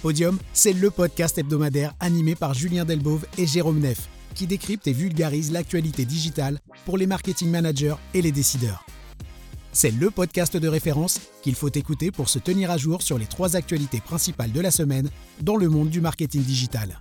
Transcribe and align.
Podium, 0.00 0.38
c'est 0.54 0.72
le 0.72 0.88
podcast 0.90 1.36
hebdomadaire 1.36 1.92
animé 2.00 2.34
par 2.34 2.54
Julien 2.54 2.86
Delbove 2.86 3.26
et 3.36 3.46
Jérôme 3.46 3.80
Neff, 3.80 4.08
qui 4.34 4.46
décrypte 4.46 4.88
et 4.88 4.92
vulgarise 4.92 5.52
l'actualité 5.52 6.06
digitale 6.06 6.58
pour 6.86 6.96
les 6.96 7.06
marketing 7.06 7.50
managers 7.50 7.96
et 8.14 8.22
les 8.22 8.32
décideurs. 8.32 8.86
C'est 9.72 9.90
le 9.90 10.10
podcast 10.10 10.56
de 10.56 10.68
référence 10.68 11.20
qu'il 11.42 11.54
faut 11.54 11.68
écouter 11.68 12.10
pour 12.10 12.30
se 12.30 12.38
tenir 12.38 12.70
à 12.70 12.78
jour 12.78 13.02
sur 13.02 13.18
les 13.18 13.26
trois 13.26 13.56
actualités 13.56 14.00
principales 14.00 14.52
de 14.52 14.60
la 14.62 14.70
semaine 14.70 15.10
dans 15.42 15.56
le 15.56 15.68
monde 15.68 15.90
du 15.90 16.00
marketing 16.00 16.42
digital. 16.42 16.98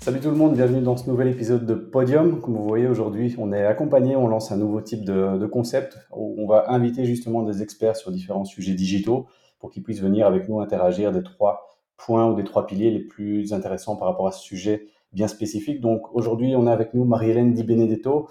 Salut 0.00 0.18
tout 0.18 0.30
le 0.30 0.36
monde, 0.36 0.54
bienvenue 0.54 0.82
dans 0.82 0.96
ce 0.96 1.08
nouvel 1.08 1.28
épisode 1.28 1.64
de 1.64 1.74
Podium. 1.74 2.40
Comme 2.40 2.56
vous 2.56 2.66
voyez 2.66 2.88
aujourd'hui, 2.88 3.36
on 3.38 3.52
est 3.52 3.64
accompagné, 3.64 4.16
on 4.16 4.26
lance 4.26 4.50
un 4.50 4.56
nouveau 4.56 4.80
type 4.80 5.04
de, 5.04 5.38
de 5.38 5.46
concept 5.46 5.96
on 6.10 6.48
va 6.48 6.64
inviter 6.72 7.04
justement 7.04 7.44
des 7.44 7.62
experts 7.62 7.96
sur 7.96 8.10
différents 8.10 8.44
sujets 8.44 8.74
digitaux 8.74 9.28
pour 9.60 9.70
qu'ils 9.70 9.84
puissent 9.84 10.02
venir 10.02 10.26
avec 10.26 10.48
nous 10.48 10.60
interagir 10.60 11.12
des 11.12 11.22
trois 11.22 11.73
points 11.96 12.30
ou 12.30 12.34
des 12.34 12.44
trois 12.44 12.66
piliers 12.66 12.90
les 12.90 13.00
plus 13.00 13.52
intéressants 13.52 13.96
par 13.96 14.08
rapport 14.08 14.26
à 14.26 14.32
ce 14.32 14.42
sujet 14.42 14.88
bien 15.12 15.28
spécifique. 15.28 15.80
Donc 15.80 16.14
aujourd'hui, 16.14 16.54
on 16.56 16.66
a 16.66 16.72
avec 16.72 16.94
nous 16.94 17.04
Marie-Hélène 17.04 17.54
Di 17.54 17.62
Benedetto 17.62 18.28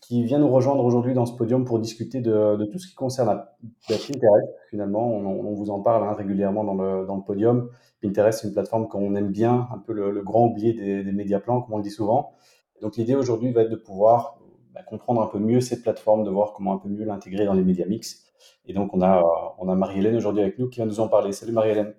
qui 0.00 0.22
vient 0.22 0.38
nous 0.38 0.48
rejoindre 0.48 0.84
aujourd'hui 0.84 1.14
dans 1.14 1.26
ce 1.26 1.34
podium 1.34 1.64
pour 1.64 1.80
discuter 1.80 2.20
de, 2.20 2.64
tout 2.70 2.78
ce 2.78 2.86
qui 2.86 2.94
concerne 2.94 3.42
Pinterest. 3.88 4.48
Finalement, 4.70 5.08
on, 5.08 5.54
vous 5.54 5.70
en 5.70 5.80
parle 5.80 6.04
hein, 6.04 6.12
régulièrement 6.12 6.62
dans 6.64 6.74
le, 6.74 7.06
dans 7.06 7.16
le, 7.16 7.22
podium. 7.22 7.70
Pinterest, 8.02 8.40
c'est 8.40 8.48
une 8.48 8.52
plateforme 8.52 8.88
qu'on 8.88 9.14
aime 9.16 9.32
bien, 9.32 9.68
un 9.72 9.78
peu 9.78 9.92
le, 9.92 10.22
grand 10.22 10.46
oublié 10.46 10.74
des, 10.74 11.12
médias 11.12 11.40
plans, 11.40 11.60
comme 11.60 11.74
on 11.74 11.78
le 11.78 11.82
dit 11.82 11.90
souvent. 11.90 12.34
Donc 12.82 12.96
l'idée 12.96 13.16
aujourd'hui 13.16 13.52
va 13.52 13.62
être 13.62 13.70
de 13.70 13.76
pouvoir 13.76 14.38
bah, 14.74 14.82
comprendre 14.82 15.22
un 15.22 15.26
peu 15.26 15.38
mieux 15.38 15.60
cette 15.60 15.82
plateforme, 15.82 16.24
de 16.24 16.30
voir 16.30 16.52
comment 16.52 16.74
un 16.74 16.78
peu 16.78 16.88
mieux 16.88 17.04
l'intégrer 17.04 17.44
dans 17.44 17.54
les 17.54 17.64
médias 17.64 17.86
mix. 17.86 18.26
Et 18.66 18.74
donc 18.74 18.94
on 18.94 19.02
a, 19.02 19.24
on 19.58 19.68
a 19.68 19.74
Marie-Hélène 19.74 20.14
aujourd'hui 20.14 20.42
avec 20.42 20.58
nous 20.58 20.68
qui 20.68 20.78
va 20.78 20.86
nous 20.86 21.00
en 21.00 21.08
parler. 21.08 21.32
Salut 21.32 21.52
Marie-Hélène. 21.52 21.94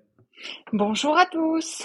Bonjour 0.72 1.16
à 1.16 1.26
tous. 1.26 1.82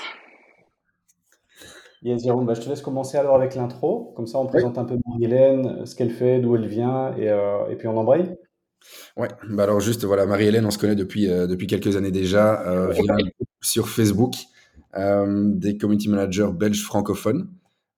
Yes, 2.03 2.23
Jérôme, 2.23 2.45
bah, 2.45 2.53
je 2.53 2.61
te 2.61 2.69
laisse 2.69 2.81
commencer 2.81 3.17
alors 3.17 3.35
avec 3.35 3.55
l'intro. 3.55 4.13
Comme 4.15 4.27
ça, 4.27 4.37
on 4.37 4.45
présente 4.45 4.77
un 4.77 4.83
peu 4.83 4.97
Marie-Hélène, 5.07 5.85
ce 5.85 5.95
qu'elle 5.95 6.11
fait, 6.11 6.39
d'où 6.39 6.55
elle 6.55 6.67
vient, 6.67 7.15
et, 7.15 7.29
euh, 7.29 7.69
et, 7.69 7.75
puis 7.75 7.87
on 7.87 7.97
embraye. 7.97 8.35
Ouais, 9.15 9.29
bah 9.49 9.63
alors 9.63 9.79
juste, 9.79 10.03
voilà, 10.03 10.25
Marie-Hélène, 10.25 10.65
on 10.65 10.71
se 10.71 10.77
connaît 10.77 10.95
depuis, 10.95 11.29
euh, 11.29 11.47
depuis 11.47 11.67
quelques 11.67 11.95
années 11.95 12.11
déjà, 12.11 12.61
euh, 12.67 12.89
vient 12.89 13.15
sur 13.61 13.87
Facebook, 13.87 14.33
euh, 14.97 15.45
des 15.53 15.77
community 15.77 16.09
managers 16.09 16.49
belges 16.53 16.83
francophones, 16.83 17.49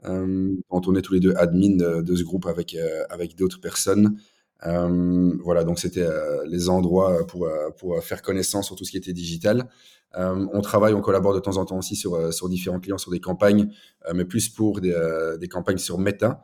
on 0.04 0.96
est 0.96 1.02
tous 1.02 1.14
les 1.14 1.20
deux 1.20 1.34
admin 1.36 1.76
de, 1.76 2.02
de 2.04 2.16
ce 2.16 2.24
groupe 2.24 2.46
avec, 2.46 2.78
avec 3.10 3.36
d'autres 3.36 3.60
personnes. 3.60 4.20
Voilà, 4.64 5.64
donc 5.64 5.80
c'était 5.80 6.08
les 6.46 6.70
endroits 6.70 7.26
pour, 7.28 7.48
pour 7.78 8.04
faire 8.04 8.22
connaissance 8.22 8.66
sur 8.68 8.76
tout 8.76 8.86
ce 8.86 8.92
qui 8.92 8.98
était 8.98 9.14
digital. 9.14 9.70
Euh, 10.18 10.48
on 10.54 10.62
travaille, 10.62 10.94
on 10.94 11.02
collabore 11.02 11.34
de 11.34 11.40
temps 11.40 11.58
en 11.58 11.66
temps 11.66 11.78
aussi 11.78 11.96
sur, 11.96 12.16
euh, 12.16 12.32
sur 12.32 12.48
différents 12.48 12.80
clients, 12.80 12.98
sur 12.98 13.12
des 13.12 13.20
campagnes, 13.20 13.70
euh, 14.08 14.14
mais 14.14 14.26
plus 14.26 14.50
pour 14.50 14.80
des, 14.82 15.48
campagnes 15.50 15.78
sur 15.78 15.98
Meta, 15.98 16.44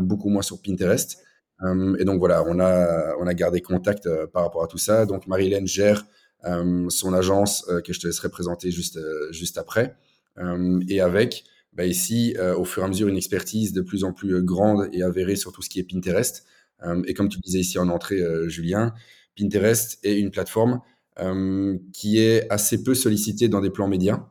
beaucoup 0.00 0.28
moins 0.28 0.42
sur 0.42 0.60
Pinterest. 0.62 1.18
et 1.98 2.04
donc 2.04 2.18
voilà, 2.18 2.44
on 2.46 2.58
a, 2.60 3.14
on 3.20 3.26
a 3.26 3.34
gardé 3.34 3.60
contact 3.60 4.08
par 4.32 4.42
rapport 4.42 4.62
à 4.62 4.66
tout 4.66 4.78
ça. 4.78 5.04
Donc 5.04 5.26
Marie-Hélène 5.26 5.66
gère 5.66 6.06
son 6.88 7.12
agence 7.12 7.66
que 7.84 7.92
je 7.92 8.00
te 8.00 8.06
laisserai 8.06 8.30
présenter 8.30 8.70
juste, 8.70 8.98
juste 9.30 9.58
après. 9.58 9.96
et 10.88 11.00
avec 11.00 11.44
bah 11.74 11.84
ici, 11.84 12.34
au 12.56 12.64
fur 12.64 12.82
et 12.82 12.86
à 12.86 12.88
mesure, 12.88 13.08
une 13.08 13.18
expertise 13.18 13.74
de 13.74 13.82
plus 13.82 14.04
en 14.04 14.14
plus 14.14 14.42
grande 14.42 14.88
et 14.92 15.02
avérée 15.02 15.36
sur 15.36 15.52
tout 15.52 15.60
ce 15.60 15.68
qui 15.68 15.78
est 15.78 15.82
Pinterest. 15.84 16.46
Et 17.06 17.14
comme 17.14 17.28
tu 17.28 17.38
disais 17.40 17.60
ici 17.60 17.78
en 17.78 17.88
entrée, 17.88 18.20
Julien, 18.48 18.92
Pinterest 19.36 19.98
est 20.02 20.18
une 20.18 20.30
plateforme 20.30 20.80
euh, 21.18 21.78
qui 21.94 22.18
est 22.18 22.46
assez 22.50 22.82
peu 22.82 22.94
sollicité 22.94 23.48
dans 23.48 23.62
des 23.62 23.70
plans 23.70 23.88
médias, 23.88 24.26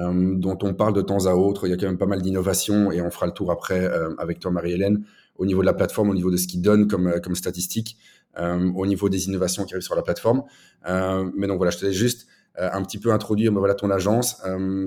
euh, 0.00 0.34
dont 0.36 0.58
on 0.60 0.74
parle 0.74 0.92
de 0.92 1.00
temps 1.00 1.24
à 1.24 1.32
autre. 1.32 1.66
Il 1.66 1.70
y 1.70 1.72
a 1.72 1.78
quand 1.78 1.86
même 1.86 1.96
pas 1.96 2.06
mal 2.06 2.20
d'innovations 2.20 2.92
et 2.92 3.00
on 3.00 3.10
fera 3.10 3.24
le 3.24 3.32
tour 3.32 3.50
après 3.50 3.80
euh, 3.80 4.14
avec 4.18 4.38
toi, 4.38 4.50
Marie-Hélène, 4.50 5.04
au 5.36 5.46
niveau 5.46 5.62
de 5.62 5.66
la 5.66 5.72
plateforme, 5.72 6.10
au 6.10 6.14
niveau 6.14 6.30
de 6.30 6.36
ce 6.36 6.46
qu'il 6.46 6.60
donne 6.60 6.86
comme, 6.86 7.20
comme 7.22 7.34
statistiques, 7.34 7.96
au 8.38 8.86
niveau 8.86 9.08
des 9.08 9.28
innovations 9.28 9.64
qui 9.64 9.72
arrivent 9.72 9.82
sur 9.82 9.94
la 9.94 10.02
plateforme. 10.02 10.42
mais 10.84 11.46
donc 11.46 11.56
voilà, 11.56 11.70
je 11.70 11.78
te 11.78 11.86
laisse 11.86 11.94
juste 11.94 12.26
un 12.54 12.82
petit 12.82 12.98
peu 12.98 13.10
introduire 13.10 13.50
voilà, 13.52 13.74
ton 13.74 13.90
agence, 13.90 14.42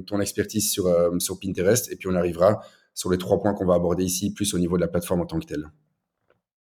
ton 0.05 0.19
expertise 0.19 0.69
sur 0.69 1.39
Pinterest, 1.39 1.91
et 1.91 1.95
puis 1.95 2.07
on 2.09 2.15
arrivera 2.15 2.61
sur 2.93 3.09
les 3.09 3.17
trois 3.17 3.39
points 3.39 3.55
qu'on 3.55 3.65
va 3.65 3.73
aborder 3.73 4.03
ici, 4.03 4.33
plus 4.33 4.53
au 4.53 4.59
niveau 4.59 4.75
de 4.75 4.81
la 4.81 4.87
plateforme 4.87 5.21
en 5.21 5.25
tant 5.25 5.39
que 5.39 5.45
telle. 5.45 5.71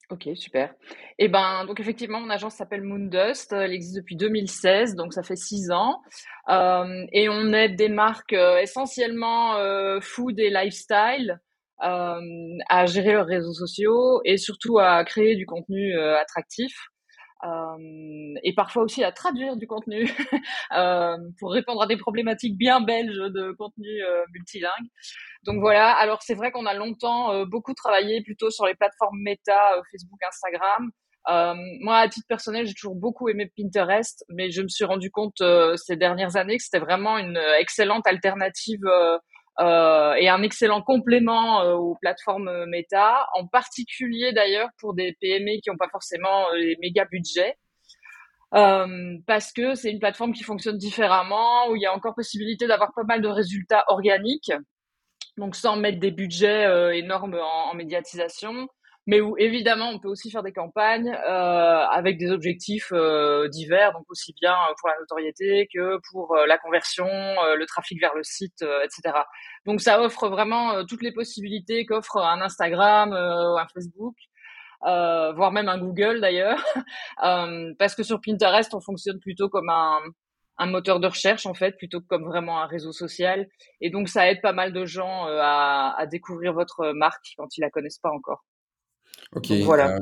Ok, 0.10 0.30
super. 0.36 0.74
Et 1.20 1.26
eh 1.26 1.28
ben, 1.28 1.66
donc 1.66 1.82
effectivement, 1.82 2.22
mon 2.22 2.30
agence 2.30 2.56
s'appelle 2.56 2.82
Moondust. 2.82 3.52
Elle 3.52 3.74
existe 3.74 3.98
depuis 3.98 4.16
2016, 4.16 4.96
donc 4.96 5.14
ça 5.14 5.22
fait 5.22 5.36
six 5.36 5.70
ans. 5.70 6.02
Euh, 6.48 7.06
et 7.12 7.28
on 7.28 7.52
aide 7.52 7.76
des 7.76 7.90
marques 7.90 8.32
euh, 8.32 8.58
essentiellement 8.60 9.58
euh, 9.58 10.00
food 10.00 10.40
et 10.40 10.50
lifestyle 10.50 11.42
euh, 11.84 12.58
à 12.70 12.86
gérer 12.86 13.12
leurs 13.12 13.26
réseaux 13.26 13.54
sociaux 13.54 14.22
et 14.24 14.38
surtout 14.38 14.80
à 14.80 15.04
créer 15.04 15.36
du 15.36 15.46
contenu 15.46 15.98
euh, 15.98 16.18
attractif. 16.18 16.74
Euh, 17.44 18.34
et 18.44 18.54
parfois 18.54 18.84
aussi 18.84 19.04
à 19.04 19.12
traduire 19.12 19.58
du 19.58 19.68
contenu 19.68 20.06
euh, 20.76 21.18
pour 21.40 21.52
répondre 21.52 21.84
à 21.84 21.88
des 21.88 21.98
problématiques 21.98 22.58
bien 22.58 22.82
belges 22.82 23.16
de 23.16 23.52
contenu 23.58 23.88
euh, 24.04 24.24
multilingue. 24.34 24.88
Donc 25.44 25.60
voilà, 25.60 25.92
alors 25.94 26.22
c'est 26.24 26.34
vrai 26.34 26.52
qu'on 26.52 26.66
a 26.66 26.74
longtemps 26.74 27.46
beaucoup 27.46 27.74
travaillé 27.74 28.22
plutôt 28.22 28.50
sur 28.50 28.66
les 28.66 28.76
plateformes 28.76 29.18
méta, 29.22 29.76
Facebook, 29.92 30.20
Instagram. 30.28 30.92
Moi, 31.82 31.98
à 31.98 32.10
titre 32.10 32.26
personnel, 32.28 32.66
j'ai 32.66 32.74
toujours 32.74 32.96
beaucoup 32.96 33.30
aimé 33.30 33.52
Pinterest, 33.56 34.26
mais 34.30 34.50
je 34.50 34.62
me 34.62 34.68
suis 34.68 34.84
rendu 34.84 35.12
compte 35.12 35.42
ces 35.76 35.96
dernières 35.96 36.36
années 36.36 36.58
que 36.58 36.64
c'était 36.64 36.80
vraiment 36.80 37.18
une 37.18 37.40
excellente 37.60 38.08
alternative 38.08 38.82
et 39.60 40.30
un 40.30 40.44
excellent 40.44 40.82
complément 40.82 41.62
euh, 41.62 41.74
aux 41.74 41.96
plateformes 41.96 42.48
euh, 42.48 42.66
méta, 42.68 43.28
en 43.34 43.48
particulier 43.48 44.32
d'ailleurs 44.32 44.70
pour 44.80 44.94
des 44.94 45.18
PME 45.20 45.60
qui 45.62 45.70
n'ont 45.70 45.78
pas 45.78 45.90
forcément 45.90 46.52
les 46.54 46.78
méga 46.80 47.06
budgets. 47.06 47.56
Euh, 48.54 49.18
parce 49.26 49.52
que 49.52 49.76
c'est 49.76 49.92
une 49.92 50.00
plateforme 50.00 50.34
qui 50.34 50.44
fonctionne 50.44 50.78
différemment, 50.78 51.70
où 51.70 51.76
il 51.76 51.82
y 51.82 51.86
a 51.86 51.94
encore 51.94 52.16
possibilité 52.16 52.68
d'avoir 52.68 52.94
pas 52.94 53.04
mal 53.04 53.22
de 53.22 53.28
résultats 53.28 53.84
organiques, 53.88 54.54
donc 55.38 55.56
sans 55.56 55.76
mettre 55.76 56.00
des 56.00 56.12
budgets 56.12 56.66
euh, 56.66 56.96
énormes 56.96 57.36
en, 57.36 57.74
médiatisation 57.76 58.70
mais 59.08 59.22
où 59.22 59.36
évidemment 59.38 59.90
on 59.90 60.00
peut 60.00 60.10
aussi 60.10 60.30
faire 60.30 60.44
des 60.44 60.52
campagnes 60.52 61.10
euh, 61.10 61.86
avec 61.88 62.18
des 62.18 62.30
objectifs 62.30 62.92
euh, 62.92 63.48
divers, 63.48 63.94
donc 63.94 64.06
aussi 64.10 64.34
bien 64.40 64.56
pour 64.80 64.90
la 64.90 65.00
notoriété 65.00 65.68
que 65.74 65.98
pour 66.12 66.36
euh, 66.36 66.46
la 66.46 66.58
conversion, 66.58 67.08
euh, 67.08 67.56
le 67.56 67.66
trafic 67.66 68.00
vers 68.02 68.14
le 68.16 68.24
site, 68.24 68.62
euh, 68.64 68.84
etc. 68.84 69.18
Donc 69.66 69.82
ça 69.82 70.02
offre 70.02 70.28
vraiment 70.28 70.86
toutes 70.86 71.02
les 71.02 71.14
possibilités 71.14 71.86
qu'offre 71.86 72.18
un 72.18 72.42
Instagram, 72.42 73.14
un 73.14 73.68
Facebook. 73.74 74.16
voire 74.82 75.52
même 75.54 75.70
un 75.70 75.78
Google 75.78 76.20
d'ailleurs, 76.22 76.62
parce 77.80 77.96
que 77.96 78.04
sur 78.04 78.20
Pinterest 78.22 78.74
on 78.74 78.82
fonctionne 78.82 79.20
plutôt 79.20 79.50
comme 79.50 79.70
un, 79.70 80.00
un 80.58 80.68
moteur 80.68 81.00
de 81.00 81.08
recherche 81.08 81.46
en 81.46 81.54
fait 81.54 81.78
plutôt 81.78 82.02
que 82.02 82.08
comme 82.08 82.26
vraiment 82.26 82.62
un 82.62 82.68
réseau 82.68 82.92
social 82.92 83.48
et 83.82 83.90
donc 83.90 84.10
ça 84.10 84.30
aide 84.30 84.42
pas 84.42 84.54
mal 84.54 84.74
de 84.74 84.86
gens 84.86 85.26
à, 85.28 85.96
à 85.98 86.06
découvrir 86.08 86.54
votre 86.54 86.92
marque 86.94 87.26
quand 87.38 87.58
ils 87.58 87.62
la 87.62 87.70
connaissent 87.70 88.00
pas 88.00 88.12
encore. 88.12 88.44
Ok. 89.36 89.52
voilà. 89.64 89.96
Euh, 89.96 90.00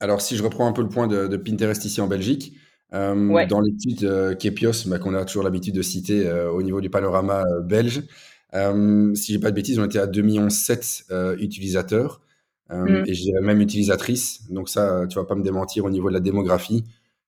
alors, 0.00 0.20
si 0.20 0.36
je 0.36 0.42
reprends 0.42 0.66
un 0.66 0.72
peu 0.72 0.82
le 0.82 0.88
point 0.88 1.06
de, 1.06 1.36
Pinterest 1.36 1.84
ici 1.84 2.00
en 2.00 2.06
Belgique, 2.06 2.54
euh, 2.94 3.46
dans 3.46 3.60
l'étude 3.60 4.04
euh, 4.04 4.34
Kepios, 4.34 4.86
bah, 4.86 4.98
qu'on 4.98 5.14
a 5.14 5.24
toujours 5.24 5.42
l'habitude 5.42 5.74
de 5.74 5.82
citer 5.82 6.30
au 6.30 6.62
niveau 6.62 6.80
du 6.80 6.90
panorama 6.90 7.44
belge, 7.64 8.02
si 9.14 9.32
j'ai 9.32 9.38
pas 9.38 9.50
de 9.50 9.56
bêtises, 9.56 9.78
on 9.78 9.84
était 9.84 9.98
à 9.98 10.06
2,7 10.06 10.22
millions 10.22 11.36
utilisateurs 11.38 12.22
mmh. 12.70 13.04
et 13.06 13.14
je 13.14 13.22
dirais 13.22 13.40
même 13.42 13.60
utilisatrices. 13.60 14.50
Donc 14.50 14.68
ça, 14.68 15.06
tu 15.08 15.18
vas 15.18 15.24
pas 15.24 15.34
me 15.34 15.42
démentir 15.42 15.84
au 15.84 15.90
niveau 15.90 16.08
de 16.08 16.14
la 16.14 16.20
démographie, 16.20 16.84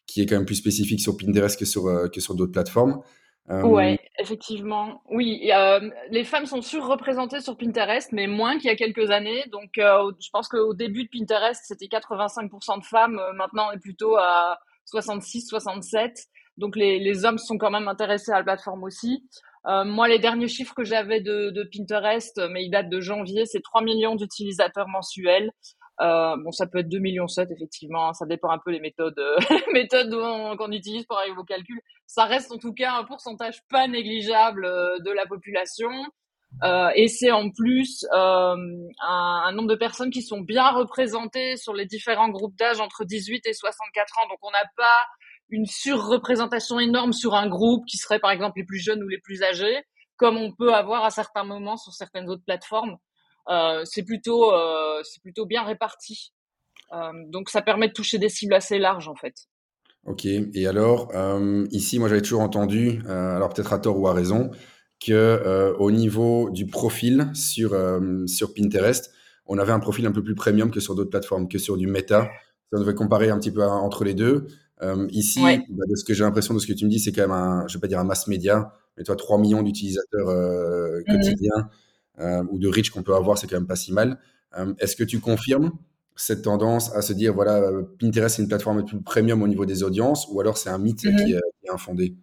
qui 0.06 0.22
est 0.22 0.26
quand 0.26 0.36
même 0.36 0.46
plus 0.46 0.56
spécifique 0.56 1.00
sur 1.00 1.16
Pinterest 1.16 1.58
que 1.58 1.66
sur, 1.66 2.10
que 2.10 2.20
sur 2.20 2.34
d'autres 2.34 2.52
plateformes. 2.52 3.00
Euh, 3.48 3.62
ouais, 3.62 3.98
effectivement. 4.18 5.02
Oui, 5.10 5.50
euh, 5.53 5.91
les 6.10 6.24
femmes 6.24 6.47
sont 6.47 6.62
surreprésentées 6.62 7.41
sur 7.41 7.56
Pinterest, 7.56 8.12
mais 8.12 8.26
moins 8.26 8.59
qu'il 8.59 8.66
y 8.66 8.72
a 8.72 8.76
quelques 8.76 9.10
années. 9.10 9.44
Donc, 9.50 9.78
euh, 9.78 10.12
je 10.20 10.28
pense 10.32 10.48
qu'au 10.48 10.74
début 10.74 11.04
de 11.04 11.09
Pinterest, 11.09 11.60
c'était 11.65 11.86
85% 11.86 12.78
de 12.78 12.84
femmes. 12.84 13.20
Maintenant, 13.34 13.68
on 13.70 13.72
est 13.72 13.80
plutôt 13.80 14.16
à 14.16 14.59
66, 14.86 15.47
67. 15.48 16.26
Donc, 16.59 16.76
les, 16.76 16.98
les 17.00 17.24
hommes 17.24 17.38
sont 17.38 17.59
quand 17.59 17.70
même 17.70 17.88
intéressés 17.88 18.30
à 18.30 18.38
la 18.38 18.44
plateforme 18.44 18.84
aussi. 18.84 19.24
moi, 19.65 20.06
les 20.06 20.18
derniers 20.18 20.48
chiffres 20.48 20.74
que 20.74 20.84
j'avais 20.84 21.20
de, 21.20 21.50
de, 21.50 21.65
Pinterest, 21.65 22.41
mais 22.50 22.65
ils 22.65 22.70
datent 22.70 22.88
de 22.91 23.00
janvier, 23.00 23.47
c'est 23.47 23.62
3 23.62 23.82
millions 23.82 24.15
d'utilisateurs 24.15 24.88
mensuels. 24.88 25.50
Euh, 26.00 26.36
bon, 26.36 26.50
ça 26.50 26.66
peut 26.66 26.78
être 26.78 26.88
2 26.88 26.98
millions 26.98 27.28
7, 27.28 27.50
effectivement. 27.50 28.12
Ça 28.12 28.26
dépend 28.26 28.50
un 28.50 28.58
peu 28.58 28.70
les 28.72 28.80
méthodes, 28.80 29.18
euh, 29.18 29.36
méthodes 29.72 30.10
qu'on 30.56 30.72
utilise 30.72 31.04
pour 31.04 31.18
arriver 31.18 31.36
au 31.36 31.44
calcul. 31.44 31.80
Ça 32.06 32.24
reste 32.24 32.50
en 32.52 32.58
tout 32.58 32.72
cas 32.72 32.94
un 32.94 33.04
pourcentage 33.04 33.62
pas 33.68 33.86
négligeable 33.86 34.64
euh, 34.64 34.98
de 35.00 35.10
la 35.10 35.26
population. 35.26 35.91
Euh, 36.64 36.91
et 36.97 37.06
c'est 37.06 37.30
en 37.30 37.50
plus 37.50 38.04
euh, 38.12 38.56
un, 39.00 39.42
un, 39.47 39.52
nombre 39.52 39.68
de 39.68 39.76
personnes 39.76 40.10
qui 40.10 40.22
sont 40.22 40.41
bien 40.41 40.68
représentées 40.70 41.56
sur 41.56 41.74
les 41.74 41.86
différents 41.86 42.28
groupes 42.28 42.56
d'âge 42.56 42.80
entre 42.80 43.04
18 43.04 43.46
et 43.46 43.53
64 43.53 44.18
ans. 44.18 44.28
Donc 44.28 44.38
on 44.42 44.50
n'a 44.50 44.68
pas 44.76 45.06
une 45.48 45.66
surreprésentation 45.66 46.80
énorme 46.80 47.12
sur 47.12 47.34
un 47.34 47.48
groupe 47.48 47.86
qui 47.86 47.98
serait 47.98 48.18
par 48.18 48.30
exemple 48.30 48.58
les 48.58 48.64
plus 48.64 48.80
jeunes 48.80 49.03
ou 49.03 49.08
les 49.08 49.18
plus 49.18 49.42
âgés. 49.42 49.84
comme 50.16 50.36
on 50.36 50.53
peut 50.53 50.74
avoir 50.74 51.04
à 51.04 51.10
certains 51.10 51.44
moments 51.44 51.76
sur 51.76 51.94
certaines 51.94 52.28
autres 52.28 52.44
plateformes. 52.44 52.96
C'est 53.84 54.02
plutôt, 54.02 54.52
c'est 55.04 55.20
plutôt 55.22 55.47
bien 55.47 55.64
réparti. 55.64 56.32
donc 57.28 57.50
ça 57.50 57.62
permet 57.62 57.88
de 57.88 57.92
toucher 57.92 58.18
des 58.18 58.28
cibles 58.28 58.54
assez 58.54 58.78
larges 58.78 59.08
en 59.08 59.14
fait. 59.14 59.34
Ok. 60.06 60.24
Et 60.24 60.66
alors, 60.66 61.12
ici, 61.70 61.98
moi 61.98 62.08
j'avais 62.08 62.22
toujours 62.22 62.41
entendu, 62.41 63.02
alors 63.08 63.48
peut-être 63.50 63.72
à 63.72 63.78
tort 63.78 63.98
ou 63.98 64.08
à 64.08 64.12
raison, 64.12 64.50
que 65.04 65.74
au 65.78 65.91
niveau 65.91 66.50
du 66.50 66.66
profil 66.66 67.30
sur 67.34 67.76
sur 68.26 68.54
Pinterest, 68.54 69.12
on 69.47 69.58
avait 69.58 69.72
un 69.72 69.80
profil 69.80 70.06
un 70.06 70.12
peu 70.12 70.22
plus 70.22 70.36
premium 70.36 70.70
que 70.70 70.78
sur 70.78 70.94
d'autres 70.94 71.10
plateformes, 71.10 71.48
que 71.48 71.58
sur 71.58 71.76
du 71.76 71.88
Meta. 71.88 72.30
on 72.72 72.78
devait 72.78 72.94
comparer 72.94 73.30
un 73.30 73.38
petit 73.38 73.50
peu 73.50 73.64
entre 73.64 74.04
les 74.04 74.14
deux. 74.14 74.46
Euh, 74.82 75.06
ici, 75.10 75.41
bah, 75.42 75.84
de 75.88 75.96
ce 75.96 76.04
que 76.04 76.14
j'ai 76.14 76.24
l'impression 76.24 76.54
de 76.54 76.60
ce 76.60 76.66
que 76.66 76.72
tu 76.72 76.84
me 76.84 76.91
dis, 76.91 77.00
c'est 77.00 77.12
quand 77.12 77.22
même 77.22 77.32
un, 77.32 77.66
je 77.66 77.74
vais 77.74 77.80
pas 77.80 77.88
dire 77.88 77.98
un 77.98 78.04
mass 78.04 78.28
média, 78.28 78.72
mais 78.96 79.03
toi, 79.03 79.16
3 79.16 79.38
millions 79.38 79.62
d'utilisateurs 79.62 80.28
euh, 80.28 81.00
mmh 81.00 81.12
quotidiens 81.12 81.50
euh, 81.58 81.62
ou 82.50 82.58
de 82.58 82.68
reach 82.68 82.90
qu'on 82.90 83.02
peut 83.02 83.14
avoir, 83.14 83.38
c'est 83.38 83.46
quand 83.46 83.56
même 83.56 83.66
pas 83.66 83.76
si 83.76 83.92
mal. 83.92 84.18
Est-ce 84.78 84.96
que 84.96 85.04
tu 85.04 85.20
confirmes 85.20 85.72
cette 86.16 86.42
tendance 86.42 86.94
à 86.94 87.02
se 87.02 87.12
dire, 87.12 87.32
voilà, 87.32 87.62
Pinterest, 87.98 88.36
c'est 88.36 88.42
une 88.42 88.48
plateforme 88.48 88.84
plus 88.84 89.00
premium 89.00 89.42
au 89.42 89.48
niveau 89.48 89.64
des 89.64 89.82
audiences, 89.82 90.28
ou 90.30 90.40
alors 90.40 90.58
c'est 90.58 90.68
un 90.68 90.78
mythe 90.78 91.04
mmh 91.04 91.16
qui, 91.16 91.32
est, 91.32 91.70
infondé? 91.72 92.14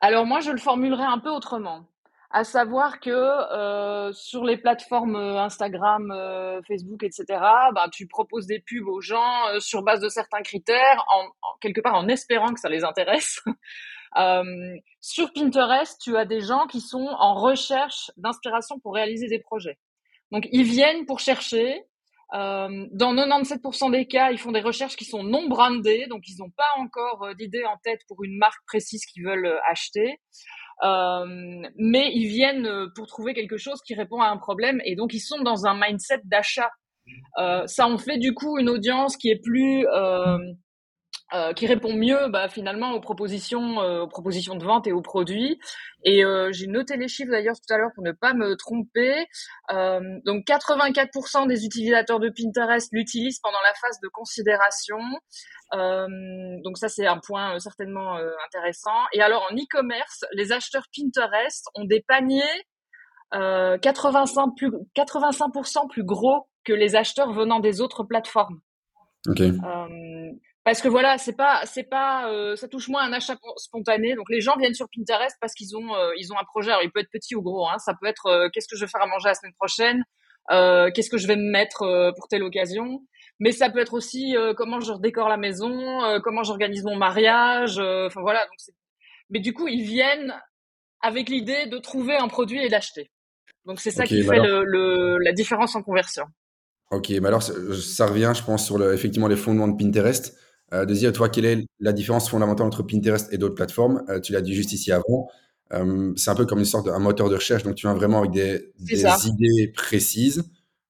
Alors 0.00 0.26
moi, 0.26 0.40
je 0.40 0.50
le 0.50 0.58
formulerai 0.58 1.02
un 1.02 1.18
peu 1.18 1.30
autrement 1.30 1.86
à 2.30 2.44
savoir 2.44 3.00
que 3.00 3.10
euh, 3.10 4.12
sur 4.12 4.44
les 4.44 4.56
plateformes 4.56 5.16
euh, 5.16 5.40
Instagram, 5.40 6.12
euh, 6.12 6.60
Facebook, 6.62 7.02
etc., 7.02 7.24
bah, 7.28 7.88
tu 7.92 8.06
proposes 8.06 8.46
des 8.46 8.60
pubs 8.60 8.86
aux 8.86 9.00
gens 9.00 9.48
euh, 9.48 9.58
sur 9.58 9.82
base 9.82 10.00
de 10.00 10.08
certains 10.08 10.42
critères, 10.42 11.04
en, 11.12 11.24
quelque 11.60 11.80
part 11.80 11.94
en 11.94 12.06
espérant 12.08 12.54
que 12.54 12.60
ça 12.60 12.68
les 12.68 12.84
intéresse. 12.84 13.40
Sur 15.00 15.32
Pinterest, 15.32 16.00
tu 16.00 16.16
as 16.16 16.24
des 16.24 16.40
gens 16.40 16.66
qui 16.66 16.80
sont 16.80 17.08
en 17.18 17.34
recherche 17.34 18.10
d'inspiration 18.16 18.78
pour 18.80 18.94
réaliser 18.94 19.28
des 19.28 19.38
projets. 19.38 19.78
Donc, 20.30 20.48
ils 20.52 20.64
viennent 20.64 21.06
pour 21.06 21.20
chercher. 21.20 21.84
dans 22.32 23.14
97% 23.14 23.90
des 23.90 24.06
cas, 24.06 24.30
ils 24.30 24.38
font 24.38 24.52
des 24.52 24.60
recherches 24.60 24.96
qui 24.96 25.04
sont 25.04 25.22
non 25.22 25.48
brandées, 25.48 26.06
donc 26.08 26.28
ils 26.28 26.36
n'ont 26.38 26.50
pas 26.50 26.72
encore 26.78 27.34
d'idée 27.36 27.64
en 27.64 27.76
tête 27.82 28.00
pour 28.08 28.22
une 28.24 28.36
marque 28.36 28.64
précise 28.66 29.04
qu'ils 29.06 29.24
veulent 29.24 29.58
acheter. 29.68 30.18
Euh, 30.82 31.68
mais 31.76 32.10
ils 32.14 32.28
viennent 32.28 32.66
euh, 32.66 32.88
pour 32.94 33.06
trouver 33.06 33.34
quelque 33.34 33.58
chose 33.58 33.80
qui 33.84 33.94
répond 33.94 34.20
à 34.20 34.28
un 34.28 34.38
problème 34.38 34.80
et 34.84 34.96
donc 34.96 35.12
ils 35.12 35.20
sont 35.20 35.40
dans 35.42 35.66
un 35.66 35.78
mindset 35.78 36.22
d'achat. 36.24 36.70
Euh, 37.38 37.66
ça 37.66 37.86
en 37.86 37.98
fait 37.98 38.18
du 38.18 38.32
coup 38.32 38.58
une 38.58 38.70
audience 38.70 39.16
qui 39.16 39.30
est 39.30 39.42
plus 39.42 39.86
euh, 39.88 40.38
euh, 41.34 41.52
qui 41.52 41.66
répond 41.66 41.94
mieux 41.94 42.28
bah, 42.28 42.48
finalement 42.48 42.92
aux 42.92 43.00
propositions, 43.00 43.78
aux 43.78 44.08
propositions 44.08 44.56
de 44.56 44.64
vente 44.64 44.86
et 44.86 44.92
aux 44.92 45.02
produits. 45.02 45.58
Et 46.04 46.22
j'ai 46.50 46.66
noté 46.66 46.96
les 46.96 47.08
chiffres 47.08 47.30
d'ailleurs 47.30 47.56
tout 47.56 47.72
à 47.72 47.76
l'heure 47.76 47.90
pour 47.94 48.04
ne 48.04 48.12
pas 48.12 48.32
me 48.32 48.56
tromper. 48.56 49.26
donc 49.68 50.46
84% 50.46 51.46
des 51.46 51.64
utilisateurs 51.64 52.20
de 52.20 52.30
Pinterest 52.30 52.88
l'utilisent 52.92 53.40
pendant 53.40 53.60
la 53.62 53.74
phase 53.74 54.00
de 54.02 54.08
considération. 54.08 54.98
Euh, 55.74 56.06
donc 56.64 56.78
ça, 56.78 56.88
c'est 56.88 57.06
un 57.06 57.18
point 57.18 57.54
euh, 57.54 57.58
certainement 57.58 58.16
euh, 58.16 58.30
intéressant. 58.46 58.96
Et 59.12 59.22
alors 59.22 59.46
en 59.50 59.54
e-commerce, 59.54 60.24
les 60.32 60.52
acheteurs 60.52 60.86
Pinterest 60.96 61.66
ont 61.74 61.84
des 61.84 62.04
paniers 62.06 62.42
85 63.32 64.56
plus 64.56 64.72
85% 64.96 65.88
plus 65.88 66.02
gros 66.02 66.48
que 66.64 66.72
les 66.72 66.96
acheteurs 66.96 67.32
venant 67.32 67.60
des 67.60 67.80
autres 67.80 68.02
plateformes. 68.02 68.60
Okay. 69.28 69.52
Parce 70.64 70.82
que 70.82 70.88
voilà, 70.88 71.18
c'est 71.18 71.36
pas, 71.36 71.62
c'est 71.64 71.88
pas, 71.88 72.30
ça 72.56 72.68
touche 72.68 72.88
moins 72.88 73.02
un 73.02 73.12
achat 73.12 73.36
spontané. 73.56 74.14
Donc 74.14 74.28
les 74.28 74.40
gens 74.40 74.56
viennent 74.56 74.74
sur 74.74 74.86
Pinterest 74.94 75.36
parce 75.40 75.54
qu'ils 75.54 75.76
ont, 75.76 75.94
ils 76.16 76.32
ont 76.32 76.38
un 76.38 76.44
projet. 76.44 76.70
Alors 76.70 76.82
il 76.82 76.90
peut 76.90 77.00
être 77.00 77.10
petit 77.10 77.34
ou 77.34 77.42
gros. 77.42 77.66
Hein. 77.68 77.78
Ça 77.78 77.94
peut 78.00 78.06
être, 78.06 78.50
qu'est-ce 78.52 78.68
que 78.68 78.76
je 78.76 78.84
vais 78.84 78.90
faire 78.90 79.02
à 79.02 79.06
manger 79.06 79.28
la 79.28 79.34
semaine 79.34 79.54
prochaine? 79.54 80.04
Qu'est-ce 80.48 81.10
que 81.10 81.18
je 81.18 81.26
vais 81.26 81.36
me 81.36 81.50
mettre 81.50 82.12
pour 82.16 82.28
telle 82.28 82.42
occasion? 82.42 83.00
Mais 83.40 83.52
ça 83.52 83.70
peut 83.70 83.78
être 83.78 83.94
aussi 83.94 84.36
euh, 84.36 84.52
comment 84.54 84.80
je 84.80 84.92
redécore 84.92 85.28
la 85.28 85.38
maison, 85.38 86.04
euh, 86.04 86.20
comment 86.22 86.42
j'organise 86.42 86.84
mon 86.84 86.96
mariage. 86.96 87.78
Euh, 87.78 88.06
enfin 88.06 88.20
voilà. 88.20 88.40
Donc 88.40 88.74
mais 89.30 89.40
du 89.40 89.54
coup, 89.54 89.66
ils 89.66 89.82
viennent 89.82 90.34
avec 91.00 91.30
l'idée 91.30 91.66
de 91.66 91.78
trouver 91.78 92.16
un 92.16 92.28
produit 92.28 92.62
et 92.62 92.68
d'acheter. 92.68 93.10
Donc 93.64 93.80
c'est 93.80 93.90
ça 93.90 94.04
qui 94.04 94.22
fait 94.22 94.40
le, 94.40 95.16
la 95.24 95.32
différence 95.32 95.74
en 95.74 95.82
conversion. 95.82 96.24
Ok, 96.90 97.08
mais 97.10 97.28
alors 97.28 97.42
ça, 97.42 98.06
revient, 98.06 98.32
je 98.34 98.42
pense, 98.42 98.66
sur 98.66 98.76
le, 98.76 98.92
effectivement 98.92 99.28
les 99.28 99.36
fondements 99.36 99.68
de 99.68 99.76
Pinterest. 99.76 100.36
De 100.72 100.94
dire, 100.94 101.12
toi, 101.12 101.28
quelle 101.28 101.44
est 101.44 101.66
la 101.80 101.92
différence 101.92 102.30
fondamentale 102.30 102.66
entre 102.66 102.82
Pinterest 102.82 103.32
et 103.32 103.38
d'autres 103.38 103.54
plateformes? 103.54 104.04
Tu 104.22 104.32
l'as 104.32 104.40
dit 104.40 104.54
juste 104.54 104.72
ici 104.72 104.92
avant. 104.92 105.28
c'est 106.16 106.30
un 106.30 106.34
peu 106.34 106.46
comme 106.46 106.60
une 106.60 106.64
sorte 106.64 106.86
d'un 106.86 106.98
moteur 106.98 107.28
de 107.28 107.34
recherche, 107.34 107.62
donc 107.64 107.74
tu 107.74 107.86
viens 107.86 107.94
vraiment 107.94 108.20
avec 108.20 108.30
des, 108.30 108.72
des 108.78 109.04
idées 109.26 109.72
précises. 109.74 110.44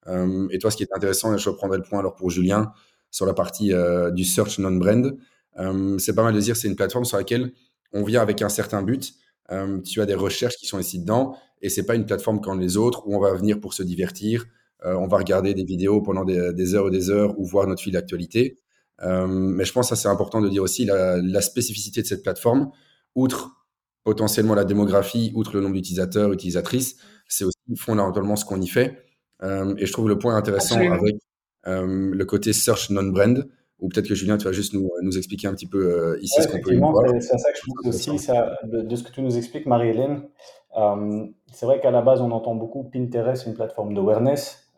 Euh, 0.07 0.49
et 0.51 0.59
toi, 0.59 0.71
ce 0.71 0.77
qui 0.77 0.83
est 0.83 0.95
intéressant, 0.95 1.35
et 1.35 1.39
je 1.39 1.49
reprendrai 1.49 1.79
le 1.79 1.83
point 1.83 1.99
alors 1.99 2.15
pour 2.15 2.31
Julien, 2.31 2.73
sur 3.11 3.27
la 3.27 3.35
partie 3.35 3.73
euh, 3.73 4.11
du 4.11 4.25
search 4.25 4.59
non-brand, 4.59 5.17
euh, 5.59 5.99
c'est 5.99 6.15
pas 6.15 6.23
mal 6.23 6.35
de 6.35 6.41
dire 6.41 6.57
c'est 6.57 6.69
une 6.69 6.77
plateforme 6.77 7.05
sur 7.05 7.17
laquelle 7.17 7.53
on 7.93 8.05
vient 8.05 8.23
avec 8.23 8.41
un 8.43 8.49
certain 8.49 8.83
but. 8.83 9.15
tu 9.85 10.01
as 10.01 10.07
des 10.07 10.15
recherches 10.15 10.57
qui 10.57 10.67
sont 10.67 10.79
ici 10.79 11.01
dedans, 11.01 11.37
et 11.61 11.69
c'est 11.69 11.85
pas 11.85 11.97
une 11.97 12.07
plateforme 12.07 12.41
comme 12.41 12.61
les 12.61 12.77
autres 12.77 13.07
où 13.07 13.17
on 13.17 13.21
va 13.21 13.35
venir 13.35 13.61
pour 13.61 13.75
se 13.75 13.83
divertir, 13.83 14.47
on 14.85 15.09
va 15.09 15.19
regarder 15.19 15.55
des 15.55 15.65
vidéos 15.65 16.01
pendant 16.01 16.25
des, 16.25 16.75
heures 16.75 16.87
et 16.87 16.91
des 16.91 17.11
heures 17.11 17.39
ou 17.39 17.45
voir 17.45 17.67
notre 17.67 17.83
fil 17.83 17.93
d'actualité. 17.93 18.59
Mais 19.03 19.65
je 19.65 19.73
pense 19.73 19.91
que 19.91 19.97
c'est 19.97 20.09
important 20.09 20.41
de 20.41 20.49
dire 20.49 20.63
aussi 20.63 20.85
la, 20.85 21.17
la, 21.17 21.41
spécificité 21.41 22.03
de 22.03 22.07
cette 22.07 22.23
plateforme, 22.23 22.71
outre 23.15 23.61
potentiellement 24.05 24.55
la 24.55 24.65
démographie, 24.65 25.33
outre 25.35 25.55
le 25.55 25.61
nombre 25.61 25.75
d'utilisateurs, 25.75 26.33
utilisatrices, 26.33 26.97
c'est 27.29 27.45
aussi 27.45 27.77
fondamentalement 27.77 28.37
ce 28.37 28.45
qu'on 28.45 28.61
y 28.61 28.69
fait. 28.69 29.05
Euh, 29.43 29.75
et 29.79 29.87
je 29.87 29.93
trouve 29.93 30.09
le 30.09 30.19
point 30.19 30.37
intéressant 30.37 30.79
avec 30.79 31.17
euh, 31.67 32.11
le 32.13 32.25
côté 32.25 32.53
search 32.53 32.91
non-brand, 32.91 33.49
ou 33.79 33.89
peut-être 33.89 34.09
que 34.09 34.15
Julien, 34.15 34.37
tu 34.37 34.45
vas 34.45 34.53
juste 34.53 34.75
nous, 34.75 34.91
nous 35.03 35.17
expliquer 35.17 35.47
un 35.49 35.55
petit 35.55 35.67
peu 35.67 35.79
euh, 35.79 36.19
ici 36.21 36.43
ce 36.43 36.49
qu'on 36.49 36.61
peut 36.61 36.77
voir. 36.77 37.05
C'est 37.21 37.39
ça 37.39 37.51
que 37.51 37.57
je 37.57 37.63
trouve 37.63 37.89
aussi, 37.89 38.19
ça, 38.19 38.59
de, 38.65 38.97
ce 38.97 39.03
que 39.03 39.11
tu 39.11 39.23
nous 39.23 39.37
expliques, 39.37 39.67
Marie-Hélène. 39.67 40.23
C'est 40.75 41.67
vrai 41.67 41.81
qu'à 41.81 41.91
la 41.91 42.03
base, 42.03 42.21
on 42.21 42.31
entend 42.31 42.55
beaucoup 42.55 42.85
Pinterest, 42.85 43.47
une 43.47 43.55
plateforme 43.55 43.95
d'awareness, 43.95 44.73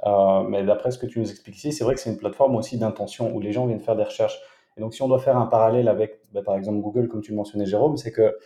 mais 0.48 0.62
d'après 0.64 0.90
ce 0.90 0.98
que 0.98 1.06
tu 1.06 1.20
nous 1.20 1.30
expliques 1.30 1.56
ici, 1.56 1.72
c'est 1.72 1.84
vrai 1.84 1.94
que 1.94 2.00
c'est 2.00 2.10
une 2.10 2.18
plateforme 2.18 2.56
aussi 2.56 2.78
d'intention 2.78 3.34
où 3.34 3.40
les 3.40 3.52
gens 3.52 3.66
viennent 3.66 3.80
faire 3.80 3.96
des 3.96 4.04
recherches. 4.04 4.40
Et 4.76 4.80
donc, 4.80 4.94
si 4.94 5.02
on 5.02 5.08
doit 5.08 5.18
faire 5.18 5.36
un 5.36 5.46
parallèle 5.46 5.86
avec, 5.88 6.20
bah, 6.32 6.40
par 6.42 6.56
exemple, 6.56 6.80
Google, 6.80 7.08
comme 7.08 7.20
tu 7.20 7.34
mentionnais, 7.34 7.66
Jérôme, 7.66 7.96
c'est 7.96 8.12
que 8.12 8.36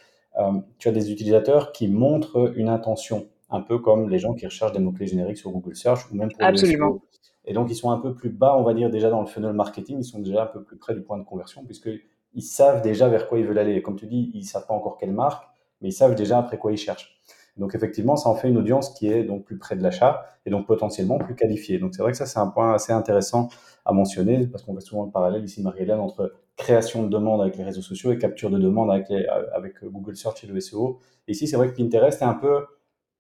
tu 0.79 0.89
as 0.89 0.93
des 0.93 1.13
utilisateurs 1.13 1.73
qui 1.73 1.89
montrent 1.89 2.53
une 2.57 2.69
intention 2.69 3.29
un 3.49 3.61
peu 3.61 3.79
comme 3.79 4.11
les 4.11 4.19
gens 4.19 4.35
qui 4.35 4.45
recherchent 4.45 4.73
des 4.73 4.81
mots-clés 4.81 5.07
génériques 5.07 5.39
sur 5.39 5.53
Google 5.53 5.77
Search 5.77 6.11
ou 6.11 6.17
même 6.17 6.31
pour 6.33 6.43
Absolument. 6.43 7.01
Et 7.45 7.55
donc, 7.55 7.71
ils 7.71 7.77
sont 7.77 7.93
un 7.93 7.99
peu 7.99 8.13
plus 8.13 8.31
bas, 8.31 8.57
on 8.57 8.65
va 8.65 8.75
dire, 8.75 8.91
déjà 8.91 9.09
dans 9.09 9.21
le 9.21 9.27
funnel 9.27 9.53
marketing, 9.53 9.99
ils 10.01 10.05
sont 10.05 10.19
déjà 10.19 10.43
un 10.43 10.47
peu 10.47 10.65
plus 10.65 10.77
près 10.77 10.95
du 10.95 11.03
point 11.03 11.17
de 11.17 11.23
conversion, 11.23 11.65
puisqu'ils 11.65 12.43
savent 12.43 12.83
déjà 12.83 13.09
vers 13.09 13.29
quoi 13.29 13.39
ils 13.39 13.47
veulent 13.47 13.61
aller. 13.61 13.81
Comme 13.83 13.95
tu 13.95 14.07
dis, 14.07 14.33
ils 14.35 14.41
ne 14.41 14.45
savent 14.45 14.67
pas 14.67 14.75
encore 14.75 14.99
quelle 14.99 15.13
marque, 15.13 15.47
mais 15.81 15.91
ils 15.91 15.93
savent 15.93 16.17
déjà 16.17 16.39
après 16.39 16.59
quoi 16.59 16.73
ils 16.73 16.77
cherchent. 16.77 17.23
Donc, 17.57 17.75
effectivement, 17.75 18.17
ça 18.17 18.29
en 18.29 18.35
fait 18.35 18.49
une 18.49 18.59
audience 18.59 18.91
qui 18.91 19.09
est 19.09 19.25
donc 19.25 19.45
plus 19.45 19.59
près 19.59 19.77
de 19.77 19.83
l'achat 19.83 20.27
et 20.45 20.51
donc 20.51 20.67
potentiellement 20.67 21.19
plus 21.19 21.35
qualifiée. 21.35 21.79
Donc, 21.79 21.95
c'est 21.95 22.03
vrai 22.03 22.13
que 22.13 22.19
ça, 22.19 22.27
c'est 22.27 22.39
un 22.39 22.49
point 22.49 22.75
assez 22.75 22.93
intéressant 22.93 23.49
à 23.85 23.93
mentionner, 23.93 24.47
parce 24.47 24.63
qu'on 24.63 24.73
voit 24.73 24.81
souvent 24.81 25.05
le 25.05 25.11
parallèle 25.11 25.45
ici, 25.45 25.63
Marie-Hélène, 25.63 26.01
entre 26.01 26.35
création 26.57 27.03
de 27.03 27.09
demande 27.09 27.41
avec 27.41 27.57
les 27.57 27.65
réseaux 27.65 27.83
sociaux 27.83 28.13
et 28.13 28.19
capture 28.19 28.51
de 28.51 28.59
demande 28.59 28.91
avec, 28.91 29.07
avec 29.55 29.85
Google 29.85 30.17
Search 30.17 30.43
et 30.45 30.47
le 30.47 30.59
SEO. 30.61 30.99
ici, 31.29 31.47
c'est 31.47 31.57
vrai 31.57 31.69
que 31.69 31.77
Pinterest 31.77 32.21
est 32.21 32.25
un 32.25 32.35
peu 32.35 32.65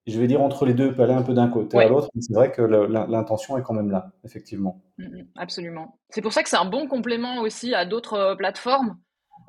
je 0.07 0.21
vais 0.21 0.27
dire 0.27 0.41
entre 0.41 0.67
les 0.67 0.75
deux, 0.75 0.95
peut 0.95 1.03
aller 1.03 1.15
un 1.15 1.23
peu 1.23 1.35
d'un 1.35 1.49
côté 1.49 1.79
à 1.79 1.89
l'autre, 1.89 2.09
mais 2.15 2.23
c'est 2.23 2.35
vrai 2.35 2.53
que 2.53 2.63
l'intention 2.63 3.59
est 3.59 3.63
quand 3.63 3.75
même 3.75 3.91
là, 3.91 4.13
effectivement. 4.25 4.81
Mm, 4.99 5.05
mm, 5.05 5.27
absolument. 5.37 5.99
C'est 6.11 6.23
pour 6.23 6.33
ça 6.33 6.43
que 6.43 6.49
c'est 6.49 6.57
un 6.57 6.65
bon 6.65 6.87
complément 6.87 7.41
aussi 7.41 7.75
à 7.75 7.85
d'autres 7.85 8.15
euh, 8.15 8.35
plateformes. 8.37 8.99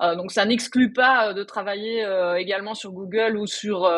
Euh, 0.01 0.15
donc 0.15 0.31
ça 0.31 0.45
n'exclut 0.45 0.93
pas 0.93 1.29
euh, 1.29 1.33
de 1.33 1.43
travailler 1.43 2.05
également 2.37 2.73
sur 2.73 2.91
Google 2.91 3.37
ou 3.37 3.45
sur 3.45 3.89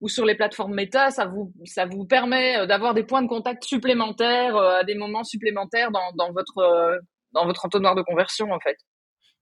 ou 0.00 0.08
sur 0.08 0.24
les 0.24 0.34
plateformes 0.34 0.74
méta. 0.74 1.10
Ça 1.10 1.26
vous 1.26 1.52
ça 1.64 1.86
vous 1.86 2.04
permet 2.04 2.66
d'avoir 2.66 2.94
des 2.94 3.04
points 3.04 3.22
de 3.22 3.28
contact 3.28 3.64
supplémentaires 3.64 4.56
à 4.56 4.84
des 4.84 4.94
moments 4.94 5.24
supplémentaires 5.24 5.90
dans, 5.90 6.12
dans 6.16 6.32
votre 6.32 7.00
dans 7.32 7.46
votre 7.46 7.64
entonnoir 7.64 7.94
de 7.94 8.02
conversion 8.02 8.52
en 8.52 8.60
fait. 8.60 8.76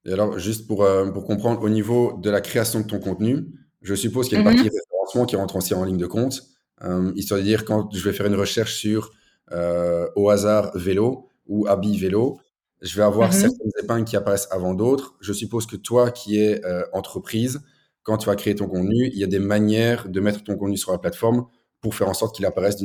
Et 0.05 0.13
alors 0.13 0.37
juste 0.39 0.67
pour 0.67 0.87
pour 1.13 1.25
comprendre 1.25 1.61
au 1.61 1.69
niveau 1.69 2.17
de 2.21 2.29
la 2.29 2.41
création 2.41 2.79
de 2.81 2.87
ton 2.87 2.99
contenu, 2.99 3.45
je 3.81 3.95
suppose 3.95 4.29
qu'il 4.29 4.37
y 4.37 4.41
a 4.41 4.43
une 4.43 4.47
mm-hmm. 4.47 4.53
partie 4.55 4.69
référencement 4.69 5.25
qui 5.25 5.35
rentre 5.35 5.55
aussi 5.55 5.73
en 5.73 5.83
ligne 5.83 5.97
de 5.97 6.07
compte. 6.07 6.41
Euh, 6.83 7.11
histoire 7.15 7.39
de 7.39 7.45
dire 7.45 7.63
quand 7.63 7.93
je 7.93 8.03
vais 8.03 8.13
faire 8.13 8.25
une 8.25 8.35
recherche 8.35 8.75
sur 8.75 9.11
euh, 9.51 10.09
au 10.15 10.29
hasard 10.29 10.77
vélo 10.77 11.29
ou 11.47 11.67
habit 11.67 11.97
vélo, 11.97 12.39
je 12.81 12.95
vais 12.97 13.03
avoir 13.03 13.29
mhm. 13.29 13.33
certaines 13.33 13.71
épingles 13.81 14.05
qui 14.05 14.17
apparaissent 14.17 14.49
avant 14.51 14.73
d'autres. 14.73 15.15
Je 15.21 15.31
suppose 15.31 15.65
que 15.65 15.75
toi 15.75 16.11
qui 16.11 16.39
es 16.39 16.63
euh, 16.65 16.83
entreprise, 16.91 17.61
quand 18.05 18.17
tu 18.17 18.27
vas 18.27 18.35
créer 18.35 18.55
ton 18.55 18.67
contenu, 18.67 19.09
il 19.11 19.19
y 19.19 19.23
a 19.23 19.27
des 19.27 19.39
manières 19.39 20.07
de 20.07 20.19
mettre 20.21 20.43
ton 20.43 20.55
contenu 20.55 20.77
sur 20.77 20.93
la 20.93 20.97
plateforme 20.97 21.47
pour 21.81 21.93
faire 21.93 22.07
en 22.07 22.13
sorte 22.13 22.35
qu'il 22.35 22.45
apparaisse 22.45 22.77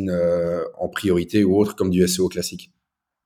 en 0.78 0.88
priorité 0.88 1.44
ou 1.44 1.56
autre 1.56 1.76
comme 1.76 1.90
du 1.90 2.06
SEO 2.08 2.28
classique. 2.28 2.72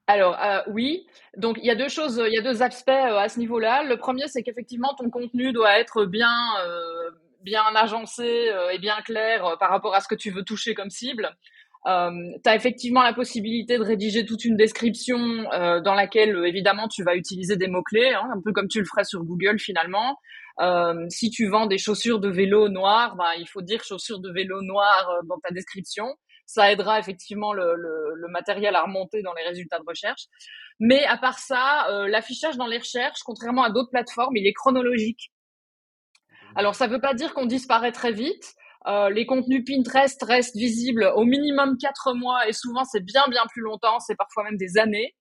Alors 0.07 0.37
oui, 0.69 1.07
donc 1.39 1.57
il 1.63 1.67
y 1.67 1.71
a 1.71 1.75
deux 1.75 1.89
choses, 1.89 2.23
il 2.27 2.35
y 2.35 2.39
a 2.39 2.43
deux 2.43 2.63
aspects 2.63 2.91
à 2.91 3.29
ce 3.29 3.39
niveau-là. 3.39 3.85
Le 3.85 3.97
premier, 3.97 4.29
c'est 4.29 4.43
qu'effectivement 4.43 4.95
ton 4.99 5.09
contenu 5.09 5.53
doit 5.53 5.79
être 5.81 6.05
bien 6.05 6.37
bien 7.43 7.65
agencé 7.75 8.51
et 8.73 8.79
bien 8.79 8.97
clair 9.05 9.57
par 9.59 9.71
rapport 9.71 9.95
à 9.95 10.01
ce 10.01 10.09
que 10.09 10.15
tu 10.15 10.31
veux 10.31 10.43
toucher 10.43 10.75
comme 10.75 10.91
cible. 10.91 11.35
Euh, 11.87 12.11
tu 12.43 12.49
as 12.49 12.57
effectivement 12.57 13.03
la 13.03 13.13
possibilité 13.13 13.77
de 13.77 13.83
rédiger 13.83 14.25
toute 14.25 14.45
une 14.45 14.57
description 14.57 15.19
euh, 15.53 15.81
dans 15.81 15.95
laquelle, 15.95 16.35
évidemment, 16.47 16.89
tu 16.89 17.03
vas 17.05 17.15
utiliser 17.15 17.57
des 17.57 17.69
mots-clés, 17.69 18.15
hein, 18.15 18.29
un 18.35 18.41
peu 18.41 18.53
comme 18.53 18.69
tu 18.69 18.79
le 18.79 18.87
ferais 18.87 19.05
sur 19.05 19.23
Google 19.23 19.59
finalement. 19.59 20.19
Euh, 20.61 21.07
si 21.09 21.31
tu 21.31 21.49
vends 21.49 21.67
des 21.67 21.79
chaussures 21.79 22.21
de 22.21 22.29
vélo 22.29 22.69
noires, 22.69 23.17
ben, 23.17 23.33
il 23.39 23.49
faut 23.49 23.63
dire 23.63 23.83
chaussures 23.83 24.21
de 24.21 24.31
vélo 24.31 24.63
noires 24.63 25.09
dans 25.25 25.39
ta 25.39 25.53
description. 25.53 26.07
Ça 26.47 26.71
aidera 26.71 26.99
effectivement 26.99 27.53
le, 27.53 27.75
le, 27.75 28.15
le, 28.15 28.29
matériel 28.29 28.77
à 28.77 28.83
remonter 28.83 29.23
dans 29.23 29.33
les 29.33 29.43
résultats 29.43 29.79
de 29.79 29.85
recherche. 29.87 30.27
Mais 30.79 31.05
à 31.07 31.17
part 31.17 31.39
ça, 31.39 31.87
l'affichage 32.09 32.57
dans 32.57 32.67
les 32.67 32.79
recherches, 32.79 33.21
contrairement 33.25 33.63
à 33.65 33.71
d'autres 33.71 33.91
plateformes, 33.91 34.37
il 34.37 34.47
est 34.47 34.53
chronologique. 34.53 35.33
Alors 36.55 36.75
ça 36.75 36.87
ne 36.87 36.93
veut 36.93 37.01
pas 37.01 37.15
dire 37.15 37.33
qu'on 37.35 37.47
disparaît 37.47 37.93
très 37.93 38.13
vite, 38.13 38.55
euh, 38.87 39.09
les 39.09 39.25
contenus 39.25 39.65
Pinterest 39.67 40.23
restent 40.23 40.57
visibles 40.57 41.11
au 41.17 41.25
minimum 41.25 41.79
quatre 41.79 42.13
mois 42.13 42.47
et 42.47 42.53
souvent 42.53 42.85
c'est 42.85 43.03
bien 43.03 43.23
bien 43.31 43.43
plus 43.51 43.63
longtemps, 43.63 43.99
c'est 43.99 44.15
parfois 44.15 44.45
même 44.45 44.59
des 44.59 44.77
années. 44.79 45.15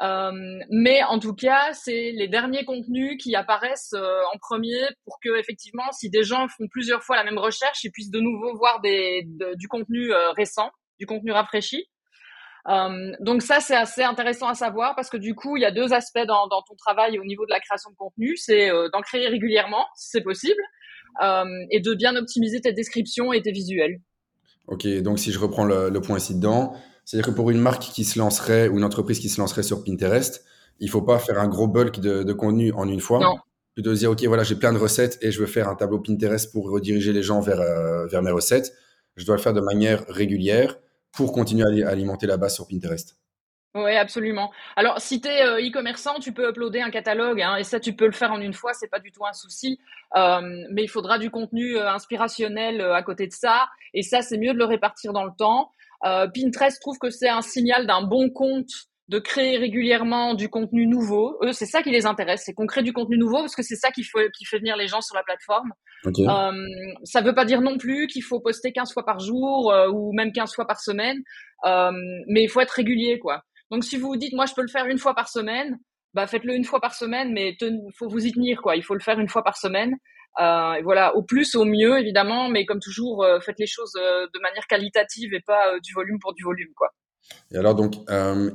Euh, 0.00 0.60
mais 0.70 1.02
en 1.02 1.18
tout 1.18 1.34
cas, 1.34 1.72
c'est 1.74 2.12
les 2.12 2.28
derniers 2.28 2.64
contenus 2.64 3.22
qui 3.22 3.34
apparaissent 3.34 3.92
euh, 3.94 4.20
en 4.32 4.38
premier 4.38 4.80
pour 5.04 5.18
que 5.22 5.38
effectivement, 5.38 5.92
si 5.92 6.08
des 6.08 6.22
gens 6.22 6.48
font 6.48 6.68
plusieurs 6.70 7.02
fois 7.02 7.16
la 7.16 7.24
même 7.24 7.38
recherche, 7.38 7.84
ils 7.84 7.90
puissent 7.90 8.10
de 8.10 8.20
nouveau 8.20 8.56
voir 8.56 8.80
du 8.80 9.68
contenu 9.68 10.10
récent, 10.36 10.70
du 10.98 11.06
contenu 11.06 11.32
rafraîchi. 11.32 11.84
donc 13.20 13.42
ça, 13.42 13.60
c'est 13.60 13.76
assez 13.76 14.02
intéressant 14.02 14.48
à 14.48 14.54
savoir 14.54 14.94
parce 14.96 15.10
que 15.10 15.18
du 15.18 15.34
coup, 15.34 15.56
il 15.56 15.60
y 15.60 15.66
a 15.66 15.70
deux 15.70 15.92
aspects 15.92 16.26
dans, 16.26 16.48
ton 16.48 16.76
travail 16.76 17.18
au 17.18 17.24
niveau 17.24 17.44
de 17.44 17.50
la 17.50 17.60
création 17.60 17.90
de 17.90 17.96
contenu. 17.96 18.36
C'est 18.36 18.70
d'en 18.92 19.02
créer 19.02 19.28
régulièrement, 19.28 19.84
si 19.96 20.08
c'est 20.12 20.22
possible, 20.22 20.62
euh, 21.22 21.44
et 21.70 21.80
de 21.80 21.94
bien 21.94 22.16
optimiser 22.16 22.60
tes 22.60 22.72
descriptions 22.72 23.32
et 23.32 23.42
tes 23.42 23.52
visuels. 23.52 24.00
Ok, 24.68 24.86
donc 25.02 25.18
si 25.18 25.32
je 25.32 25.38
reprends 25.38 25.64
le, 25.64 26.00
point 26.00 26.18
ici 26.18 26.34
dedans, 26.34 26.74
c'est-à-dire 27.10 27.32
que 27.32 27.34
pour 27.34 27.50
une 27.50 27.58
marque 27.58 27.82
qui 27.82 28.04
se 28.04 28.20
lancerait 28.20 28.68
ou 28.68 28.78
une 28.78 28.84
entreprise 28.84 29.18
qui 29.18 29.28
se 29.28 29.40
lancerait 29.40 29.64
sur 29.64 29.82
Pinterest, 29.82 30.44
il 30.78 30.88
faut 30.88 31.02
pas 31.02 31.18
faire 31.18 31.40
un 31.40 31.48
gros 31.48 31.66
bulk 31.66 31.98
de, 31.98 32.32
contenu 32.32 32.72
en 32.74 32.88
une 32.88 33.00
fois. 33.00 33.18
Non. 33.18 33.36
Plutôt 33.74 33.92
dire, 33.94 34.12
ok, 34.12 34.22
voilà, 34.26 34.44
j'ai 34.44 34.54
plein 34.54 34.72
de 34.72 34.78
recettes 34.78 35.18
et 35.20 35.32
je 35.32 35.40
veux 35.40 35.48
faire 35.48 35.68
un 35.68 35.74
tableau 35.74 35.98
Pinterest 35.98 36.52
pour 36.52 36.70
rediriger 36.70 37.12
les 37.12 37.24
gens 37.24 37.40
vers, 37.40 37.60
euh, 37.60 38.06
vers 38.06 38.22
mes 38.22 38.30
recettes. 38.30 38.72
Je 39.16 39.26
dois 39.26 39.34
le 39.34 39.42
faire 39.42 39.52
de 39.52 39.60
manière 39.60 40.04
régulière 40.06 40.78
pour 41.10 41.32
continuer 41.32 41.82
à 41.82 41.88
alimenter 41.88 42.28
la 42.28 42.36
base 42.36 42.54
sur 42.54 42.68
Pinterest. 42.68 43.16
Oui, 43.76 43.94
absolument. 43.94 44.50
Alors, 44.74 45.00
si 45.00 45.20
tu 45.20 45.28
es 45.28 45.46
euh, 45.46 45.60
e-commerçant, 45.60 46.18
tu 46.18 46.32
peux 46.32 46.48
uploader 46.48 46.80
un 46.80 46.90
catalogue, 46.90 47.40
hein, 47.40 47.54
et 47.54 47.62
ça, 47.62 47.78
tu 47.78 47.94
peux 47.94 48.06
le 48.06 48.12
faire 48.12 48.32
en 48.32 48.40
une 48.40 48.52
fois, 48.52 48.72
c'est 48.74 48.88
pas 48.88 48.98
du 48.98 49.12
tout 49.12 49.24
un 49.24 49.32
souci. 49.32 49.78
Euh, 50.16 50.40
mais 50.72 50.82
il 50.82 50.88
faudra 50.88 51.18
du 51.18 51.30
contenu 51.30 51.76
euh, 51.76 51.88
inspirationnel 51.88 52.80
à 52.80 53.02
côté 53.04 53.28
de 53.28 53.32
ça, 53.32 53.68
et 53.94 54.02
ça, 54.02 54.22
c'est 54.22 54.38
mieux 54.38 54.52
de 54.52 54.58
le 54.58 54.64
répartir 54.64 55.12
dans 55.12 55.24
le 55.24 55.32
temps. 55.36 55.70
Pinterest 56.02 56.80
trouve 56.80 56.98
que 56.98 57.10
c'est 57.10 57.28
un 57.28 57.42
signal 57.42 57.86
d'un 57.86 58.02
bon 58.02 58.30
compte 58.30 58.70
de 59.08 59.18
créer 59.18 59.58
régulièrement 59.58 60.34
du 60.34 60.48
contenu 60.48 60.86
nouveau. 60.86 61.36
Eux, 61.42 61.52
c'est 61.52 61.66
ça 61.66 61.82
qui 61.82 61.90
les 61.90 62.06
intéresse, 62.06 62.44
c'est 62.46 62.54
qu'on 62.54 62.66
crée 62.66 62.82
du 62.82 62.94
contenu 62.94 63.18
nouveau 63.18 63.40
parce 63.40 63.54
que 63.54 63.62
c'est 63.62 63.76
ça 63.76 63.90
qui, 63.90 64.02
qui 64.02 64.44
fait 64.46 64.58
venir 64.58 64.76
les 64.76 64.86
gens 64.86 65.02
sur 65.02 65.14
la 65.14 65.22
plateforme. 65.22 65.72
Okay. 66.06 66.24
ça 67.04 67.20
veut 67.20 67.34
pas 67.34 67.44
dire 67.44 67.60
non 67.60 67.76
plus 67.76 68.06
qu'il 68.06 68.22
faut 68.22 68.40
poster 68.40 68.72
15 68.72 68.94
fois 68.94 69.04
par 69.04 69.18
jour 69.18 69.74
ou 69.92 70.14
même 70.14 70.32
15 70.32 70.54
fois 70.54 70.66
par 70.66 70.80
semaine, 70.80 71.18
mais 71.64 72.44
il 72.44 72.48
faut 72.48 72.60
être 72.60 72.70
régulier, 72.70 73.18
quoi. 73.18 73.44
Donc 73.70 73.84
si 73.84 73.96
vous 73.96 74.08
vous 74.08 74.16
dites, 74.16 74.32
moi 74.32 74.46
je 74.46 74.54
peux 74.54 74.62
le 74.62 74.68
faire 74.68 74.86
une 74.86 74.98
fois 74.98 75.14
par 75.14 75.28
semaine, 75.28 75.78
bah 76.14 76.26
faites-le 76.26 76.54
une 76.54 76.64
fois 76.64 76.80
par 76.80 76.94
semaine, 76.94 77.32
mais 77.32 77.56
il 77.60 77.92
faut 77.96 78.08
vous 78.08 78.26
y 78.26 78.32
tenir, 78.32 78.60
quoi. 78.62 78.76
Il 78.76 78.82
faut 78.82 78.94
le 78.94 79.00
faire 79.00 79.18
une 79.20 79.28
fois 79.28 79.44
par 79.44 79.56
semaine. 79.56 79.94
Euh, 80.40 80.74
et 80.74 80.82
voilà, 80.82 81.16
au 81.16 81.22
plus, 81.22 81.54
au 81.54 81.64
mieux, 81.64 81.98
évidemment, 81.98 82.48
mais 82.48 82.64
comme 82.64 82.80
toujours, 82.80 83.24
euh, 83.24 83.40
faites 83.40 83.58
les 83.58 83.66
choses 83.66 83.92
euh, 83.96 84.26
de 84.32 84.40
manière 84.40 84.66
qualitative 84.66 85.34
et 85.34 85.40
pas 85.40 85.78
du 85.80 85.92
volume 85.92 86.18
pour 86.20 86.34
du 86.34 86.44
volume, 86.44 86.72
quoi. 86.76 86.88
Et 87.52 87.58
alors 87.58 87.74
donc 87.74 87.94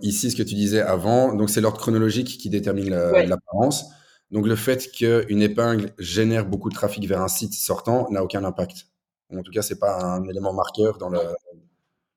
ici, 0.01 0.31
ce 0.31 0.35
que 0.35 0.43
tu 0.43 0.55
disais 0.55 0.81
avant, 0.81 1.33
donc 1.33 1.49
c'est 1.49 1.61
l'ordre 1.61 1.79
chronologique 1.79 2.37
qui 2.37 2.49
détermine 2.49 2.89
l'apparence. 2.89 3.85
Donc 4.31 4.47
le 4.47 4.55
fait 4.55 4.91
qu'une 4.91 5.41
épingle 5.41 5.93
génère 5.97 6.45
beaucoup 6.45 6.69
de 6.69 6.73
trafic 6.73 7.05
vers 7.05 7.21
un 7.21 7.27
site 7.27 7.53
sortant 7.53 8.09
n'a 8.09 8.23
aucun 8.23 8.43
impact. 8.43 8.87
En 9.33 9.43
tout 9.43 9.51
cas, 9.51 9.61
c'est 9.61 9.79
pas 9.79 10.03
un 10.03 10.23
élément 10.27 10.51
marqueur 10.51 10.97
dans 10.97 11.09
le. 11.09 11.19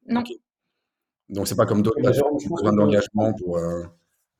Non. 0.07 0.25
Donc, 1.31 1.47
c'est 1.47 1.57
pas 1.57 1.67
comme 1.67 1.83
d'autres 1.83 2.01
besoin 2.01 2.73
d'engagement 2.73 3.33
pour. 3.35 3.59
Euh, 3.59 3.85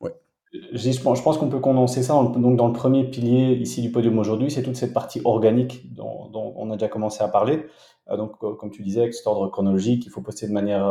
ouais. 0.01 0.13
Je 0.51 1.01
pense, 1.01 1.37
qu'on 1.37 1.49
peut 1.49 1.59
condenser 1.59 2.01
ça 2.01 2.13
donc 2.13 2.55
dans 2.55 2.67
le 2.67 2.73
premier 2.73 3.03
pilier 3.03 3.53
ici 3.53 3.81
du 3.81 3.91
podium 3.91 4.17
aujourd'hui, 4.17 4.49
c'est 4.49 4.63
toute 4.63 4.75
cette 4.75 4.93
partie 4.93 5.21
organique 5.23 5.93
dont, 5.93 6.31
on 6.33 6.71
a 6.71 6.73
déjà 6.73 6.87
commencé 6.87 7.23
à 7.23 7.27
parler. 7.27 7.65
Euh, 8.09 8.17
donc, 8.17 8.31
euh, 8.43 8.55
comme 8.55 8.71
tu 8.71 8.81
disais, 8.81 9.01
avec 9.01 9.13
cet 9.13 9.27
ordre 9.27 9.47
chronologique, 9.49 10.05
il 10.05 10.09
faut 10.09 10.21
poster 10.21 10.47
de 10.47 10.53
manière 10.53 10.85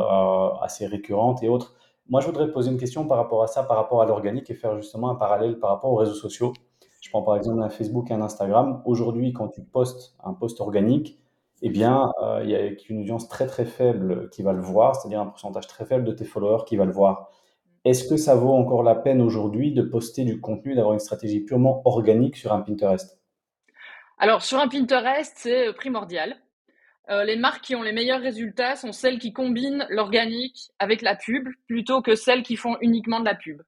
assez 0.62 0.86
récurrente 0.86 1.42
et 1.42 1.48
autres. 1.48 1.74
Moi, 2.08 2.20
je 2.20 2.26
voudrais 2.26 2.50
poser 2.50 2.70
une 2.70 2.78
question 2.78 3.06
par 3.06 3.18
rapport 3.18 3.42
à 3.42 3.48
ça, 3.48 3.62
par 3.62 3.76
rapport 3.76 4.00
à 4.00 4.06
l'organique 4.06 4.48
et 4.50 4.54
faire 4.54 4.76
justement 4.76 5.10
un 5.10 5.14
parallèle 5.14 5.58
par 5.58 5.70
rapport 5.70 5.92
aux 5.92 5.96
réseaux 5.96 6.14
sociaux. 6.14 6.54
Je 7.02 7.10
prends 7.10 7.22
par 7.22 7.36
exemple 7.36 7.62
un 7.62 7.68
Facebook 7.68 8.10
et 8.10 8.14
un 8.14 8.22
Instagram. 8.22 8.82
Aujourd'hui, 8.84 9.32
quand 9.32 9.48
tu 9.48 9.62
postes 9.62 10.16
un 10.24 10.32
post 10.32 10.60
organique, 10.60 11.18
eh 11.62 11.70
bien, 11.70 12.12
euh, 12.22 12.40
il 12.44 12.50
y 12.50 12.54
a 12.54 12.68
une 12.88 13.00
audience 13.00 13.28
très 13.28 13.46
très 13.46 13.64
faible 13.64 14.30
qui 14.30 14.42
va 14.42 14.52
le 14.52 14.60
voir, 14.60 14.94
c'est-à-dire 14.94 15.20
un 15.20 15.26
pourcentage 15.26 15.66
très 15.66 15.84
faible 15.84 16.04
de 16.04 16.12
tes 16.12 16.24
followers 16.24 16.64
qui 16.66 16.76
va 16.76 16.84
le 16.84 16.92
voir. 16.92 17.30
Est-ce 17.84 18.08
que 18.08 18.16
ça 18.16 18.34
vaut 18.34 18.52
encore 18.52 18.82
la 18.82 18.94
peine 18.94 19.20
aujourd'hui 19.20 19.72
de 19.72 19.82
poster 19.82 20.24
du 20.24 20.40
contenu, 20.40 20.74
d'avoir 20.74 20.94
une 20.94 21.00
stratégie 21.00 21.40
purement 21.40 21.82
organique 21.84 22.36
sur 22.36 22.52
un 22.52 22.60
Pinterest? 22.60 23.18
Alors, 24.18 24.42
sur 24.42 24.58
un 24.58 24.68
Pinterest, 24.68 25.32
c'est 25.36 25.68
euh, 25.68 25.72
primordial. 25.72 26.36
Euh, 27.10 27.24
les 27.24 27.36
marques 27.36 27.64
qui 27.64 27.74
ont 27.74 27.82
les 27.82 27.92
meilleurs 27.92 28.20
résultats 28.20 28.76
sont 28.76 28.92
celles 28.92 29.18
qui 29.18 29.32
combinent 29.32 29.86
l'organique 29.88 30.70
avec 30.78 31.00
la 31.02 31.16
pub 31.16 31.48
plutôt 31.66 32.02
que 32.02 32.14
celles 32.14 32.42
qui 32.42 32.56
font 32.56 32.76
uniquement 32.80 33.20
de 33.20 33.24
la 33.24 33.34
pub. 33.34 33.62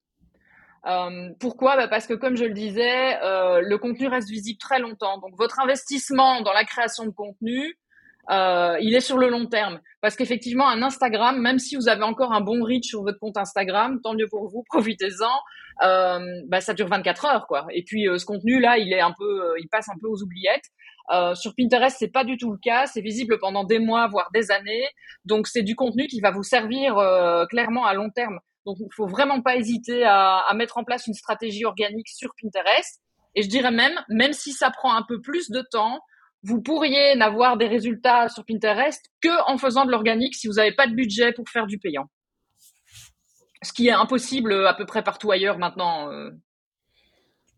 Pourquoi? 1.39 1.77
Bah 1.77 1.89
Parce 1.89 2.07
que 2.07 2.15
comme 2.15 2.37
je 2.37 2.45
le 2.45 2.55
disais, 2.55 3.19
le 3.21 3.77
contenu 3.77 4.09
reste 4.09 4.29
visible 4.29 4.59
très 4.59 4.79
longtemps. 4.79 5.19
Donc 5.19 5.37
votre 5.37 5.61
investissement 5.61 6.41
dans 6.43 6.53
la 6.53 6.65
création 6.65 7.05
de 7.05 7.11
contenu, 7.11 7.77
euh, 8.31 8.77
il 8.81 8.95
est 8.95 9.01
sur 9.01 9.19
le 9.19 9.29
long 9.29 9.47
terme. 9.47 9.81
Parce 10.01 10.15
qu'effectivement, 10.15 10.69
un 10.69 10.83
Instagram, 10.83 11.41
même 11.41 11.59
si 11.59 11.77
vous 11.77 11.89
avez 11.89 12.05
encore 12.05 12.33
un 12.33 12.41
bon 12.41 12.63
reach 12.63 12.87
sur 12.87 13.03
votre 13.03 13.19
compte 13.19 13.37
Instagram, 13.37 14.01
tant 14.03 14.15
mieux 14.15 14.29
pour 14.29 14.49
vous, 14.49 14.63
profitez-en. 14.69 15.87
Euh, 15.87 16.21
bah, 16.47 16.61
ça 16.61 16.75
dure 16.75 16.89
24 16.89 17.25
heures, 17.25 17.47
quoi. 17.47 17.67
Et 17.71 17.83
puis 17.83 18.09
euh, 18.09 18.19
ce 18.19 18.27
contenu-là, 18.27 18.79
il 18.79 18.93
est 18.93 19.01
un 19.01 19.15
peu, 19.19 19.25
euh, 19.25 19.55
il 19.59 19.69
passe 19.69 19.89
un 19.89 19.99
peu 20.01 20.09
aux 20.09 20.23
oubliettes. 20.23 20.67
Euh, 21.13 21.35
sur 21.35 21.55
Pinterest, 21.57 21.97
c'est 21.99 22.13
pas 22.13 22.25
du 22.25 22.37
tout 22.37 22.53
le 22.53 22.59
cas. 22.59 22.87
C'est 22.87 23.01
visible 23.01 23.39
pendant 23.41 23.65
des 23.65 23.79
mois, 23.79 24.07
voire 24.07 24.31
des 24.33 24.51
années. 24.53 24.87
Donc 25.25 25.49
c'est 25.49 25.63
du 25.63 25.75
contenu 25.75 26.07
qui 26.07 26.21
va 26.21 26.31
vous 26.31 26.45
servir 26.45 26.95
clairement 27.49 27.85
à 27.85 27.95
long 27.95 28.11
terme. 28.11 28.39
Donc 28.79 28.89
il 28.91 28.95
faut 28.95 29.07
vraiment 29.07 29.43
pas 29.43 29.57
hésiter 29.57 30.05
à, 30.05 30.39
à 30.39 30.55
mettre 30.55 30.79
en 30.79 30.85
place 30.85 31.07
une 31.07 31.15
stratégie 31.15 31.65
organique 31.65 32.09
sur 32.09 32.31
Pinterest. 32.41 33.01
Et 33.35 33.43
je 33.43 33.49
dirais 33.49 33.71
même, 33.71 33.95
même 34.09 34.33
si 34.33 34.53
ça 34.53 34.71
prend 34.71 34.95
un 34.95 35.05
peu 35.07 35.21
plus 35.21 35.51
de 35.51 35.63
temps, 35.71 36.01
vous 36.43 36.63
pourriez 36.63 37.15
n'avoir 37.17 37.57
des 37.57 37.67
résultats 37.67 38.29
sur 38.29 38.45
Pinterest 38.45 39.05
que 39.21 39.51
en 39.51 39.59
faisant 39.59 39.85
de 39.85 39.91
l'organique 39.91 40.35
si 40.35 40.47
vous 40.47 40.55
n'avez 40.55 40.75
pas 40.75 40.87
de 40.87 40.95
budget 40.95 41.33
pour 41.33 41.49
faire 41.49 41.67
du 41.67 41.79
payant. 41.79 42.07
Ce 43.63 43.73
qui 43.73 43.89
est 43.89 43.93
impossible 43.93 44.67
à 44.67 44.75
peu 44.75 44.87
près 44.87 45.03
partout 45.03 45.31
ailleurs 45.31 45.59
maintenant. 45.59 46.11
Euh, 46.11 46.31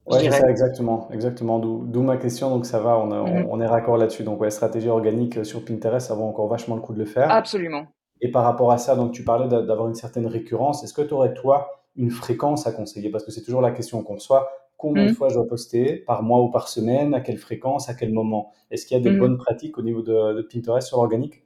oui, 0.06 0.18
c'est 0.20 0.32
ça, 0.32 0.50
exactement. 0.50 1.08
exactement. 1.12 1.60
D'où 1.60 2.02
ma 2.02 2.16
question. 2.16 2.50
Donc, 2.50 2.66
ça 2.66 2.80
va, 2.80 2.98
on, 2.98 3.06
mhm. 3.06 3.46
on, 3.48 3.60
est 3.60 3.66
raccord 3.66 3.96
là-dessus. 3.96 4.24
Donc, 4.24 4.40
ouais, 4.40 4.50
stratégie 4.50 4.88
organique 4.88 5.44
sur 5.44 5.64
Pinterest, 5.64 6.08
ça 6.08 6.14
vaut 6.14 6.24
encore 6.24 6.48
vachement 6.48 6.74
le 6.74 6.80
coup 6.80 6.92
de 6.92 6.98
le 6.98 7.04
faire. 7.04 7.30
Absolument. 7.30 7.86
Et 8.22 8.30
par 8.30 8.44
rapport 8.44 8.70
à 8.70 8.78
ça, 8.78 8.94
donc, 8.94 9.12
tu 9.12 9.24
parlais 9.24 9.48
d'avoir 9.48 9.88
une 9.88 9.96
certaine 9.96 10.26
récurrence. 10.26 10.84
Est-ce 10.84 10.94
que 10.94 11.02
tu 11.02 11.12
aurais, 11.12 11.34
toi, 11.34 11.82
une 11.96 12.10
fréquence 12.10 12.68
à 12.68 12.72
conseiller? 12.72 13.10
Parce 13.10 13.24
que 13.24 13.32
c'est 13.32 13.42
toujours 13.42 13.60
la 13.60 13.72
question 13.72 14.02
qu'on 14.02 14.14
reçoit 14.14 14.48
combien 14.78 15.06
de 15.06 15.10
mmh. 15.10 15.14
fois 15.14 15.28
je 15.28 15.34
dois 15.34 15.46
poster? 15.46 15.96
Par 16.06 16.22
mois 16.22 16.40
ou 16.40 16.48
par 16.48 16.68
semaine, 16.68 17.14
à 17.14 17.20
quelle 17.20 17.36
fréquence, 17.36 17.88
à 17.88 17.94
quel 17.94 18.12
moment? 18.12 18.52
Est-ce 18.70 18.86
qu'il 18.86 18.96
y 18.96 19.00
a 19.00 19.02
des 19.02 19.10
mmh. 19.10 19.18
bonnes 19.18 19.38
pratiques 19.38 19.76
au 19.76 19.82
niveau 19.82 20.02
de, 20.02 20.42
Pinterest 20.42 20.86
sur 20.86 20.98
l'organique? 20.98 21.42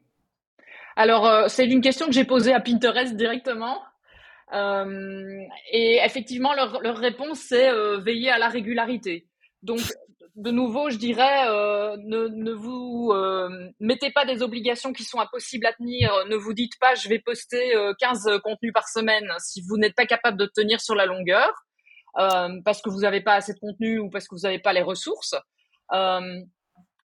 Alors, 0.97 1.27
euh, 1.27 1.49
c'est 1.49 1.67
une 1.67 1.81
question 1.81 2.07
que 2.07 2.13
j'ai 2.13 2.25
posée 2.25 2.53
à 2.53 2.61
Pinterest 2.61 3.17
directement. 3.17 3.79
Euh, 4.53 5.41
et 5.73 5.99
effectivement, 6.05 6.53
leur, 6.55 6.99
réponse, 6.99 7.39
c'est 7.39 7.71
euh, 7.71 7.99
veiller 7.99 8.31
à 8.31 8.39
la 8.39 8.49
régularité. 8.49 9.27
Donc, 9.63 9.81
de 10.37 10.51
nouveau, 10.51 10.91
je 10.91 10.97
dirais, 10.97 11.47
ne, 11.99 12.29
ne, 12.29 12.53
vous 12.53 13.13
mettez 13.81 14.11
pas 14.11 14.25
des 14.25 14.43
obligations 14.43 14.93
qui 14.93 15.03
sont 15.05 15.19
impossibles 15.19 15.67
à 15.67 15.73
tenir. 15.73 16.13
Ne 16.29 16.37
vous 16.37 16.53
dites 16.53 16.79
pas, 16.79 16.95
je 16.95 17.09
vais 17.09 17.19
poster 17.19 17.73
15 17.99 18.41
contenus 18.45 18.73
par 18.73 18.89
semaine 18.89 19.27
si 19.39 19.63
vous 19.63 19.77
n'êtes 19.79 19.95
pas 19.95 20.07
capable 20.07 20.39
de 20.39 20.47
tenir 20.47 20.81
sur 20.81 20.95
la 20.95 21.07
longueur. 21.07 21.53
Euh, 22.19 22.61
parce 22.65 22.81
que 22.81 22.89
vous 22.89 23.01
n'avez 23.01 23.21
pas 23.21 23.35
assez 23.35 23.53
de 23.53 23.59
contenu 23.59 23.99
ou 23.99 24.09
parce 24.09 24.27
que 24.27 24.35
vous 24.35 24.43
n'avez 24.43 24.59
pas 24.59 24.73
les 24.73 24.83
ressources. 24.83 25.35
Euh, 25.93 26.41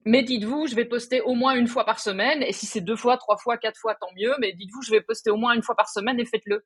mais 0.04 0.22
dites-vous, 0.22 0.66
je 0.66 0.74
vais 0.74 0.84
poster 0.84 1.20
au 1.20 1.34
moins 1.34 1.54
une 1.54 1.66
fois 1.66 1.84
par 1.84 1.98
semaine. 1.98 2.42
Et 2.42 2.52
si 2.52 2.66
c'est 2.66 2.80
deux 2.80 2.96
fois, 2.96 3.16
trois 3.16 3.36
fois, 3.36 3.58
quatre 3.58 3.78
fois, 3.78 3.94
tant 3.94 4.08
mieux. 4.16 4.34
Mais 4.38 4.52
dites-vous, 4.52 4.82
je 4.82 4.92
vais 4.92 5.00
poster 5.00 5.30
au 5.30 5.36
moins 5.36 5.54
une 5.54 5.62
fois 5.62 5.74
par 5.74 5.88
semaine 5.88 6.18
et 6.20 6.24
faites-le. 6.24 6.64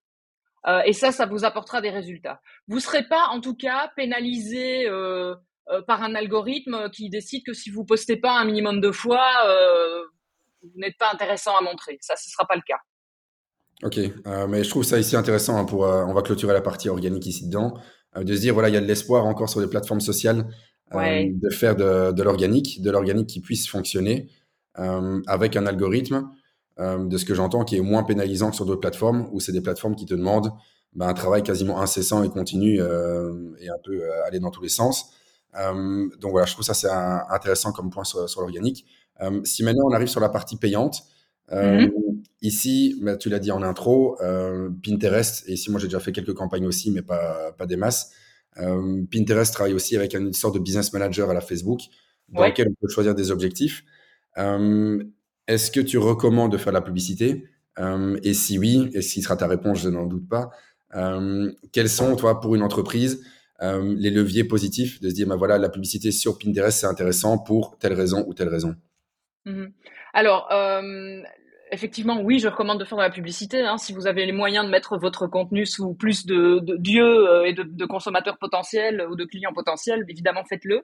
Euh, 0.67 0.83
et 0.85 0.93
ça, 0.93 1.11
ça 1.11 1.27
vous 1.27 1.45
apportera 1.45 1.81
des 1.81 1.91
résultats. 1.91 2.41
Vous 2.69 2.81
serez 2.81 3.07
pas, 3.07 3.27
en 3.31 3.41
tout 3.41 3.57
cas, 3.57 3.91
pénalisé 3.97 4.87
par 5.87 6.03
un 6.03 6.15
algorithme 6.15 6.91
qui 6.91 7.09
décide 7.09 7.43
que 7.45 7.55
si 7.55 7.71
vous 7.71 7.85
postez 7.85 8.17
pas 8.17 8.39
un 8.39 8.45
minimum 8.45 8.81
de 8.81 8.91
fois, 8.91 9.25
vous 10.63 10.71
n'êtes 10.77 10.99
pas 10.99 11.11
intéressant 11.13 11.57
à 11.57 11.63
montrer. 11.63 11.99
Ça, 12.01 12.17
ce 12.17 12.31
sera 12.31 12.47
pas 12.47 12.57
le 12.57 12.63
cas. 12.67 12.79
Ok, 13.83 13.99
mais 14.49 14.63
je 14.63 14.71
trouve 14.71 14.85
ça 14.85 14.99
ici 14.99 15.17
intéressant 15.17 15.57
hein, 15.57 15.65
pour. 15.65 15.81
on 15.81 16.13
va 16.13 16.23
clôturer 16.23 16.53
la 16.53 16.61
partie 16.61 16.89
organique 16.89 17.27
ici 17.27 17.47
dedans, 17.47 17.79
de 18.17 18.35
se 18.35 18.41
dire 18.41 18.53
voilà, 18.53 18.69
il 18.69 18.75
y 18.75 18.79
a 18.79 18.81
de 18.81 18.87
l'espoir 18.87 19.25
encore 19.25 19.49
sur 19.49 19.61
les 19.61 19.69
plateformes 19.69 20.01
sociales 20.01 20.47
de 20.93 21.51
faire 21.51 21.77
de, 21.77 22.23
l'organique, 22.23 22.83
de 22.83 22.91
l'organique 22.91 23.29
qui 23.29 23.41
puisse 23.41 23.69
fonctionner 23.69 24.29
avec 24.75 25.57
un 25.57 25.67
algorithme 25.67 26.31
euh, 26.81 27.07
de 27.07 27.17
ce 27.19 27.25
que 27.25 27.35
j'entends, 27.35 27.65
qui 27.65 27.77
est 27.77 27.81
moins 27.81 28.03
pénalisant 28.03 28.51
que 28.51 28.57
sur 28.57 28.67
d'autres 28.67 28.81
plateformes, 28.81 29.29
où 29.31 29.39
c'est 29.39 29.53
des 29.53 29.61
plateformes 29.61 29.95
qui 29.95 30.07
te 30.07 30.15
demandent 30.15 30.51
ben, 30.95 31.07
un 31.07 31.15
travail 31.15 31.45
quasiment 31.45 31.81
incessant 31.81 32.25
et 32.25 32.29
continu 32.29 32.81
euh, 32.81 33.33
et 33.61 33.69
un 33.69 33.79
peu 33.85 33.93
euh, 33.93 34.25
aller 34.27 34.41
dans 34.41 34.51
tous 34.51 34.63
les 34.63 34.69
sens. 34.69 35.13
Donc 35.55 36.33
voilà, 36.33 36.47
je 36.47 36.53
trouve 36.53 36.65
ça 36.65 36.75
c'est 36.75 36.91
intéressant 36.91 37.73
comme 37.73 37.91
point 37.91 38.05
sur, 38.05 38.41
l'organique. 38.41 38.87
si 39.45 39.63
maintenant 39.63 39.85
on 39.87 39.93
arrive 39.93 40.09
sur 40.09 40.21
la 40.21 40.29
partie 40.29 40.57
payante, 40.57 41.03
mm-hmm. 41.51 41.91
Ici, 42.43 43.01
ben, 43.01 43.17
tu 43.17 43.31
l'as 43.31 43.39
dit 43.39 43.51
en 43.53 43.63
intro, 43.63 44.19
Pinterest, 44.85 45.49
et 45.49 45.55
ici 45.55 45.71
moi 45.71 45.81
j'ai 45.81 45.87
déjà 45.87 46.01
fait 46.01 46.13
quelques 46.13 46.35
campagnes 46.35 46.67
aussi, 46.67 46.91
mais 46.91 47.01
pas, 47.01 47.53
pas 47.53 47.65
des 47.65 47.77
masses. 47.77 48.11
Pinterest 48.57 49.53
travaille 49.55 49.73
aussi 49.73 49.97
avec 49.97 50.15
une 50.15 50.35
sorte 50.35 50.55
de 50.55 50.59
business 50.59 50.93
manager 50.93 51.31
à 51.31 51.35
la 51.35 51.41
Facebook, 51.41 51.81
dans 52.29 52.45
lequel 52.45 52.69
on 52.69 52.75
peut 52.75 52.93
choisir 52.93 53.15
des 53.15 53.31
objectifs. 53.31 53.85
Est-ce 55.47 55.71
que 55.71 55.81
tu 55.81 55.99
recommandes 55.99 56.53
de 56.53 56.59
faire 56.59 56.73
la 56.73 56.81
publicité? 56.81 57.45
Euh, 57.79 58.19
Et 58.23 58.35
si 58.35 58.59
oui, 58.59 58.91
et 58.95 59.03
ce 59.03 59.21
sera 59.21 59.37
ta 59.37 59.47
réponse, 59.47 59.81
je 59.81 59.89
n'en 59.89 60.07
doute 60.07 60.29
pas, 60.29 60.51
euh, 60.95 61.51
quels 61.73 61.89
sont, 61.89 62.17
toi, 62.17 62.41
pour 62.41 62.55
une 62.55 62.63
entreprise, 62.63 63.25
euh, 63.65 63.95
les 63.97 64.11
leviers 64.11 64.45
positifs 64.45 65.01
de 65.01 65.09
se 65.09 65.15
dire, 65.15 65.27
bah 65.27 65.37
voilà, 65.37 65.59
la 65.59 65.69
publicité 65.69 66.11
sur 66.11 66.39
Pinterest, 66.39 66.81
c'est 66.81 66.87
intéressant 66.87 67.39
pour 67.39 67.79
telle 67.79 67.95
raison 67.95 68.25
ou 68.27 68.35
telle 68.35 68.49
raison 68.49 68.75
mmh 69.45 69.67
Alors, 70.13 70.49
effectivement, 71.71 72.21
oui, 72.21 72.39
je 72.39 72.49
recommande 72.49 72.79
de 72.79 72.85
faire 72.85 72.99
de 72.99 73.03
la 73.03 73.11
publicité. 73.11 73.61
Hein. 73.61 73.79
si 73.79 73.93
vous 73.93 74.07
avez 74.07 74.27
les 74.27 74.33
moyens 74.33 74.65
de 74.65 74.71
mettre 74.71 74.97
votre 74.99 75.27
contenu 75.27 75.67
sous 75.67 75.95
plus 75.95 76.25
de, 76.25 76.61
d'yeux 76.79 77.47
et 77.47 77.53
de, 77.53 77.63
de, 77.63 77.85
consommateurs 77.85 78.39
potentiels 78.39 79.07
ou 79.11 79.17
de 79.17 79.25
clients 79.25 79.53
potentiels, 79.53 80.05
évidemment, 80.09 80.45
faites-le. 80.45 80.83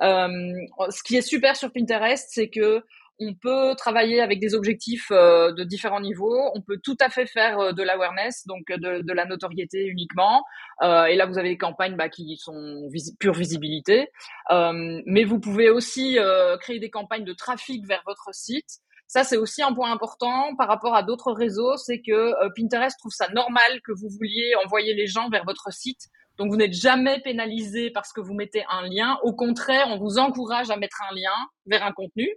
ce 0.00 1.02
qui 1.02 1.16
est 1.16 1.22
super 1.22 1.56
sur 1.56 1.72
Pinterest, 1.72 2.28
c'est 2.30 2.48
que 2.48 2.82
on 3.18 3.34
peut 3.34 3.74
travailler 3.76 4.20
avec 4.20 4.40
des 4.40 4.54
objectifs 4.54 5.08
euh, 5.10 5.52
de 5.52 5.64
différents 5.64 6.00
niveaux. 6.00 6.50
On 6.54 6.62
peut 6.62 6.78
tout 6.82 6.96
à 7.00 7.08
fait 7.08 7.26
faire 7.26 7.58
euh, 7.58 7.72
de 7.72 7.82
l'awareness, 7.82 8.46
donc 8.46 8.64
de, 8.68 9.02
de, 9.02 9.12
la 9.12 9.24
notoriété 9.26 9.86
uniquement. 9.86 10.44
Euh, 10.82 11.04
et 11.04 11.16
là, 11.16 11.26
vous 11.26 11.38
avez 11.38 11.50
des 11.50 11.58
campagnes 11.58 11.96
bah, 11.96 12.08
qui 12.08 12.36
sont 12.36 12.88
pure 13.18 13.34
visibilité. 13.34 14.08
mais 14.50 15.24
vous 15.24 15.38
pouvez 15.38 15.70
aussi 15.70 16.18
créer 16.60 16.78
des 16.78 16.90
campagnes 16.90 17.24
de 17.24 17.32
trafic 17.32 17.86
vers 17.86 18.02
votre 18.06 18.30
site. 18.32 18.80
Ça, 19.06 19.24
c'est 19.24 19.36
aussi 19.36 19.62
un 19.62 19.74
point 19.74 19.92
important 19.92 20.54
par 20.56 20.68
rapport 20.68 20.94
à 20.94 21.02
d'autres 21.02 21.32
réseaux, 21.32 21.76
c'est 21.76 22.00
que 22.00 22.32
Pinterest 22.56 22.98
trouve 22.98 23.12
ça 23.12 23.28
normal 23.28 23.80
que 23.84 23.92
vous 23.92 24.08
vouliez 24.08 24.52
envoyer 24.64 24.94
les 24.94 25.06
gens 25.06 25.28
vers 25.28 25.44
votre 25.44 25.72
site. 25.72 26.08
Donc, 26.38 26.50
vous 26.50 26.56
n'êtes 26.56 26.72
jamais 26.72 27.20
pénalisé 27.20 27.90
parce 27.90 28.12
que 28.12 28.20
vous 28.20 28.34
mettez 28.34 28.64
un 28.70 28.88
lien. 28.88 29.18
Au 29.22 29.34
contraire, 29.34 29.86
on 29.90 29.98
vous 29.98 30.18
encourage 30.18 30.70
à 30.70 30.76
mettre 30.76 31.02
un 31.10 31.14
lien 31.14 31.36
vers 31.66 31.84
un 31.84 31.92
contenu. 31.92 32.28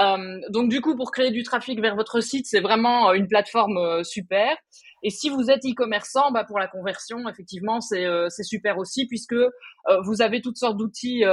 Euh, 0.00 0.40
donc 0.50 0.68
du 0.70 0.80
coup, 0.80 0.96
pour 0.96 1.10
créer 1.12 1.30
du 1.30 1.42
trafic 1.42 1.80
vers 1.80 1.96
votre 1.96 2.20
site, 2.20 2.46
c'est 2.46 2.60
vraiment 2.60 3.10
euh, 3.10 3.12
une 3.12 3.28
plateforme 3.28 3.78
euh, 3.78 4.02
super. 4.02 4.56
Et 5.02 5.10
si 5.10 5.28
vous 5.28 5.50
êtes 5.50 5.64
e-commerçant, 5.64 6.32
bah, 6.32 6.44
pour 6.44 6.58
la 6.58 6.66
conversion, 6.66 7.28
effectivement, 7.28 7.80
c'est 7.80 8.06
super 8.42 8.78
aussi 8.78 9.06
puisque 9.06 9.36
vous 10.02 10.22
avez 10.22 10.40
toutes 10.40 10.56
sortes 10.56 10.78
d'outils 10.78 11.24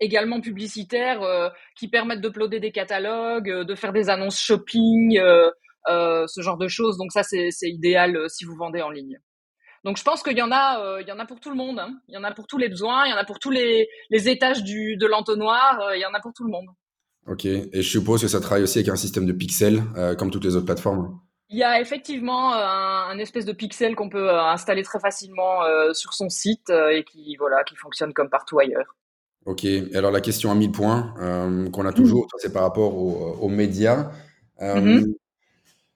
également 0.00 0.40
publicitaires 0.40 1.52
qui 1.76 1.86
permettent 1.86 2.20
d'uploader 2.20 2.58
des 2.58 2.72
catalogues, 2.72 3.48
de 3.48 3.74
faire 3.76 3.92
des 3.92 4.10
annonces 4.10 4.40
shopping, 4.40 5.20
ce 5.86 6.40
genre 6.40 6.58
de 6.58 6.66
choses. 6.66 6.98
Donc 6.98 7.12
ça, 7.12 7.22
c'est 7.22 7.52
idéal 7.62 8.28
si 8.28 8.44
vous 8.44 8.56
vendez 8.56 8.82
en 8.82 8.90
ligne. 8.90 9.20
Donc 9.84 9.96
je 9.96 10.02
pense 10.02 10.24
qu'il 10.24 10.36
y 10.36 10.42
en 10.42 10.50
a, 10.50 11.00
il 11.00 11.06
y 11.06 11.12
en 11.12 11.20
a 11.20 11.26
pour 11.26 11.38
tout 11.38 11.50
le 11.50 11.56
monde. 11.56 11.78
Hein. 11.78 11.96
Il 12.08 12.14
y 12.16 12.18
en 12.18 12.24
a 12.24 12.32
pour 12.32 12.48
tous 12.48 12.58
les 12.58 12.70
besoins, 12.70 13.06
il 13.06 13.10
y 13.10 13.14
en 13.14 13.18
a 13.18 13.24
pour 13.24 13.38
tous 13.38 13.50
les, 13.50 13.88
les 14.10 14.28
étages 14.28 14.64
du, 14.64 14.96
de 14.96 15.06
l'entonnoir, 15.06 15.94
il 15.94 16.00
y 16.00 16.06
en 16.06 16.12
a 16.12 16.18
pour 16.18 16.32
tout 16.32 16.42
le 16.42 16.50
monde. 16.50 16.66
Ok, 17.28 17.44
et 17.44 17.70
je 17.72 17.88
suppose 17.88 18.20
que 18.20 18.28
ça 18.28 18.40
travaille 18.40 18.64
aussi 18.64 18.78
avec 18.78 18.88
un 18.88 18.96
système 18.96 19.26
de 19.26 19.32
pixels, 19.32 19.82
euh, 19.96 20.14
comme 20.16 20.30
toutes 20.30 20.44
les 20.44 20.56
autres 20.56 20.66
plateformes. 20.66 21.20
Il 21.50 21.58
y 21.58 21.62
a 21.62 21.80
effectivement 21.80 22.52
euh, 22.54 22.56
un, 22.56 23.18
espèce 23.18 23.44
de 23.44 23.52
pixel 23.52 23.94
qu'on 23.94 24.08
peut 24.08 24.30
euh, 24.30 24.42
installer 24.42 24.82
très 24.82 24.98
facilement 24.98 25.60
sur 25.92 26.14
son 26.14 26.28
site 26.28 26.70
et 26.70 27.04
qui, 27.04 27.36
voilà, 27.36 27.62
qui 27.64 27.76
fonctionne 27.76 28.12
comme 28.12 28.30
partout 28.30 28.58
ailleurs. 28.58 28.96
Ok, 29.44 29.64
et 29.64 29.94
alors 29.94 30.10
la 30.10 30.20
question 30.20 30.50
à 30.50 30.54
1000 30.54 30.72
points 30.72 31.14
qu'on 31.72 31.84
a 31.84 31.90
mmh. 31.90 31.94
toujours, 31.94 32.26
c'est 32.38 32.52
par 32.52 32.62
rapport 32.62 32.96
aux, 32.96 33.48
médias. 33.48 34.10
Mmh 34.60 35.04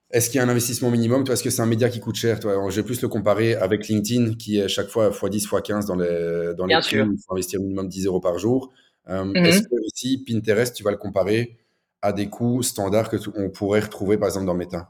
est-ce 0.09 0.29
qu'il 0.29 0.37
y 0.37 0.41
a 0.41 0.45
un 0.45 0.49
investissement 0.49 0.89
minimum? 0.89 1.25
Parce 1.25 1.41
que 1.41 1.49
c'est 1.49 1.61
un 1.61 1.65
média 1.65 1.89
qui 1.89 1.99
coûte 1.99 2.15
cher? 2.15 2.39
Toi, 2.39 2.69
je 2.69 2.75
vais 2.77 2.83
plus 2.83 3.01
le 3.01 3.09
comparer 3.09 3.55
avec 3.55 3.87
LinkedIn, 3.87 4.35
qui 4.35 4.57
est 4.57 4.69
chaque 4.69 4.87
fois 4.87 5.09
x10, 5.09 5.47
x15 5.47 5.85
dans 5.85 5.95
les, 5.95 6.53
dans 6.55 6.65
les 6.65 6.79
prix. 6.79 6.97
Il 6.97 7.17
faut 7.27 7.33
investir 7.33 7.59
minimum 7.59 7.89
10 7.89 8.05
euros 8.05 8.21
par 8.21 8.39
jour. 8.39 8.71
Euh, 9.09 9.25
mhm. 9.25 9.35
Est-ce 9.37 9.63
que 9.63 9.75
ici, 9.85 10.23
Pinterest, 10.25 10.75
tu 10.75 10.83
vas 10.83 10.91
le 10.91 10.97
comparer 10.97 11.57
à 12.01 12.13
des 12.13 12.29
coûts 12.29 12.61
standards 12.61 13.09
que 13.09 13.17
on 13.35 13.49
pourrait 13.49 13.79
retrouver 13.79 14.17
par 14.17 14.27
exemple 14.27 14.45
dans 14.45 14.53
Meta? 14.53 14.89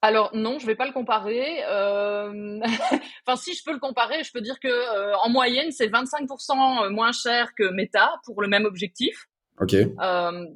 Alors 0.00 0.30
non, 0.32 0.58
je 0.58 0.66
vais 0.66 0.76
pas 0.76 0.86
le 0.86 0.92
comparer. 0.92 1.64
Euh, 1.68 2.60
enfin, 3.26 3.36
si 3.36 3.54
je 3.54 3.64
peux 3.64 3.72
le 3.72 3.80
comparer, 3.80 4.22
je 4.22 4.30
peux 4.32 4.40
dire 4.40 4.60
que 4.60 4.68
euh, 4.68 5.16
en 5.18 5.28
moyenne, 5.28 5.72
c'est 5.72 5.88
25% 5.88 6.90
moins 6.90 7.12
cher 7.12 7.52
que 7.56 7.70
Meta 7.70 8.14
pour 8.24 8.40
le 8.40 8.48
même 8.48 8.64
objectif. 8.64 9.26
Ok. 9.60 9.74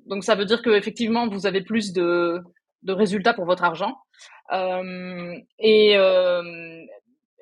donc 0.07 0.23
ça 0.23 0.37
veut 0.37 0.45
dire 0.45 0.63
que 0.63 0.71
effectivement, 0.71 1.27
vous 1.27 1.45
avez 1.49 1.61
plus 1.61 1.93
de, 1.93 2.41
de 2.85 2.93
résultats 2.93 3.35
pour 3.35 3.47
votre 3.47 3.65
argent. 3.65 3.97
et 5.59 5.97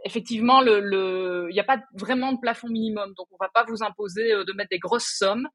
effectivement, 0.04 0.60
le, 0.60 1.46
il 1.50 1.52
n'y 1.52 1.60
a 1.60 1.64
pas 1.64 1.80
vraiment 1.94 2.32
de 2.32 2.38
plafond 2.38 2.68
minimum, 2.68 3.12
donc 3.16 3.26
on 3.32 3.36
va 3.40 3.48
pas 3.52 3.64
vous 3.64 3.82
imposer 3.82 4.32
euh, 4.32 4.44
de 4.44 4.52
mettre 4.52 4.70
des 4.70 4.78
grosses 4.78 5.16
sommes. 5.18 5.48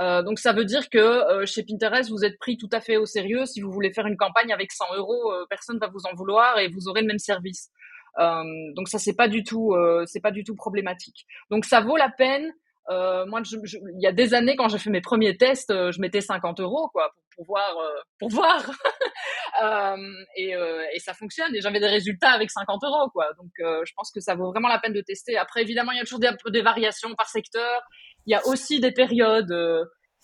Euh, 0.00 0.22
donc 0.22 0.38
ça 0.38 0.52
veut 0.52 0.64
dire 0.64 0.88
que 0.88 0.98
euh, 0.98 1.46
chez 1.46 1.62
Pinterest, 1.62 2.10
vous 2.10 2.24
êtes 2.24 2.38
pris 2.38 2.56
tout 2.56 2.68
à 2.72 2.80
fait 2.80 2.96
au 2.96 3.04
sérieux. 3.04 3.44
Si 3.44 3.60
vous 3.60 3.70
voulez 3.70 3.92
faire 3.92 4.06
une 4.06 4.16
campagne 4.16 4.52
avec 4.52 4.72
100 4.72 4.96
euros, 4.96 5.32
personne 5.50 5.78
va 5.78 5.88
vous 5.88 6.06
en 6.10 6.14
vouloir 6.14 6.58
et 6.58 6.68
vous 6.68 6.88
aurez 6.88 7.02
le 7.02 7.08
même 7.08 7.18
service. 7.18 7.70
donc 8.18 8.88
ça 8.88 8.98
c'est 8.98 9.14
pas 9.14 9.28
du 9.28 9.44
tout, 9.44 9.74
c'est 10.06 10.20
pas 10.20 10.30
du 10.30 10.44
tout 10.44 10.54
problématique. 10.54 11.26
Donc 11.50 11.64
ça 11.66 11.80
vaut 11.80 11.96
la 11.96 12.08
peine 12.10 12.52
euh, 12.90 13.24
moi, 13.26 13.42
je, 13.44 13.56
il 13.76 14.02
y 14.02 14.06
a 14.06 14.12
des 14.12 14.34
années, 14.34 14.56
quand 14.56 14.68
j'ai 14.68 14.78
fait 14.78 14.90
mes 14.90 15.00
premiers 15.00 15.36
tests, 15.36 15.72
je 15.72 16.00
mettais 16.00 16.20
50 16.20 16.60
euros 16.60 16.88
quoi 16.92 17.12
pour, 17.34 17.46
voir, 17.46 17.74
pour 18.18 18.28
voir. 18.28 18.58
euh, 19.62 19.96
et, 20.36 20.54
et, 20.94 20.98
ça 20.98 21.14
fonctionne. 21.14 21.54
Et 21.54 21.60
j'avais 21.60 21.80
des 21.80 21.86
résultats 21.86 22.30
avec 22.30 22.50
50 22.50 22.82
euros 22.84 23.10
quoi. 23.10 23.28
Donc, 23.38 23.50
je 23.58 23.92
pense 23.96 24.10
que 24.10 24.20
ça 24.20 24.34
vaut 24.34 24.50
vraiment 24.50 24.68
la 24.68 24.78
peine 24.78 24.92
de 24.92 25.00
tester. 25.00 25.36
Après, 25.36 25.62
évidemment, 25.62 25.92
il 25.92 25.98
y 25.98 26.00
a 26.00 26.04
toujours 26.04 26.20
des, 26.20 26.30
des 26.50 26.62
variations 26.62 27.14
par 27.14 27.28
secteur. 27.28 27.82
Il 28.26 28.32
y 28.32 28.34
a 28.34 28.44
aussi 28.46 28.80
des 28.80 28.92
périodes. 28.92 29.54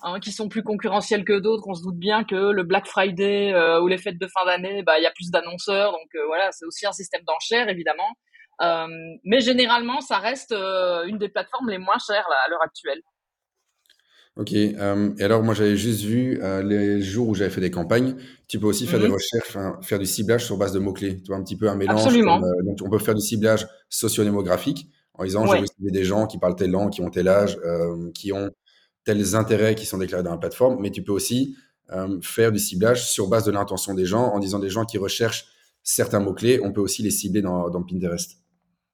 Hein, 0.00 0.20
qui 0.20 0.30
sont 0.30 0.48
plus 0.48 0.62
concurrentielles 0.62 1.24
que 1.24 1.40
d'autres. 1.40 1.64
On 1.66 1.74
se 1.74 1.82
doute 1.82 1.98
bien 1.98 2.22
que 2.22 2.52
le 2.52 2.62
Black 2.62 2.86
Friday 2.86 3.52
ou 3.80 3.88
les 3.88 3.98
fêtes 3.98 4.16
de 4.16 4.28
fin 4.28 4.46
d'année, 4.46 4.84
bah 4.84 4.96
il 4.96 5.02
y 5.02 5.06
a 5.06 5.10
plus 5.10 5.28
d'annonceurs, 5.32 5.90
donc 5.90 6.08
voilà, 6.28 6.52
c'est 6.52 6.64
aussi 6.66 6.86
un 6.86 6.92
système 6.92 7.22
d'enchères 7.24 7.68
évidemment. 7.68 8.06
Euh, 8.60 8.86
mais 9.24 9.40
généralement, 9.40 10.00
ça 10.00 10.18
reste 10.18 10.52
euh, 10.52 11.04
une 11.06 11.18
des 11.18 11.28
plateformes 11.28 11.70
les 11.70 11.78
moins 11.78 11.98
chères 12.04 12.26
à 12.46 12.50
l'heure 12.50 12.62
actuelle. 12.62 13.00
Ok. 14.36 14.52
Euh, 14.52 15.10
et 15.18 15.24
alors, 15.24 15.42
moi, 15.42 15.54
j'avais 15.54 15.76
juste 15.76 16.02
vu 16.02 16.40
les 16.62 17.00
jours 17.00 17.28
où 17.28 17.34
j'avais 17.34 17.50
fait 17.50 17.60
des 17.60 17.70
campagnes. 17.70 18.16
Tu 18.46 18.58
peux 18.58 18.66
aussi 18.66 18.86
faire 18.86 19.00
des 19.00 19.08
mhm. 19.08 19.14
recherches, 19.14 19.58
faire 19.82 19.98
du 19.98 20.06
ciblage 20.06 20.44
sur 20.44 20.56
base 20.56 20.72
de 20.72 20.78
mots-clés. 20.78 21.20
Tu 21.22 21.28
vois, 21.28 21.36
un 21.36 21.42
petit 21.42 21.56
peu 21.56 21.68
un 21.68 21.74
mélange. 21.74 22.02
Absolument. 22.02 22.40
donc, 22.64 22.78
on 22.82 22.90
peut 22.90 22.98
faire 22.98 23.14
du 23.14 23.20
ciblage 23.20 23.66
socio-démographique 23.88 24.88
en 25.14 25.24
disant, 25.24 25.48
ouais. 25.48 25.64
j'ai 25.82 25.90
des 25.90 26.04
gens 26.04 26.28
qui 26.28 26.38
parlent 26.38 26.54
tel 26.54 26.70
langue, 26.70 26.90
qui 26.90 27.00
ont 27.00 27.10
tel 27.10 27.26
âge, 27.26 27.58
qui 28.14 28.32
ont 28.32 28.50
tels 29.04 29.34
intérêts 29.34 29.74
qui 29.74 29.86
sont 29.86 29.98
déclarés 29.98 30.22
dans 30.22 30.30
la 30.30 30.38
plateforme. 30.38 30.78
Mais 30.80 30.92
tu 30.92 31.02
peux 31.02 31.12
aussi 31.12 31.56
faire 32.22 32.52
du 32.52 32.60
ciblage 32.60 33.08
sur 33.10 33.26
base 33.26 33.44
de 33.44 33.50
l'intention 33.50 33.94
des 33.94 34.04
gens 34.04 34.28
en 34.28 34.38
disant 34.38 34.60
des 34.60 34.70
gens 34.70 34.84
qui 34.84 34.98
recherchent 34.98 35.46
certains 35.82 36.20
mots-clés, 36.20 36.60
on 36.62 36.70
peut 36.70 36.82
aussi 36.82 37.02
les 37.02 37.10
cibler 37.10 37.40
dans, 37.40 37.70
dans 37.70 37.82
Pinterest. 37.82 38.37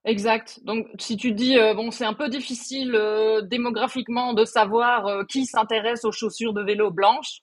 Exact. 0.05 0.61
Donc, 0.64 0.87
si 0.99 1.17
tu 1.17 1.33
dis, 1.33 1.59
euh, 1.59 1.73
bon, 1.73 1.90
c'est 1.90 2.05
un 2.05 2.12
peu 2.12 2.29
difficile 2.29 2.95
euh, 2.95 3.40
démographiquement 3.40 4.35
de 4.35 4.45
savoir 4.45 5.07
euh, 5.07 5.25
qui 5.25 5.47
s'intéresse 5.47 6.05
aux 6.05 6.12
chaussures 6.12 6.53
de 6.53 6.62
vélo 6.62 6.90
blanches, 6.90 7.40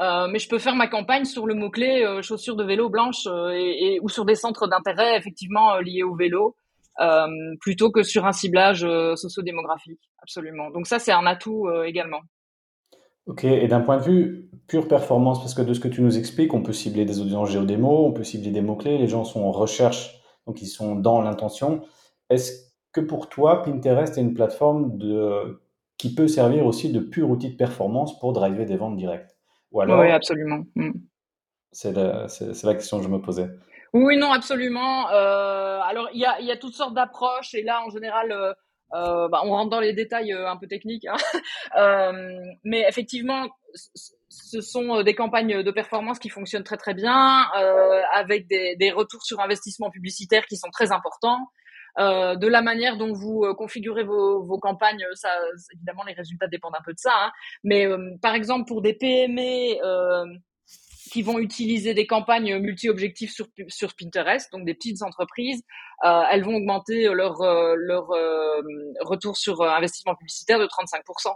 mais 0.00 0.38
je 0.38 0.48
peux 0.48 0.60
faire 0.60 0.76
ma 0.76 0.86
campagne 0.86 1.24
sur 1.24 1.44
le 1.44 1.54
mot-clé 1.54 2.20
chaussures 2.22 2.54
de 2.54 2.62
vélo 2.62 2.88
blanches 2.88 3.26
et, 3.52 3.98
ou 4.00 4.08
sur 4.08 4.24
des 4.24 4.36
centres 4.36 4.68
d'intérêt 4.68 5.16
effectivement 5.18 5.76
liés 5.78 6.04
au 6.04 6.14
vélo, 6.14 6.54
plutôt 7.60 7.90
que 7.90 8.04
sur 8.04 8.24
un 8.24 8.30
ciblage 8.30 8.86
socio-démographique. 9.16 9.98
Absolument. 10.22 10.70
Donc 10.70 10.86
ça, 10.86 11.00
c'est 11.00 11.10
un 11.10 11.26
atout 11.26 11.68
également. 11.84 12.20
Ok, 13.26 13.42
et 13.42 13.66
d'un 13.66 13.80
point 13.80 13.96
de 13.96 14.04
vue 14.04 14.50
pure 14.68 14.86
performance, 14.86 15.40
parce 15.40 15.54
que 15.54 15.62
de 15.62 15.74
ce 15.74 15.80
que 15.80 15.88
tu 15.88 16.00
nous 16.00 16.16
expliques, 16.16 16.54
on 16.54 16.62
peut 16.62 16.72
cibler 16.72 17.04
des 17.04 17.20
audiences 17.20 17.50
géodémo, 17.50 18.06
on 18.06 18.12
peut 18.12 18.22
cibler 18.22 18.52
des 18.52 18.60
mots-clés, 18.60 18.98
les 18.98 19.08
gens 19.08 19.24
sont 19.24 19.40
en 19.40 19.50
recherche, 19.50 20.22
donc 20.46 20.62
ils 20.62 20.68
sont 20.68 20.94
dans 20.94 21.22
l'intention. 21.22 21.82
Est-ce 22.30 22.68
que 22.92 23.00
pour 23.00 23.28
toi, 23.28 23.62
Pinterest 23.62 24.16
est 24.18 24.20
une 24.20 24.34
plateforme 24.34 24.98
de, 24.98 25.60
qui 25.96 26.14
peut 26.14 26.28
servir 26.28 26.66
aussi 26.66 26.92
de 26.92 27.00
pur 27.00 27.30
outil 27.30 27.50
de 27.50 27.56
performance 27.56 28.18
pour 28.18 28.32
driver 28.32 28.64
des 28.64 28.76
ventes 28.76 28.96
directes? 28.96 29.36
Ou 29.72 29.80
alors, 29.80 30.00
Oui, 30.00 30.10
absolument. 30.10 30.64
Mm. 30.74 30.92
C'est 31.72 31.92
la, 31.92 32.26
la, 32.62 32.74
question 32.74 32.98
que 32.98 33.04
je 33.04 33.08
me 33.08 33.20
posais. 33.20 33.48
Oui, 33.92 34.16
non, 34.16 34.32
absolument. 34.32 35.10
Euh, 35.10 35.80
alors, 35.80 36.08
il 36.12 36.20
y 36.20 36.26
a, 36.26 36.40
y 36.40 36.50
a, 36.50 36.56
toutes 36.56 36.74
sortes 36.74 36.94
d'approches 36.94 37.54
et 37.54 37.62
là, 37.62 37.82
en 37.86 37.90
général, 37.90 38.32
euh, 38.32 38.52
euh 38.94 39.28
bah, 39.28 39.42
on 39.44 39.50
rentre 39.50 39.70
dans 39.70 39.80
les 39.80 39.92
détails 39.92 40.32
euh, 40.32 40.50
un 40.50 40.56
peu 40.56 40.66
techniques. 40.66 41.06
Hein. 41.06 42.12
Mais 42.64 42.86
effectivement, 42.88 43.48
ce 44.28 44.60
sont 44.60 45.02
des 45.02 45.14
campagnes 45.14 45.62
de 45.62 45.70
performance 45.70 46.18
qui 46.18 46.30
fonctionnent 46.30 46.64
très 46.64 46.76
très 46.76 46.94
bien, 46.94 47.46
avec 48.14 48.46
des, 48.46 48.76
des, 48.76 48.90
retours 48.90 49.22
sur 49.22 49.40
investissement 49.40 49.90
publicitaire 49.90 50.46
qui 50.46 50.56
sont 50.56 50.70
très 50.70 50.90
importants. 50.92 51.48
Euh, 51.98 52.36
de 52.36 52.46
la 52.46 52.62
manière 52.62 52.96
dont 52.96 53.12
vous 53.12 53.42
euh, 53.44 53.54
configurez 53.54 54.04
vos, 54.04 54.42
vos, 54.44 54.58
campagnes, 54.58 55.04
ça, 55.14 55.30
évidemment, 55.74 56.04
les 56.04 56.12
résultats 56.12 56.46
dépendent 56.46 56.76
un 56.78 56.84
peu 56.84 56.92
de 56.92 56.98
ça. 56.98 57.12
Hein. 57.12 57.32
Mais 57.64 57.86
euh, 57.86 58.16
par 58.22 58.34
exemple, 58.34 58.68
pour 58.68 58.82
des 58.82 58.94
PME 58.94 59.78
qui 61.10 61.22
vont 61.22 61.38
utiliser 61.38 61.94
des 61.94 62.06
campagnes 62.06 62.58
multi-objectifs 62.58 63.32
sur, 63.32 63.46
sur 63.68 63.94
Pinterest, 63.94 64.52
donc 64.52 64.66
des 64.66 64.74
petites 64.74 65.02
entreprises, 65.02 65.62
elles 66.04 66.44
vont 66.44 66.56
augmenter 66.56 67.04
leur, 67.14 67.42
leur 67.76 68.08
retour 69.00 69.38
sur 69.38 69.62
investissement 69.62 70.14
publicitaire 70.14 70.58
de 70.58 70.66
35%. 70.66 71.34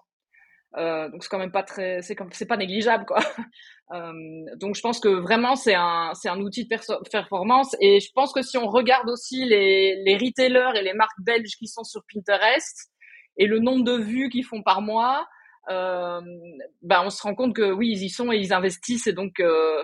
Euh, 0.76 1.08
donc 1.10 1.22
c'est 1.22 1.28
quand 1.28 1.38
même 1.38 1.52
pas 1.52 1.62
très, 1.62 2.00
c'est 2.02 2.16
c'est 2.32 2.46
pas 2.46 2.56
négligeable 2.56 3.04
quoi. 3.06 3.18
Euh, 3.90 4.12
donc 4.56 4.74
je 4.74 4.80
pense 4.80 5.00
que 5.00 5.08
vraiment 5.08 5.54
c'est 5.54 5.74
un 5.74 6.12
c'est 6.14 6.30
un 6.30 6.40
outil 6.40 6.64
de 6.64 7.08
performance 7.10 7.76
et 7.78 8.00
je 8.00 8.10
pense 8.14 8.32
que 8.32 8.40
si 8.40 8.56
on 8.56 8.66
regarde 8.66 9.10
aussi 9.10 9.44
les 9.44 10.02
les 10.02 10.16
retailers 10.16 10.78
et 10.78 10.82
les 10.82 10.94
marques 10.94 11.20
belges 11.20 11.56
qui 11.58 11.66
sont 11.66 11.84
sur 11.84 12.00
Pinterest 12.10 12.90
et 13.36 13.46
le 13.46 13.58
nombre 13.58 13.84
de 13.84 13.98
vues 13.98 14.30
qu'ils 14.30 14.46
font 14.46 14.62
par 14.62 14.80
mois, 14.80 15.26
euh, 15.70 16.20
ben 16.80 17.02
on 17.04 17.10
se 17.10 17.22
rend 17.22 17.34
compte 17.34 17.54
que 17.54 17.70
oui 17.70 17.90
ils 17.90 18.04
y 18.04 18.08
sont 18.08 18.32
et 18.32 18.36
ils 18.36 18.54
investissent 18.54 19.06
et 19.06 19.12
donc 19.12 19.40
euh, 19.40 19.82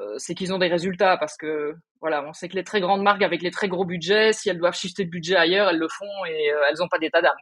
euh 0.00 0.14
c'est 0.18 0.34
qu'ils 0.34 0.54
ont 0.54 0.58
des 0.58 0.68
résultats 0.68 1.16
parce 1.16 1.36
que 1.36 1.74
voilà 2.00 2.24
on 2.26 2.32
sait 2.32 2.48
que 2.48 2.56
les 2.56 2.64
très 2.64 2.80
grandes 2.80 3.02
marques 3.02 3.22
avec 3.22 3.42
les 3.42 3.50
très 3.50 3.68
gros 3.68 3.84
budgets 3.84 4.32
si 4.32 4.48
elles 4.48 4.58
doivent 4.58 4.74
shifter 4.74 5.04
de 5.04 5.10
budget 5.10 5.36
ailleurs 5.36 5.68
elles 5.68 5.78
le 5.78 5.88
font 5.88 6.24
et 6.26 6.52
euh, 6.52 6.60
elles 6.70 6.82
ont 6.82 6.88
pas 6.88 6.98
d'état 6.98 7.20
d'âme. 7.20 7.36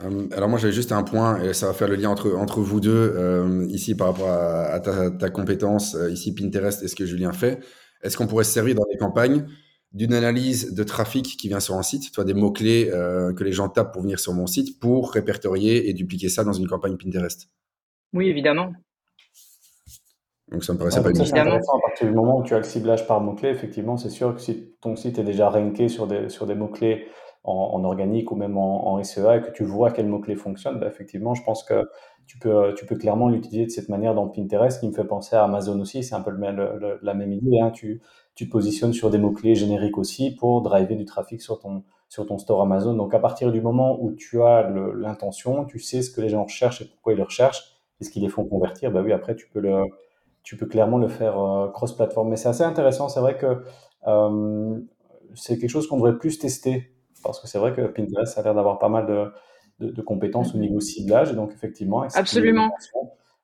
Euh, 0.00 0.26
alors 0.32 0.48
moi 0.48 0.58
j'avais 0.58 0.72
juste 0.72 0.92
un 0.92 1.02
point 1.02 1.40
et 1.42 1.52
ça 1.52 1.66
va 1.66 1.74
faire 1.74 1.88
le 1.88 1.96
lien 1.96 2.10
entre, 2.10 2.34
entre 2.34 2.60
vous 2.60 2.80
deux 2.80 3.12
euh, 3.14 3.66
ici 3.68 3.94
par 3.94 4.08
rapport 4.08 4.30
à, 4.30 4.80
ta, 4.80 5.10
ta, 5.10 5.30
compétence 5.30 5.94
euh, 5.94 6.10
ici 6.10 6.34
Pinterest 6.34 6.82
et 6.82 6.88
ce 6.88 6.96
que 6.96 7.06
Julien 7.06 7.32
fait. 7.32 7.60
Est-ce 8.02 8.16
qu'on 8.16 8.26
pourrait 8.26 8.44
se 8.44 8.52
servir 8.52 8.74
dans 8.74 8.86
les 8.90 8.96
campagnes 8.96 9.46
d'une 9.92 10.14
analyse 10.14 10.74
de 10.74 10.82
trafic 10.84 11.36
qui 11.36 11.48
vient 11.48 11.60
sur 11.60 11.74
un 11.76 11.82
site, 11.82 12.12
toi 12.12 12.24
des 12.24 12.32
mots-clés 12.32 12.88
que 12.88 13.44
les 13.44 13.52
gens 13.52 13.68
tapent 13.68 13.92
pour 13.92 14.02
venir 14.02 14.18
sur 14.18 14.32
mon 14.32 14.46
site 14.46 14.80
pour 14.80 15.12
répertorier 15.12 15.88
et 15.88 15.92
dupliquer 15.92 16.30
ça 16.30 16.44
dans 16.44 16.54
une 16.54 16.66
campagne 16.66 16.96
Pinterest? 16.96 17.48
Oui 18.14 18.28
évidemment. 18.28 18.72
Donc 20.50 20.64
ça 20.64 20.72
me 20.72 20.78
paraissait 20.78 21.02
pas 21.02 21.10
évident. 21.10 21.36
À 21.36 21.80
partir 21.86 22.08
du 22.08 22.14
moment 22.14 22.38
où 22.38 22.42
tu 22.42 22.54
as 22.54 22.58
le 22.58 22.64
ciblage 22.64 23.06
par 23.06 23.20
mots-clés, 23.20 23.50
effectivement 23.50 23.98
c'est 23.98 24.10
sûr 24.10 24.34
que 24.34 24.40
si 24.40 24.74
ton 24.80 24.96
site 24.96 25.18
est 25.18 25.24
déjà 25.24 25.50
ranké 25.50 25.88
sur 25.88 26.06
des, 26.06 26.30
sur 26.30 26.46
des 26.46 26.54
mots-clés 26.54 27.06
en, 27.44 27.84
organique 27.84 28.30
ou 28.30 28.36
même 28.36 28.56
en, 28.56 29.02
SEA 29.02 29.36
et 29.36 29.40
que 29.40 29.50
tu 29.50 29.64
vois 29.64 29.90
quels 29.90 30.06
mots-clés 30.06 30.36
fonctionnent, 30.36 30.78
bah, 30.78 30.86
effectivement, 30.86 31.34
je 31.34 31.42
pense 31.42 31.64
que 31.64 31.88
tu 32.26 32.38
peux, 32.38 32.72
tu 32.74 32.86
peux 32.86 32.96
clairement 32.96 33.28
l'utiliser 33.28 33.66
de 33.66 33.70
cette 33.70 33.88
manière 33.88 34.14
dans 34.14 34.28
Pinterest, 34.28 34.80
qui 34.80 34.86
me 34.86 34.92
fait 34.92 35.04
penser 35.04 35.34
à 35.36 35.44
Amazon 35.44 35.78
aussi, 35.80 36.04
c'est 36.04 36.14
un 36.14 36.20
peu 36.20 36.30
le, 36.30 36.98
la 37.02 37.14
même 37.14 37.32
idée. 37.32 37.58
Hein. 37.60 37.70
Tu, 37.70 38.00
tu 38.34 38.46
te 38.46 38.52
positionnes 38.52 38.92
sur 38.92 39.10
des 39.10 39.18
mots-clés 39.18 39.54
génériques 39.54 39.98
aussi 39.98 40.34
pour 40.34 40.62
driver 40.62 40.96
du 40.96 41.04
trafic 41.04 41.42
sur 41.42 41.58
ton, 41.58 41.82
sur 42.08 42.26
ton 42.26 42.38
store 42.38 42.62
Amazon. 42.62 42.94
Donc 42.94 43.14
à 43.14 43.18
partir 43.18 43.52
du 43.52 43.60
moment 43.60 43.98
où 44.00 44.12
tu 44.12 44.42
as 44.42 44.70
l'intention, 44.70 45.64
tu 45.64 45.78
sais 45.78 46.02
ce 46.02 46.10
que 46.10 46.20
les 46.20 46.28
gens 46.28 46.44
recherchent 46.44 46.82
et 46.82 46.84
pourquoi 46.84 47.12
ils 47.12 47.16
le 47.16 47.24
recherchent, 47.24 47.80
et 48.00 48.04
ce 48.04 48.10
qui 48.10 48.20
les 48.20 48.28
font 48.28 48.44
convertir, 48.44 48.92
bah 48.92 49.02
oui, 49.02 49.12
après 49.12 49.34
tu 49.34 49.48
peux, 49.48 49.60
le, 49.60 49.84
tu 50.42 50.56
peux 50.56 50.66
clairement 50.66 50.98
le 50.98 51.08
faire 51.08 51.40
euh, 51.40 51.68
cross-platform. 51.68 52.28
Mais 52.28 52.36
c'est 52.36 52.48
assez 52.48 52.64
intéressant, 52.64 53.08
c'est 53.08 53.20
vrai 53.20 53.36
que 53.36 53.64
euh, 54.06 54.78
c'est 55.34 55.58
quelque 55.58 55.70
chose 55.70 55.86
qu'on 55.86 55.96
devrait 55.96 56.18
plus 56.18 56.38
tester 56.38 56.91
parce 57.22 57.40
que 57.40 57.46
c'est 57.46 57.58
vrai 57.58 57.72
que 57.72 57.82
Pinterest 57.82 58.36
a 58.38 58.42
l'air 58.42 58.54
d'avoir 58.54 58.78
pas 58.78 58.88
mal 58.88 59.06
de, 59.06 59.32
de, 59.90 60.02
compétences 60.02 60.54
au 60.54 60.58
niveau 60.58 60.80
ciblage. 60.80 61.32
Et 61.32 61.34
donc, 61.34 61.52
effectivement, 61.52 62.02
absolument. 62.14 62.70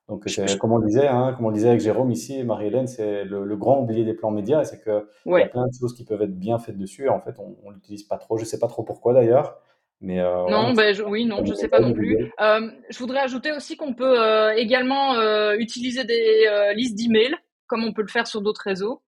Donc, 0.09 0.25
comme 0.59 0.73
on 0.73 0.79
disait, 0.79 1.07
hein, 1.07 1.35
comme 1.37 1.45
on 1.45 1.51
disait 1.51 1.69
avec 1.69 1.81
Jérôme 1.83 2.11
ici, 2.11 2.43
Marie-Hélène, 2.43 2.87
c'est 2.87 3.25
le, 3.25 3.57
grand 3.57 3.81
oublié 3.81 4.05
des 4.05 4.15
plans 4.15 4.31
médias, 4.31 4.65
c'est 4.65 4.83
qu'il 4.83 5.03
y 5.27 5.43
a 5.43 5.47
plein 5.47 5.67
de 5.67 5.73
choses 5.79 5.95
qui 5.95 6.05
peuvent 6.05 6.23
être 6.23 6.39
bien 6.39 6.59
faites 6.59 6.79
dessus. 6.79 7.05
Et 7.05 7.09
en 7.11 7.21
fait, 7.21 7.37
on, 7.39 7.69
ne 7.69 7.75
l'utilise 7.75 8.05
pas 8.05 8.17
trop. 8.17 8.39
Je 8.39 8.45
sais 8.45 8.59
pas 8.59 8.69
trop 8.69 8.83
pourquoi 8.83 9.13
d'ailleurs. 9.13 9.59
Mais 10.01 10.21
euh, 10.21 10.47
non, 10.49 10.73
ben, 10.73 10.95
oui, 11.07 11.27
non, 11.27 11.45
je 11.45 11.53
sais 11.55 11.69
pas 11.69 11.81
non 11.81 11.93
plus. 11.93 12.33
Euh, 12.41 12.71
je 12.89 12.99
voudrais 12.99 13.19
ajouter 13.19 13.53
aussi 13.53 13.77
qu'on 13.77 13.95
peut 13.95 14.19
euh, 14.19 14.55
également 14.55 15.21
utiliser 15.55 16.05
des 16.05 16.47
listes 16.75 16.97
d'emails, 16.97 17.37
comme 17.67 17.85
on 17.85 17.93
peut 17.93 18.03
le 18.03 18.09
faire 18.09 18.27
sur 18.27 18.41
d'autres 18.41 18.63
réseaux. 18.63 19.03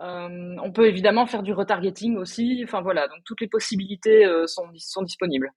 Euh, 0.00 0.56
on 0.62 0.70
peut 0.70 0.86
évidemment 0.86 1.26
faire 1.26 1.42
du 1.42 1.52
retargeting 1.52 2.16
aussi. 2.16 2.62
Enfin 2.64 2.82
voilà, 2.82 3.08
donc 3.08 3.18
toutes 3.24 3.40
les 3.40 3.48
possibilités 3.48 4.24
euh, 4.24 4.46
sont, 4.46 4.66
sont 4.76 5.02
disponibles. 5.02 5.50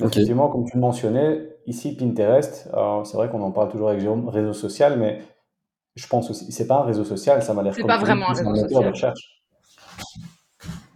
Effectivement, 0.00 0.48
comme 0.48 0.64
tu 0.64 0.76
le 0.76 0.80
mentionnais, 0.80 1.48
ici 1.66 1.96
Pinterest, 1.96 2.68
c'est 3.04 3.16
vrai 3.16 3.28
qu'on 3.28 3.42
en 3.42 3.50
parle 3.50 3.68
toujours 3.68 3.88
avec 3.88 4.00
Jérôme, 4.00 4.28
réseau 4.28 4.52
social, 4.52 4.96
mais 4.96 5.20
je 5.96 6.06
pense 6.06 6.30
aussi, 6.30 6.52
c'est 6.52 6.68
pas 6.68 6.82
un 6.82 6.84
réseau 6.84 7.04
social, 7.04 7.42
ça 7.42 7.52
m'a 7.52 7.64
l'air. 7.64 7.74
C'est 7.74 7.82
pas 7.82 7.98
vraiment 7.98 8.30
un 8.30 8.32
réseau 8.32 8.54
social. 8.54 9.14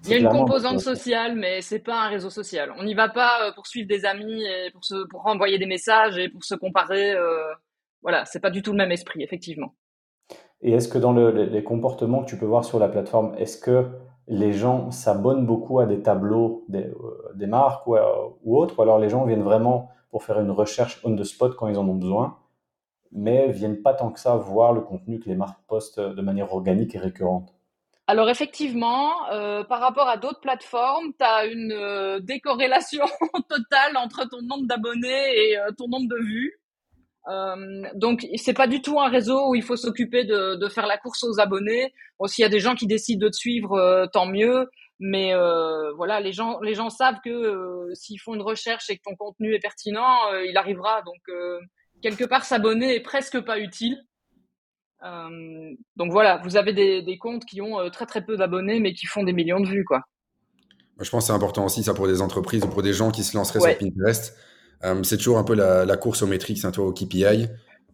Il 0.05 0.11
y 0.11 0.15
a 0.15 0.19
une 0.19 0.29
composante 0.29 0.79
sociale, 0.79 1.35
mais 1.35 1.63
c'est 1.63 1.81
pas 1.81 2.05
un 2.05 2.09
réseau 2.09 2.31
social. 2.31 2.73
On 2.79 2.85
n'y 2.85 2.95
va 2.95 3.09
pas 3.09 3.49
euh, 3.49 3.53
pour 3.53 3.67
suivre 3.67 3.89
des 3.89 4.05
amis 4.05 4.45
et 4.45 4.71
pour 4.71 4.85
se, 4.85 5.05
pour 5.09 5.27
envoyer 5.27 5.59
des 5.59 5.67
messages 5.67 6.17
et 6.17 6.29
pour 6.29 6.45
se 6.45 6.55
comparer. 6.55 7.15
voilà, 8.03 8.25
c'est 8.25 8.41
pas 8.41 8.51
du 8.51 8.63
tout 8.63 8.71
le 8.71 8.79
même 8.79 8.93
esprit, 8.93 9.25
effectivement. 9.25 9.75
Et 10.63 10.73
est-ce 10.73 10.89
que 10.89 10.99
dans 10.99 11.13
les 11.13 11.65
comportements 11.65 12.23
que 12.23 12.29
tu 12.29 12.39
peux 12.39 12.47
voir 12.47 12.65
sur 12.65 12.79
la 12.79 12.89
plateforme, 12.89 13.35
est-ce 13.37 13.59
que 13.59 13.87
les 14.29 14.53
gens 14.53 14.91
s'abonnent 14.91 15.47
beaucoup 15.47 15.81
à 15.81 15.87
des 15.87 16.01
tableaux 16.01 16.65
des, 16.69 16.85
euh, 16.85 17.47
marques 17.47 17.87
ou, 17.87 17.97
euh, 17.97 18.29
ou, 18.45 18.59
autres, 18.59 18.79
ou 18.79 18.83
alors 18.83 18.99
les 18.99 19.09
gens 19.09 19.25
viennent 19.25 19.43
vraiment 19.43 19.91
pour 20.11 20.23
faire 20.23 20.41
une 20.41 20.51
recherche 20.51 21.01
on 21.05 21.17
the 21.17 21.25
spot 21.25 21.57
quand 21.57 21.69
ils 21.69 21.79
en 21.79 21.89
ont 21.89 21.95
besoin, 21.95 22.39
mais 23.11 23.51
viennent 23.51 23.83
pas 23.83 23.95
tant 23.95 24.11
que 24.11 24.21
ça 24.21 24.37
voir 24.37 24.73
le 24.73 24.81
contenu 24.81 25.19
que 25.19 25.29
les 25.29 25.35
marques 25.35 25.61
postent 25.67 26.01
de 26.01 26.23
manière 26.23 26.53
organique 26.53 26.95
et 26.95 26.99
récurrente? 26.99 27.53
Alors 28.07 28.29
effectivement, 28.29 29.11
euh, 29.33 29.65
par 29.65 29.81
rapport 29.81 30.09
à 30.09 30.17
d'autres 30.17 30.41
plateformes, 30.41 31.13
tu 31.19 31.25
as 31.25 31.47
une 31.47 32.21
décorrélation 32.21 33.05
totale 33.49 33.97
entre 33.97 34.29
ton 34.29 34.43
nombre 34.43 34.67
d'abonnés 34.67 35.35
et 35.35 35.57
ton 35.77 35.89
nombre 35.89 36.09
de 36.09 36.23
vues. 36.23 36.62
Euh, 37.29 37.83
donc 37.95 38.27
c'est 38.37 38.55
pas 38.55 38.67
du 38.67 38.83
tout 38.83 38.99
un 39.01 39.09
réseau 39.09 39.51
où 39.51 39.55
il 39.55 39.63
faut 39.63 39.77
s'occuper 39.77 40.25
de, 40.25 40.57
de, 40.57 40.69
faire 40.69 40.87
la 40.87 40.99
course 40.99 41.23
aux 41.23 41.41
abonnés. 41.41 41.93
Bon, 42.19 42.27
s'il 42.27 42.43
y 42.43 42.47
a 42.47 42.49
des 42.49 42.59
gens 42.59 42.75
qui 42.75 42.87
décident 42.87 43.25
de 43.25 43.31
te 43.31 43.37
suivre, 43.37 43.75
euh, 43.75 44.07
tant 44.07 44.27
mieux. 44.27 44.69
Mais 44.99 45.35
euh, 45.35 45.93
voilà, 45.95 46.21
les 46.21 46.33
gens, 46.33 46.61
les 46.61 46.75
gens 46.75 46.91
savent 46.91 47.19
que 47.25 47.89
s'ils 47.95 48.21
font 48.21 48.35
une 48.35 48.43
recherche 48.43 48.89
et 48.89 48.97
que 48.97 49.03
ton 49.03 49.17
contenu 49.17 49.55
est 49.55 49.59
pertinent, 49.59 50.33
il 50.45 50.57
arrivera. 50.57 51.03
Donc 51.03 51.21
quelque 52.03 52.25
part, 52.25 52.45
s'abonner 52.45 52.95
est 52.95 53.01
presque 53.01 53.41
pas 53.41 53.59
utile. 53.59 53.99
donc 55.01 56.13
voilà, 56.13 56.41
vous 56.45 56.57
avez 56.57 56.73
des, 56.73 57.03
des 57.03 57.19
comptes 57.19 57.45
qui 57.45 57.61
ont 57.61 57.91
très 57.91 58.07
très 58.07 58.25
peu 58.25 58.37
d'abonnés, 58.37 58.79
mais 58.79 58.93
qui 58.93 59.07
font 59.07 59.25
des 59.25 59.33
millions 59.33 59.59
de 59.59 59.67
vues, 59.67 59.85
quoi. 59.85 60.03
Je 61.01 61.11
pense 61.11 61.25
que 61.25 61.27
c'est 61.29 61.33
important 61.33 61.65
aussi 61.65 61.83
ça 61.83 61.95
pour 61.95 62.07
des 62.07 62.23
entreprises 62.23 62.63
ou 62.63 62.69
pour 62.69 62.83
des 62.83 62.93
gens 62.93 63.11
qui 63.11 63.25
se 63.25 63.37
lanceraient 63.37 63.59
sur 63.59 63.79
Pinterest 63.79 64.37
c'est 65.03 65.17
toujours 65.17 65.39
un 65.39 65.45
peu 65.45 65.55
la, 65.55 65.85
la, 65.85 65.97
course 65.97 66.23
aux 66.23 66.27
metrics, 66.27 66.65
hein, 66.65 66.73
au 66.79 66.93
KPI. 66.93 67.49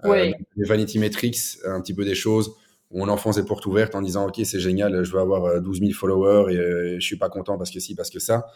Euh, 0.04 0.32
les 0.56 0.64
vanity 0.64 0.98
metrics, 0.98 1.58
un 1.64 1.80
petit 1.80 1.94
peu 1.94 2.04
des 2.04 2.14
choses 2.14 2.54
où 2.90 3.02
on 3.02 3.08
enfonce 3.08 3.36
des 3.36 3.42
portes 3.42 3.66
ouvertes 3.66 3.94
en 3.94 4.02
disant 4.02 4.26
ok 4.26 4.40
c'est 4.44 4.60
génial 4.60 5.04
je 5.04 5.12
veux 5.12 5.20
avoir 5.20 5.60
12 5.60 5.76
euh, 5.76 5.86
000 5.86 5.92
followers 5.92 6.54
et 6.54 7.00
je 7.00 7.04
suis 7.04 7.18
pas 7.18 7.28
content 7.28 7.58
parce 7.58 7.70
que 7.70 7.80
si 7.80 7.94
parce 7.94 8.10
que 8.10 8.18
ça. 8.18 8.46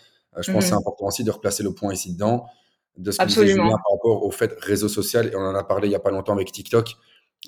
Je 0.41 0.51
pense 0.51 0.65
que 0.65 0.69
c'est 0.71 0.75
mhm. 0.75 0.79
important 0.79 1.07
aussi 1.09 1.25
de 1.25 1.31
replacer 1.31 1.63
le 1.63 1.75
point 1.75 1.93
ici 1.93 2.15
dedans 2.15 2.47
de 2.97 3.11
ce 3.11 3.19
que 3.19 3.57
par 3.57 3.81
rapport 3.91 4.25
au 4.25 4.31
fait 4.31 4.55
réseau 4.61 4.89
social 4.89 5.27
et 5.27 5.37
on 5.37 5.41
en 5.41 5.55
a 5.55 5.65
parlé 5.65 5.89
il 5.89 5.91
y 5.91 5.95
a 5.95 6.01
pas 6.01 6.11
longtemps 6.11 6.33
avec 6.33 6.53
TikTok 6.53 6.95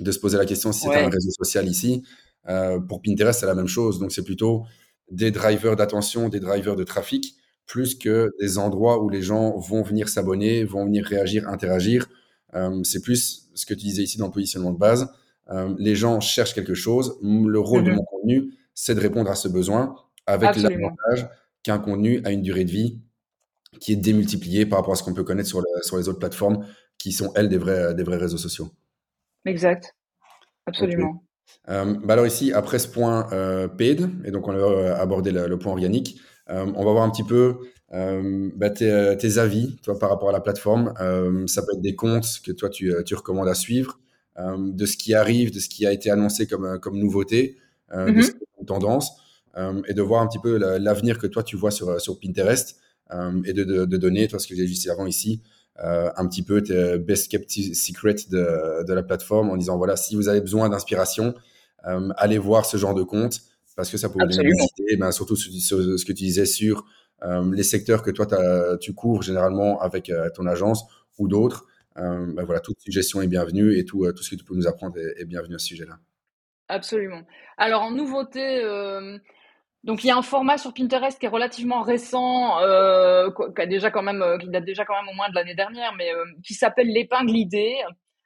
de 0.00 0.12
se 0.12 0.18
poser 0.18 0.36
la 0.36 0.44
question 0.44 0.72
si 0.72 0.80
c'est 0.80 0.94
un 0.94 1.08
réseau 1.08 1.30
social 1.30 1.66
ici. 1.68 2.02
Euh, 2.48 2.78
pour 2.80 3.00
Pinterest 3.00 3.40
c'est 3.40 3.46
la 3.46 3.54
même 3.54 3.68
chose. 3.68 3.98
Donc 3.98 4.12
c'est 4.12 4.24
plutôt 4.24 4.64
des 5.10 5.30
drivers 5.30 5.76
d'attention 5.76 6.28
des 6.28 6.40
drivers 6.40 6.76
de 6.76 6.84
trafic 6.84 7.36
plus 7.66 7.94
que 7.94 8.30
des 8.40 8.58
endroits 8.58 9.02
où 9.02 9.08
les 9.08 9.22
gens 9.22 9.56
vont 9.58 9.82
venir 9.82 10.08
s'abonner, 10.08 10.64
vont 10.64 10.84
venir 10.84 11.04
réagir, 11.04 11.48
interagir. 11.48 12.08
Euh, 12.54 12.82
c'est 12.84 13.00
plus 13.00 13.48
ce 13.54 13.66
que 13.66 13.74
tu 13.74 13.80
disais 13.86 14.02
ici 14.02 14.18
dans 14.18 14.26
le 14.26 14.32
positionnement 14.32 14.72
de 14.72 14.78
base. 14.78 15.10
Euh, 15.50 15.74
les 15.78 15.94
gens 15.94 16.20
cherchent 16.20 16.54
quelque 16.54 16.74
chose. 16.74 17.18
Le 17.22 17.58
rôle 17.58 17.84
de 17.84 17.90
mm-hmm. 17.90 17.94
mon 17.94 18.04
contenu, 18.04 18.54
c'est 18.74 18.94
de 18.94 19.00
répondre 19.00 19.30
à 19.30 19.34
ce 19.34 19.48
besoin 19.48 19.94
avec 20.26 20.56
l'avantage 20.56 21.28
qu'un 21.62 21.78
contenu 21.78 22.20
a 22.24 22.30
une 22.30 22.42
durée 22.42 22.64
de 22.64 22.70
vie 22.70 23.00
qui 23.80 23.92
est 23.92 23.96
démultipliée 23.96 24.66
par 24.66 24.78
rapport 24.78 24.92
à 24.92 24.96
ce 24.96 25.02
qu'on 25.02 25.14
peut 25.14 25.24
connaître 25.24 25.48
sur, 25.48 25.62
sur, 25.82 25.96
les 25.96 26.08
autres 26.08 26.18
plateformes 26.18 26.66
qui 26.98 27.12
sont, 27.12 27.32
elles, 27.34 27.48
des 27.48 27.58
vrais, 27.58 27.94
des 27.94 28.02
vrais 28.02 28.16
réseaux 28.16 28.38
sociaux. 28.38 28.70
Exact. 29.44 29.94
Absolument. 30.66 31.22
bah 31.66 32.12
alors 32.12 32.26
ici, 32.26 32.52
après 32.52 32.78
ce 32.78 32.88
point 32.88 33.28
paid, 33.76 34.08
et 34.24 34.30
donc 34.30 34.48
on 34.48 34.52
va 34.52 34.98
aborder 34.98 35.32
le, 35.32 35.58
point 35.58 35.72
organique, 35.72 36.20
on 36.48 36.84
va 36.84 36.92
voir 36.92 37.02
un 37.02 37.10
petit 37.10 37.24
peu 37.24 37.56
bah, 37.90 38.70
tes, 38.70 39.38
avis 39.38 39.76
toi, 39.82 39.98
par 39.98 40.10
rapport 40.10 40.28
à 40.28 40.32
la 40.32 40.40
plateforme. 40.40 40.92
ça 41.46 41.62
peut 41.62 41.72
être 41.74 41.82
des 41.82 41.94
comptes 41.94 42.40
que 42.44 42.52
toi 42.52 42.68
tu, 42.68 42.92
tu 43.06 43.14
recommandes 43.14 43.48
à 43.48 43.54
suivre, 43.54 43.98
de 44.38 44.86
ce 44.86 44.96
qui 44.96 45.14
arrive, 45.14 45.52
de 45.52 45.60
ce 45.60 45.68
qui 45.68 45.86
a 45.86 45.92
été 45.92 46.10
annoncé 46.10 46.46
comme, 46.46 46.78
comme 46.80 46.98
nouveauté, 46.98 47.56
de 47.92 47.96
mm-hmm. 47.96 48.22
ce 48.22 48.30
qui 48.32 48.36
est 48.38 48.60
une 48.60 48.66
tendance. 48.66 49.12
Euh, 49.56 49.82
et 49.86 49.94
de 49.94 50.02
voir 50.02 50.20
un 50.20 50.26
petit 50.26 50.40
peu 50.40 50.56
l'avenir 50.78 51.18
que 51.18 51.26
toi 51.26 51.42
tu 51.44 51.56
vois 51.56 51.70
sur, 51.70 52.00
sur 52.00 52.18
Pinterest 52.18 52.76
euh, 53.12 53.40
et 53.44 53.52
de, 53.52 53.62
de, 53.62 53.96
donner, 53.96 54.26
toi, 54.26 54.38
ce 54.38 54.48
que 54.48 54.56
j'ai 54.56 54.64
dit 54.64 54.90
avant 54.90 55.06
ici, 55.06 55.42
euh, 55.84 56.10
un 56.16 56.26
petit 56.26 56.42
peu 56.42 56.62
tes 56.62 56.98
best 56.98 57.30
kept 57.30 57.50
secret 57.50 58.16
de, 58.30 58.84
de, 58.84 58.92
la 58.92 59.02
plateforme 59.02 59.50
en 59.50 59.56
disant 59.56 59.76
voilà, 59.76 59.96
si 59.96 60.16
vous 60.16 60.28
avez 60.28 60.40
besoin 60.40 60.68
d'inspiration, 60.68 61.34
allez 62.16 62.38
voir 62.38 62.64
ce 62.64 62.78
genre 62.78 62.94
de 62.94 63.02
compte 63.02 63.42
parce 63.76 63.90
que 63.90 63.96
ça 63.96 64.08
vous 64.08 64.18
donner 64.18 64.50
ben, 64.98 65.10
surtout 65.10 65.36
sur, 65.36 65.52
ce 65.52 66.04
que 66.04 66.12
tu 66.12 66.24
disais 66.24 66.46
sur 66.46 66.84
les 67.52 67.62
secteurs 67.62 68.02
que 68.02 68.10
toi 68.10 68.26
tu 68.78 68.94
couvres 68.94 69.22
généralement 69.22 69.80
avec 69.80 70.12
ton 70.34 70.46
agence 70.46 70.84
ou 71.18 71.28
d'autres. 71.28 71.66
Ben 71.96 72.44
voilà, 72.44 72.60
toute 72.60 72.80
suggestion 72.80 73.22
est 73.22 73.26
bienvenue 73.26 73.78
et 73.78 73.84
tout, 73.84 74.10
tout 74.12 74.22
ce 74.22 74.30
que 74.30 74.36
tu 74.36 74.44
peux 74.44 74.54
nous 74.54 74.66
apprendre 74.66 74.98
est, 74.98 75.22
est 75.22 75.24
bienvenu 75.24 75.54
à 75.54 75.58
ce 75.58 75.66
sujet-là. 75.66 75.98
Absolument. 76.68 77.22
Alors 77.56 77.82
en 77.82 77.90
nouveauté, 77.90 78.62
euh, 78.62 79.18
donc 79.84 80.02
il 80.02 80.06
y 80.06 80.10
a 80.10 80.16
un 80.16 80.22
format 80.22 80.56
sur 80.56 80.72
Pinterest 80.72 81.18
qui 81.18 81.26
est 81.26 81.28
relativement 81.28 81.82
récent, 81.82 82.58
euh, 82.60 83.30
qui 83.54 83.62
a 83.62 83.66
déjà 83.66 83.90
quand 83.90 84.02
même, 84.02 84.22
euh, 84.22 84.38
qui 84.38 84.48
date 84.48 84.64
déjà 84.64 84.86
quand 84.86 84.94
même 84.94 85.10
au 85.10 85.14
moins 85.14 85.28
de 85.28 85.34
l'année 85.34 85.54
dernière, 85.54 85.94
mais 85.96 86.12
euh, 86.12 86.24
qui 86.42 86.54
s'appelle 86.54 86.88
l'épingle 86.88 87.36
idée. 87.36 87.74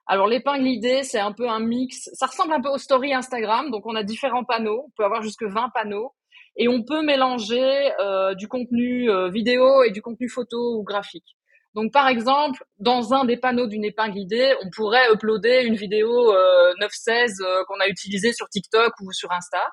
Alors 0.09 0.27
l'épingle 0.27 0.67
idée, 0.67 1.03
c'est 1.03 1.19
un 1.21 1.33
peu 1.33 1.49
un 1.49 1.61
mix. 1.61 2.09
Ça 2.15 2.27
ressemble 2.27 2.53
un 2.53 2.61
peu 2.61 2.71
aux 2.71 2.79
stories 2.79 3.15
Instagram, 3.15 3.71
donc 3.71 3.87
on 3.87 3.95
a 3.95 4.03
différents 4.03 4.45
panneaux. 4.45 4.85
On 4.87 4.91
peut 4.97 5.05
avoir 5.05 5.23
jusque 5.23 5.45
20 5.45 5.69
panneaux 5.75 6.15
et 6.57 6.67
on 6.67 6.83
peut 6.83 7.03
mélanger 7.03 7.93
euh, 8.01 8.35
du 8.35 8.49
contenu 8.49 9.09
vidéo 9.31 9.83
et 9.85 9.91
du 9.91 10.03
contenu 10.03 10.29
photo 10.29 10.79
ou 10.79 10.83
graphique. 10.83 11.37
Donc 11.75 11.93
par 11.93 12.09
exemple, 12.09 12.65
dans 12.79 13.13
un 13.15 13.25
des 13.25 13.37
panneaux 13.37 13.67
d'une 13.67 13.85
épingle 13.85 14.19
idée, 14.19 14.55
on 14.65 14.71
pourrait 14.71 15.13
uploader 15.13 15.63
une 15.65 15.77
vidéo 15.77 16.33
euh, 16.33 16.73
9-16 16.81 17.65
qu'on 17.67 17.79
a 17.79 17.87
utilisée 17.89 18.33
sur 18.33 18.49
TikTok 18.49 18.95
ou 19.03 19.13
sur 19.13 19.31
Insta. 19.31 19.69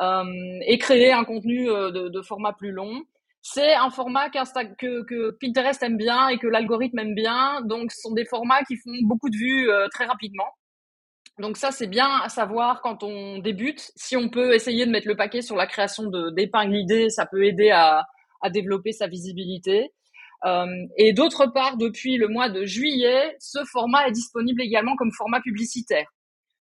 Euh, 0.00 0.24
et 0.66 0.78
créer 0.78 1.12
un 1.12 1.24
contenu 1.24 1.70
euh, 1.70 1.90
de 1.90 2.22
format 2.22 2.54
plus 2.54 2.72
long. 2.72 3.02
C'est 3.42 3.74
un 3.74 3.90
format 3.90 4.28
que, 4.28 5.30
Pinterest 5.40 5.82
aime 5.82 5.96
bien 5.96 6.28
et 6.28 6.38
que 6.38 6.46
l'algorithme 6.46 6.98
aime 6.98 7.14
bien. 7.14 7.62
Donc, 7.62 7.90
ce 7.90 8.00
sont 8.02 8.12
des 8.12 8.26
formats 8.26 8.62
qui 8.64 8.76
font 8.76 8.92
beaucoup 9.02 9.30
de 9.30 9.36
vues 9.36 9.70
euh, 9.70 9.88
très 9.88 10.04
rapidement. 10.04 10.48
Donc 11.38 11.56
ça, 11.56 11.70
c'est 11.70 11.86
bien 11.86 12.20
à 12.22 12.28
savoir 12.28 12.82
quand 12.82 13.02
on 13.02 13.38
débute. 13.38 13.92
Si 13.96 14.14
on 14.14 14.28
peut 14.28 14.54
essayer 14.54 14.84
de 14.84 14.90
mettre 14.90 15.08
le 15.08 15.16
paquet 15.16 15.40
sur 15.40 15.56
la 15.56 15.66
création 15.66 16.10
d'épingles 16.32 16.76
idées, 16.76 17.08
ça 17.08 17.24
peut 17.24 17.44
aider 17.44 17.70
à, 17.70 18.04
développer 18.50 18.92
sa 18.92 19.06
visibilité. 19.06 19.90
Euh, 20.44 20.66
et 20.98 21.14
d'autre 21.14 21.46
part, 21.46 21.78
depuis 21.78 22.18
le 22.18 22.28
mois 22.28 22.50
de 22.50 22.66
juillet, 22.66 23.36
ce 23.38 23.60
format 23.72 24.08
est 24.08 24.12
disponible 24.12 24.60
également 24.60 24.96
comme 24.96 25.12
format 25.12 25.40
publicitaire. 25.40 26.06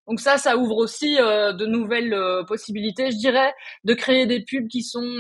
Donc 0.08 0.22
ça, 0.22 0.38
ça 0.38 0.56
ouvre 0.56 0.78
aussi 0.78 1.18
euh, 1.20 1.52
de 1.52 1.66
nouvelles 1.66 2.16
possibilités, 2.48 3.12
je 3.12 3.18
dirais, 3.18 3.54
de 3.84 3.94
créer 3.94 4.28
des 4.28 4.46
pubs 4.46 4.68
qui 4.70 4.84
sont 4.84 5.20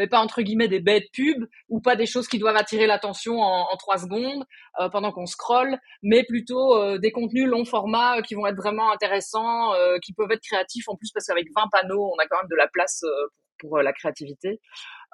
mais 0.00 0.06
pas 0.06 0.18
entre 0.20 0.40
guillemets 0.40 0.66
des 0.66 0.80
bêtes 0.80 1.10
pubs 1.12 1.46
ou 1.68 1.82
pas 1.82 1.94
des 1.94 2.06
choses 2.06 2.26
qui 2.26 2.38
doivent 2.38 2.56
attirer 2.56 2.86
l'attention 2.86 3.38
en, 3.38 3.76
trois 3.76 3.98
secondes 3.98 4.44
pendant 4.92 5.12
qu'on 5.12 5.26
scrolle, 5.26 5.78
mais 6.02 6.24
plutôt 6.24 6.98
des 6.98 7.12
contenus 7.12 7.46
long 7.46 7.66
format 7.66 8.22
qui 8.22 8.34
vont 8.34 8.46
être 8.46 8.56
vraiment 8.56 8.90
intéressants, 8.90 9.72
qui 10.02 10.14
peuvent 10.14 10.30
être 10.32 10.42
créatifs 10.42 10.88
en 10.88 10.96
plus 10.96 11.10
parce 11.12 11.26
qu'avec 11.26 11.48
20 11.54 11.64
panneaux, 11.70 12.10
on 12.14 12.18
a 12.18 12.26
quand 12.26 12.38
même 12.38 12.48
de 12.50 12.56
la 12.56 12.66
place 12.66 13.04
pour, 13.58 13.78
la 13.78 13.92
créativité. 13.92 14.58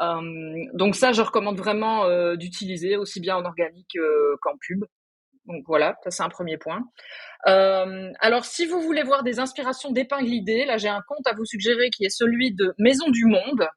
donc 0.01 0.95
ça, 0.95 1.13
je 1.13 1.23
recommande 1.23 1.59
vraiment 1.59 2.07
d'utiliser 2.37 2.97
aussi 2.97 3.21
bien 3.21 3.37
en 3.37 3.45
organique 3.45 3.99
qu'en 4.41 4.57
pub. 4.61 4.85
Donc 5.47 5.63
voilà, 5.67 5.97
ça 6.03 6.11
c'est 6.11 6.23
un 6.23 6.29
premier 6.29 6.59
point. 6.59 6.83
Euh, 7.47 8.11
alors 8.21 8.45
si 8.45 8.67
vous 8.67 8.81
voulez 8.81 9.03
voir 9.03 9.23
des 9.23 9.39
inspirations 9.39 9.93
d'épingles 9.93 10.33
idées, 10.33 10.65
là 10.65 10.77
j'ai 10.77 10.89
un 10.89 11.03
compte 11.07 11.27
à 11.27 11.35
vous 11.35 11.45
suggérer 11.45 11.91
qui 11.91 12.05
est 12.05 12.11
celui 12.11 12.53
de 12.55 12.75
Maison 12.79 13.09
du 13.11 13.25
Monde. 13.27 13.69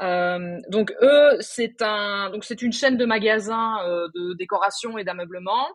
Euh, 0.00 0.58
donc 0.68 0.92
eux, 1.02 1.36
c'est 1.40 1.82
un, 1.82 2.30
donc 2.30 2.44
c'est 2.44 2.62
une 2.62 2.72
chaîne 2.72 2.96
de 2.96 3.04
magasins 3.04 3.76
euh, 3.84 4.08
de 4.14 4.34
décoration 4.34 4.98
et 4.98 5.04
d'ameublement. 5.04 5.66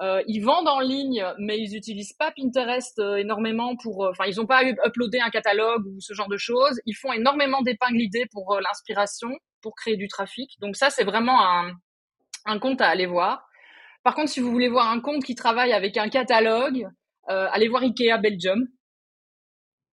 Euh, 0.00 0.22
ils 0.26 0.40
vendent 0.40 0.68
en 0.68 0.80
ligne, 0.80 1.24
mais 1.38 1.58
ils 1.58 1.72
n'utilisent 1.72 2.14
pas 2.14 2.32
Pinterest 2.32 2.98
euh, 2.98 3.16
énormément 3.16 3.76
pour. 3.76 4.04
Euh, 4.04 4.10
enfin, 4.10 4.24
ils 4.26 4.36
n'ont 4.36 4.46
pas 4.46 4.64
uploadé 4.64 5.20
un 5.20 5.30
catalogue 5.30 5.86
ou 5.86 6.00
ce 6.00 6.14
genre 6.14 6.28
de 6.28 6.38
choses. 6.38 6.80
Ils 6.86 6.94
font 6.94 7.12
énormément 7.12 7.62
d'épingles 7.62 8.00
idées 8.00 8.26
pour 8.32 8.58
l'inspiration, 8.60 9.30
pour 9.60 9.74
créer 9.74 9.96
du 9.96 10.08
trafic. 10.08 10.50
Donc 10.60 10.76
ça, 10.76 10.90
c'est 10.90 11.04
vraiment 11.04 11.40
un, 11.40 11.72
un 12.46 12.58
compte 12.58 12.80
à 12.80 12.88
aller 12.88 13.06
voir. 13.06 13.46
Par 14.02 14.14
contre, 14.14 14.30
si 14.30 14.40
vous 14.40 14.50
voulez 14.50 14.68
voir 14.68 14.88
un 14.88 15.00
compte 15.00 15.22
qui 15.22 15.34
travaille 15.34 15.72
avec 15.72 15.96
un 15.96 16.08
catalogue, 16.08 16.88
euh, 17.30 17.46
allez 17.52 17.68
voir 17.68 17.82
Ikea 17.82 18.18
Belgium. 18.20 18.66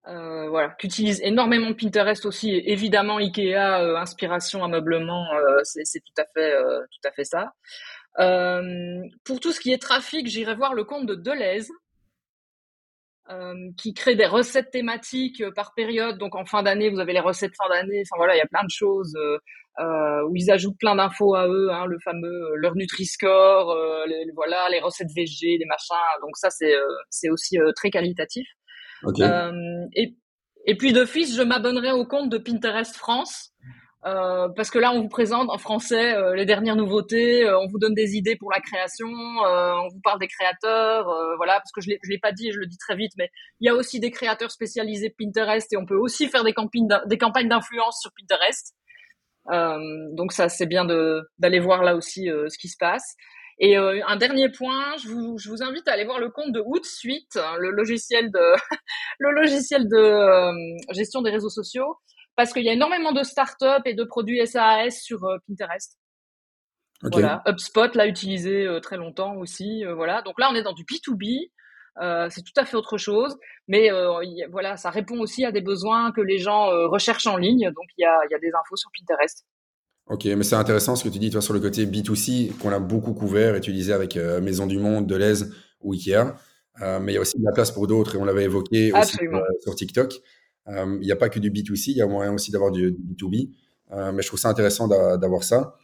Euh, 0.07 0.47
voilà, 0.49 0.69
qui 0.79 0.87
utilise 0.87 1.21
énormément 1.21 1.73
Pinterest 1.73 2.25
aussi. 2.25 2.51
évidemment, 2.65 3.17
Ikea, 3.17 3.81
euh, 3.81 3.97
inspiration, 3.97 4.63
ameublement, 4.63 5.27
c'est 5.63 5.99
tout 5.99 6.21
à 6.21 6.25
fait, 6.33 6.55
tout 6.57 7.07
à 7.07 7.11
fait 7.11 7.25
ça. 7.25 7.53
pour 9.25 9.39
tout 9.39 9.51
ce 9.51 9.59
qui 9.59 9.71
est 9.71 9.81
trafic, 9.81 10.27
j'irai 10.27 10.55
voir 10.55 10.73
le 10.73 10.83
compte 10.83 11.05
de 11.05 11.15
Deleuze, 11.15 11.69
qui 13.77 13.93
crée 13.93 14.15
des 14.15 14.25
recettes 14.25 14.71
thématiques 14.71 15.43
par 15.53 15.73
période. 15.75 16.17
Donc 16.17 16.35
en 16.35 16.45
fin 16.45 16.63
d'année, 16.63 16.89
vous 16.89 16.99
avez 16.99 17.13
les 17.13 17.19
recettes 17.19 17.55
fin 17.55 17.69
d'année. 17.69 18.01
Enfin 18.01 18.17
voilà, 18.17 18.35
il 18.35 18.39
y 18.39 18.41
a 18.41 18.47
plein 18.47 18.63
de 18.63 18.71
choses 18.71 19.15
euh, 19.79 20.23
où 20.27 20.35
ils 20.35 20.51
ajoutent 20.51 20.77
plein 20.77 20.95
d'infos 20.95 21.35
à 21.35 21.47
eux, 21.47 21.69
hein, 21.71 21.85
le 21.85 21.97
fameux 22.03 22.27
euh, 22.27 22.55
leur 22.55 22.75
Nutri-Score, 22.75 23.71
euh, 23.71 24.05
les, 24.07 24.25
voilà, 24.35 24.67
les 24.69 24.79
recettes 24.79 25.11
VG, 25.15 25.57
les 25.57 25.65
machins. 25.65 25.95
Donc 26.21 26.35
ça, 26.37 26.49
c'est 26.49 26.73
euh, 26.73 26.87
c'est 27.09 27.29
aussi 27.29 27.57
très 27.75 27.89
qualitatif. 27.89 28.47
Et 29.95 30.15
et 30.65 30.75
puis 30.75 30.93
d'office, 30.93 31.35
je 31.35 31.41
m'abonnerai 31.41 31.91
au 31.93 32.05
compte 32.05 32.29
de 32.29 32.37
Pinterest 32.37 32.95
France. 32.95 33.51
Euh, 34.05 34.47
parce 34.55 34.69
que 34.69 34.77
là, 34.79 34.93
on 34.93 35.01
vous 35.01 35.09
présente 35.09 35.49
en 35.49 35.57
français 35.57 36.13
euh, 36.13 36.35
les 36.35 36.45
dernières 36.45 36.75
nouveautés, 36.75 37.49
on 37.49 37.67
vous 37.67 37.79
donne 37.79 37.93
des 37.93 38.15
idées 38.15 38.35
pour 38.35 38.51
la 38.51 38.59
création, 38.59 39.07
on 39.07 39.87
vous 39.89 39.99
parle 40.03 40.19
des 40.19 40.27
créateurs, 40.27 41.05
voilà, 41.37 41.53
parce 41.53 41.71
que 41.73 41.81
je 41.81 41.89
je 42.01 42.09
l'ai 42.09 42.19
pas 42.19 42.31
dit 42.31 42.49
et 42.49 42.51
je 42.51 42.59
le 42.59 42.67
dis 42.67 42.77
très 42.77 42.95
vite, 42.95 43.11
mais 43.17 43.29
il 43.59 43.65
y 43.65 43.69
a 43.69 43.75
aussi 43.75 43.99
des 43.99 44.11
créateurs 44.11 44.51
spécialisés 44.51 45.13
Pinterest 45.17 45.71
et 45.73 45.77
on 45.77 45.85
peut 45.85 45.97
aussi 45.97 46.27
faire 46.27 46.43
des 46.43 46.53
campagnes, 46.53 47.49
d'influence 47.49 47.99
sur 48.01 48.11
Pinterest. 48.17 48.73
Euh, 49.51 49.79
donc 50.13 50.31
ça, 50.31 50.49
c'est 50.49 50.65
bien 50.65 50.85
d'aller 50.85 51.59
voir 51.59 51.83
là 51.83 51.95
aussi 51.95 52.29
euh, 52.29 52.47
ce 52.49 52.57
qui 52.57 52.67
se 52.67 52.77
passe. 52.77 53.15
Et 53.59 53.77
euh, 53.77 54.01
un 54.07 54.15
dernier 54.15 54.49
point, 54.49 54.95
je 54.97 55.09
vous, 55.09 55.37
je 55.37 55.49
vous, 55.49 55.61
invite 55.61 55.87
à 55.87 55.93
aller 55.93 56.05
voir 56.05 56.19
le 56.19 56.29
compte 56.29 56.51
de 56.53 56.61
Hootsuite, 56.65 57.35
hein, 57.35 57.57
le 57.57 57.71
logiciel 57.71 58.31
de 58.31 58.39
le 59.19 59.31
logiciel 59.31 59.87
de 59.87 60.93
gestion 60.93 61.21
des 61.21 61.31
réseaux 61.31 61.49
sociaux, 61.49 61.97
parce 62.35 62.53
qu'il 62.53 62.63
y 62.63 62.69
a 62.69 62.73
énormément 62.73 63.11
de 63.11 63.23
startups 63.23 63.83
et 63.85 63.93
de 63.93 64.03
produits 64.03 64.45
SAS 64.47 65.01
sur 65.01 65.19
Pinterest. 65.47 65.97
Voilà, 67.01 67.41
HubSpot 67.47 67.95
l'a 67.95 68.07
utilisé 68.07 68.67
très 68.81 68.97
longtemps 68.97 69.35
aussi. 69.35 69.83
voilà, 69.85 70.21
donc 70.21 70.39
là 70.39 70.49
on 70.51 70.55
est 70.55 70.63
dans 70.63 70.73
du 70.73 70.83
B2B. 70.83 71.49
Euh, 72.01 72.27
c'est 72.29 72.43
tout 72.43 72.53
à 72.55 72.65
fait 72.65 72.77
autre 72.77 72.97
chose, 72.97 73.37
mais 73.67 73.91
euh, 73.91 74.21
voilà, 74.51 74.77
ça 74.77 74.89
répond 74.89 75.19
aussi 75.19 75.43
à 75.43 75.51
des 75.51 75.61
besoins 75.61 76.11
que 76.11 76.21
les 76.21 76.37
gens 76.37 76.71
euh, 76.71 76.87
recherchent 76.87 77.27
en 77.27 77.35
ligne. 77.35 77.71
Donc 77.71 77.85
il 77.97 78.03
y 78.03 78.05
a, 78.05 78.17
y 78.31 78.35
a, 78.35 78.39
des 78.39 78.51
infos 78.53 78.77
sur 78.77 78.89
Pinterest. 78.97 79.45
Ok, 80.09 80.25
mais 80.25 80.43
c'est 80.43 80.55
intéressant 80.55 80.95
ce 80.95 81.03
que 81.03 81.09
tu 81.09 81.19
dis, 81.19 81.29
toi, 81.29 81.41
sur 81.41 81.53
le 81.53 81.59
côté 81.59 81.85
B2C, 81.85 82.57
qu'on 82.57 82.71
a 82.71 82.79
beaucoup 82.79 83.13
couvert 83.13 83.55
et 83.55 83.59
utilisé 83.59 83.93
avec 83.93 84.15
Maison 84.15 84.65
du 84.65 84.79
Monde, 84.79 85.05
Deleuze 85.05 85.53
ou 85.81 85.93
Ikea. 85.93 86.33
mais 86.81 87.11
il 87.11 87.13
y 87.13 87.17
a 87.17 87.21
aussi 87.21 87.37
de 87.37 87.43
la 87.45 87.51
place 87.51 87.71
pour 87.71 87.85
d'autres, 87.85 88.15
et 88.15 88.17
on 88.17 88.25
l'avait 88.25 88.45
évoqué 88.45 88.91
aussi 88.91 89.17
sur, 89.61 89.75
TikTok. 89.75 90.19
Il 90.67 90.99
n'y 91.01 91.11
a 91.11 91.15
pas 91.15 91.29
que 91.29 91.39
du 91.39 91.51
B2C, 91.51 91.91
il 91.91 91.97
y 91.97 92.01
a 92.01 92.07
moyen 92.07 92.33
aussi 92.33 92.51
d'avoir 92.51 92.71
du, 92.71 92.91
du, 92.91 93.13
B2B. 93.13 93.49
mais 94.13 94.23
je 94.23 94.27
trouve 94.27 94.39
ça 94.39 94.49
intéressant 94.49 94.87
d'avoir 94.87 95.43
ça. 95.43 95.75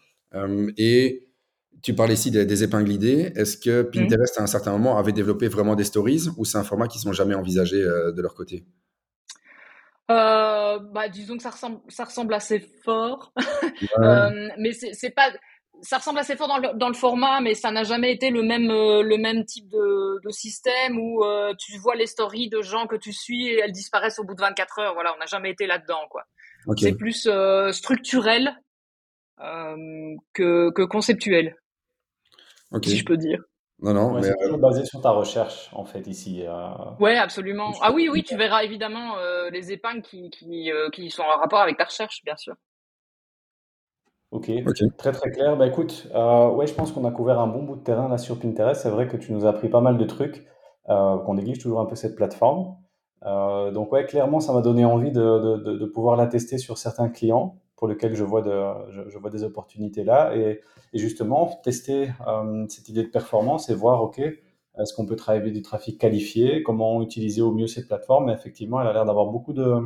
et 0.77 1.25
tu 1.85 1.93
parles 1.93 2.11
ici 2.11 2.31
des, 2.31 2.63
épingles 2.63 2.91
idées. 2.91 3.31
Est-ce 3.35 3.57
que 3.57 3.83
mmh. 3.83 3.91
Pinterest, 3.91 4.39
à 4.39 4.43
un 4.43 4.47
certain 4.47 4.71
moment, 4.71 4.97
avait 4.97 5.11
développé 5.11 5.47
vraiment 5.47 5.75
des 5.75 5.83
stories 5.83 6.29
ou 6.35 6.43
c'est 6.43 6.57
un 6.57 6.63
format 6.63 6.87
qu'ils 6.87 7.07
n'ont 7.07 7.13
jamais 7.13 7.35
envisagé 7.35 7.75
euh, 7.79 8.11
de 8.11 8.21
leur 8.23 8.33
côté? 8.33 8.65
Euh, 10.11 10.79
bah, 10.79 11.09
disons 11.09 11.37
que 11.37 11.43
ça 11.43 11.49
ressemble, 11.49 11.79
ça 11.89 12.05
ressemble 12.05 12.33
assez 12.33 12.59
fort, 12.59 13.33
euh, 13.99 14.49
mais 14.57 14.71
c'est 14.73 15.09
pas, 15.09 15.31
ça 15.81 15.97
ressemble 15.97 16.19
assez 16.19 16.35
fort 16.35 16.47
dans 16.47 16.57
le, 16.57 16.77
dans 16.77 16.87
le 16.87 16.93
format, 16.93 17.41
mais 17.41 17.53
ça 17.53 17.71
n'a 17.71 17.83
jamais 17.83 18.11
été 18.13 18.29
le 18.29 18.43
même, 18.43 18.67
le 18.67 19.17
même 19.17 19.45
type 19.45 19.67
de, 19.69 20.19
de 20.23 20.29
système 20.29 20.99
où 20.99 21.23
tu 21.57 21.77
vois 21.77 21.95
les 21.95 22.07
stories 22.07 22.49
de 22.49 22.61
gens 22.61 22.87
que 22.87 22.95
tu 22.95 23.13
suis 23.13 23.47
et 23.47 23.59
elles 23.59 23.71
disparaissent 23.71 24.19
au 24.19 24.23
bout 24.23 24.35
de 24.35 24.41
24 24.41 24.79
heures. 24.79 24.93
Voilà, 24.93 25.13
on 25.15 25.19
n'a 25.19 25.25
jamais 25.25 25.51
été 25.51 25.67
là-dedans, 25.67 26.07
quoi. 26.09 26.23
C'est 26.77 26.95
plus 26.95 27.29
structurel 27.71 28.55
que, 29.37 30.71
que 30.71 30.83
conceptuel 30.83 31.55
si 32.83 32.97
je 32.97 33.05
peux 33.05 33.17
dire. 33.17 33.43
Non, 33.79 33.93
non, 33.93 34.13
Ouais, 34.13 34.21
mais 34.21 34.27
c'est 34.27 34.35
toujours 34.37 34.57
basé 34.59 34.85
sur 34.85 35.01
ta 35.01 35.11
recherche, 35.11 35.69
en 35.73 35.85
fait, 35.85 36.07
ici. 36.07 36.43
euh, 36.47 36.67
Ouais, 36.99 37.17
absolument. 37.17 37.71
Ah 37.81 37.91
oui, 37.91 38.09
oui, 38.11 38.23
tu 38.23 38.35
verras 38.37 38.63
évidemment 38.63 39.17
euh, 39.17 39.49
les 39.49 39.71
épingles 39.71 40.01
qui, 40.01 40.29
qui, 40.29 40.71
euh, 40.71 40.89
qui 40.89 41.09
sont 41.09 41.23
en 41.23 41.37
rapport 41.37 41.59
avec 41.59 41.77
ta 41.77 41.83
recherche, 41.85 42.21
bien 42.23 42.35
sûr. 42.37 42.55
Ok, 44.31 44.51
ok. 44.65 44.77
très 44.97 45.11
très 45.11 45.31
clair. 45.31 45.55
Bah 45.55 45.67
écoute, 45.67 46.07
euh, 46.13 46.49
ouais, 46.49 46.67
je 46.67 46.73
pense 46.73 46.91
qu'on 46.91 47.05
a 47.05 47.11
couvert 47.11 47.39
un 47.39 47.47
bon 47.47 47.63
bout 47.63 47.75
de 47.75 47.83
terrain 47.83 48.09
là 48.09 48.17
sur 48.17 48.39
Pinterest. 48.39 48.81
C'est 48.81 48.89
vrai 48.89 49.07
que 49.07 49.17
tu 49.17 49.31
nous 49.31 49.45
as 49.45 49.49
appris 49.49 49.69
pas 49.69 49.81
mal 49.81 49.97
de 49.97 50.05
trucs, 50.05 50.45
euh, 50.89 51.17
qu'on 51.19 51.35
néglige 51.35 51.59
toujours 51.59 51.79
un 51.79 51.85
peu 51.85 51.95
cette 51.95 52.15
plateforme. 52.15 52.75
Euh, 53.23 53.71
donc 53.71 53.91
ouais, 53.93 54.05
clairement, 54.05 54.39
ça 54.39 54.51
m'a 54.53 54.61
donné 54.61 54.83
envie 54.83 55.11
de, 55.11 55.21
de, 55.21 55.57
de, 55.63 55.77
de 55.77 55.85
pouvoir 55.85 56.15
la 56.17 56.27
tester 56.27 56.57
sur 56.57 56.77
certains 56.77 57.09
clients 57.09 57.57
pour 57.75 57.87
lesquels 57.87 58.15
je 58.15 58.23
vois, 58.23 58.41
de, 58.41 59.09
je, 59.09 59.17
vois 59.17 59.29
des 59.29 59.43
opportunités 59.43 60.03
là. 60.03 60.35
Et, 60.35 60.61
justement, 60.93 61.59
tester 61.63 62.11
euh, 62.27 62.65
cette 62.69 62.89
idée 62.89 63.03
de 63.03 63.09
performance 63.09 63.69
et 63.69 63.75
voir, 63.75 64.01
ok, 64.01 64.19
est-ce 64.19 64.93
qu'on 64.93 65.05
peut 65.05 65.15
travailler 65.15 65.51
du 65.51 65.61
trafic 65.61 65.99
qualifié, 65.99 66.63
comment 66.63 67.01
utiliser 67.01 67.41
au 67.41 67.51
mieux 67.51 67.67
cette 67.67 67.87
plateforme? 67.87 68.29
Et 68.29 68.33
effectivement, 68.33 68.81
elle 68.81 68.87
a 68.87 68.93
l'air 68.93 69.05
d'avoir 69.05 69.27
beaucoup 69.27 69.53
de 69.53 69.81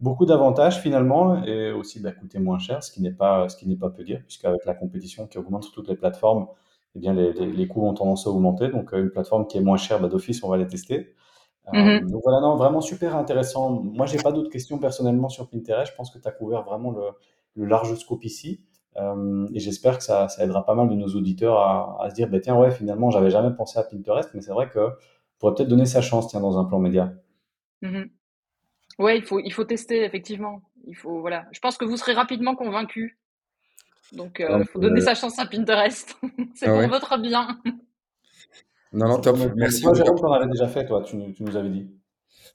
beaucoup 0.00 0.26
d'avantages 0.26 0.80
finalement 0.80 1.44
et 1.44 1.70
aussi 1.70 2.00
bah, 2.00 2.10
coûter 2.10 2.40
moins 2.40 2.58
cher, 2.58 2.82
ce 2.82 2.90
qui 2.90 3.00
n'est 3.00 3.12
pas, 3.12 3.48
ce 3.48 3.56
qui 3.56 3.68
n'est 3.68 3.76
pas 3.76 3.88
peu 3.88 4.02
dire, 4.02 4.20
puisqu'avec 4.26 4.64
la 4.64 4.74
compétition 4.74 5.28
qui 5.28 5.38
augmente 5.38 5.62
sur 5.64 5.72
toutes 5.72 5.88
les 5.88 5.94
plateformes, 5.96 6.48
eh 6.96 6.98
bien 6.98 7.14
les, 7.14 7.68
coûts 7.68 7.86
ont 7.86 7.94
tendance 7.94 8.26
à 8.26 8.30
augmenter. 8.30 8.68
Donc 8.68 8.92
euh, 8.92 9.02
une 9.02 9.10
plateforme 9.10 9.46
qui 9.46 9.58
est 9.58 9.60
moins 9.62 9.76
chère, 9.76 10.00
bah, 10.00 10.08
d'office, 10.08 10.42
on 10.42 10.48
va 10.48 10.56
les 10.56 10.66
tester. 10.66 11.14
Euh, 11.68 11.72
Mhm, 11.72 12.10
donc 12.10 12.22
voilà, 12.24 12.40
non, 12.40 12.56
vraiment 12.56 12.80
super 12.80 13.16
intéressant. 13.16 13.70
Moi, 13.70 14.06
j'ai 14.06 14.18
pas 14.18 14.32
d'autres 14.32 14.50
questions 14.50 14.78
personnellement 14.78 15.28
sur 15.28 15.48
Pinterest. 15.48 15.90
Je 15.92 15.96
pense 15.96 16.10
que 16.10 16.18
tu 16.18 16.26
as 16.28 16.32
couvert 16.32 16.62
vraiment 16.64 16.90
le, 16.90 17.02
le 17.56 17.64
large 17.66 17.94
scope 17.96 18.24
ici. 18.24 18.60
Euh, 18.96 19.48
et 19.54 19.60
j'espère 19.60 19.98
que 19.98 20.04
ça, 20.04 20.28
ça 20.28 20.44
aidera 20.44 20.66
pas 20.66 20.74
mal 20.74 20.88
de 20.88 20.94
nos 20.94 21.08
auditeurs 21.08 21.58
à, 21.58 21.98
à 22.04 22.10
se 22.10 22.14
dire, 22.14 22.28
bah, 22.28 22.40
tiens, 22.40 22.58
ouais, 22.58 22.70
finalement, 22.72 23.10
j'avais 23.10 23.30
jamais 23.30 23.54
pensé 23.54 23.78
à 23.78 23.84
Pinterest, 23.84 24.30
mais 24.34 24.40
c'est 24.42 24.52
vrai 24.52 24.68
que 24.68 24.80
pourrait 25.38 25.54
peut-être 25.54 25.68
donner 25.68 25.86
sa 25.86 26.02
chance, 26.02 26.28
tiens, 26.28 26.40
dans 26.40 26.58
un 26.58 26.64
plan 26.64 26.78
média. 26.78 27.12
mhm. 27.82 28.10
Ouais, 28.98 29.18
il 29.18 29.24
faut, 29.24 29.40
il 29.40 29.52
faut 29.52 29.64
tester, 29.64 30.04
effectivement. 30.04 30.62
Il 30.86 30.96
faut, 30.96 31.20
voilà. 31.20 31.46
Je 31.52 31.60
pense 31.60 31.78
que 31.78 31.84
vous 31.84 31.96
serez 31.96 32.12
rapidement 32.14 32.54
convaincus. 32.56 33.16
Donc, 34.12 34.42
il 34.58 34.66
faut 34.66 34.78
donner 34.80 35.00
euh, 35.00 35.04
sa 35.04 35.14
chance 35.14 35.38
à 35.38 35.46
Pinterest. 35.46 36.16
C'est 36.54 36.68
ah 36.68 36.72
pour 36.72 36.78
ouais. 36.80 36.86
votre 36.86 37.18
bien. 37.18 37.60
Non, 38.92 39.08
non, 39.08 39.18
top. 39.20 39.38
Merci 39.56 39.82
Toi. 39.82 39.94
Jérôme, 39.94 40.16
tu 40.18 40.24
en 40.24 40.32
avais 40.32 40.48
déjà 40.48 40.68
fait, 40.68 40.84
toi, 40.86 41.02
tu, 41.02 41.16
nous 41.16 41.32
tu 41.32 41.42
nous 41.42 41.56
avais 41.56 41.70
dit. 41.70 41.90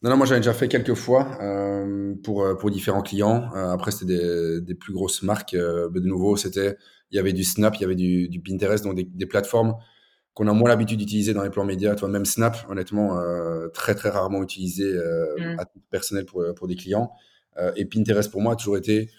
Non, 0.04 0.12
non, 0.12 0.18
moi 0.18 0.26
j'en 0.28 0.36
ai 0.36 0.40
déjà 0.40 0.54
fait 0.54 0.68
quelques 0.68 0.94
fois 0.94 1.38
euh, 1.42 2.14
pour, 2.24 2.44
euh, 2.44 2.56
pour 2.56 2.70
différents 2.70 3.02
clients. 3.02 3.50
Euh, 3.56 3.72
après, 3.72 3.92
c'était 3.92 4.18
des, 4.18 4.62
des 4.62 4.76
plus 4.76 4.94
grosses 4.94 5.24
marques. 5.24 5.56
Euh, 5.56 5.90
mais 5.92 6.00
de 6.02 6.06
nouveau, 6.06 6.38
c'était, 6.38 6.76
il 7.10 7.16
y 7.16 7.20
avait 7.20 7.34
du 7.34 7.44
Snap, 7.44 7.76
il 7.78 7.82
y 7.82 7.86
avait 7.86 7.96
du, 7.96 8.30
du 8.30 8.40
Pinterest, 8.40 8.84
donc 8.84 8.96
des, 8.96 9.04
des 9.06 9.26
plateformes 9.26 9.76
qu'on 10.36 10.48
a 10.48 10.54
moins 10.54 10.70
l'habitude 10.70 11.00
d'utiliser 11.00 11.34
dans 11.34 11.42
les 11.42 11.50
plans 11.50 11.66
médias. 11.66 11.96
Toi, 11.96 12.10
même 12.10 12.26
Snap, 12.26 12.58
honnêtement, 12.70 13.20
euh, 13.20 13.70
très 13.70 13.96
très 13.96 14.10
rarement 14.10 14.44
utilisé 14.44 14.84
euh, 14.84 15.26
Mm. 15.40 15.60
à 15.60 15.66
titre 15.66 15.86
personnel 15.90 16.26
pour, 16.26 16.44
pour 16.56 16.68
des 16.68 16.76
clients. 16.76 17.12
Euh, 17.58 17.72
et 17.76 17.86
Pinterest, 17.86 18.30
pour 18.32 18.42
moi, 18.42 18.54
a 18.54 18.56
toujours 18.56 18.78
été, 18.78 19.10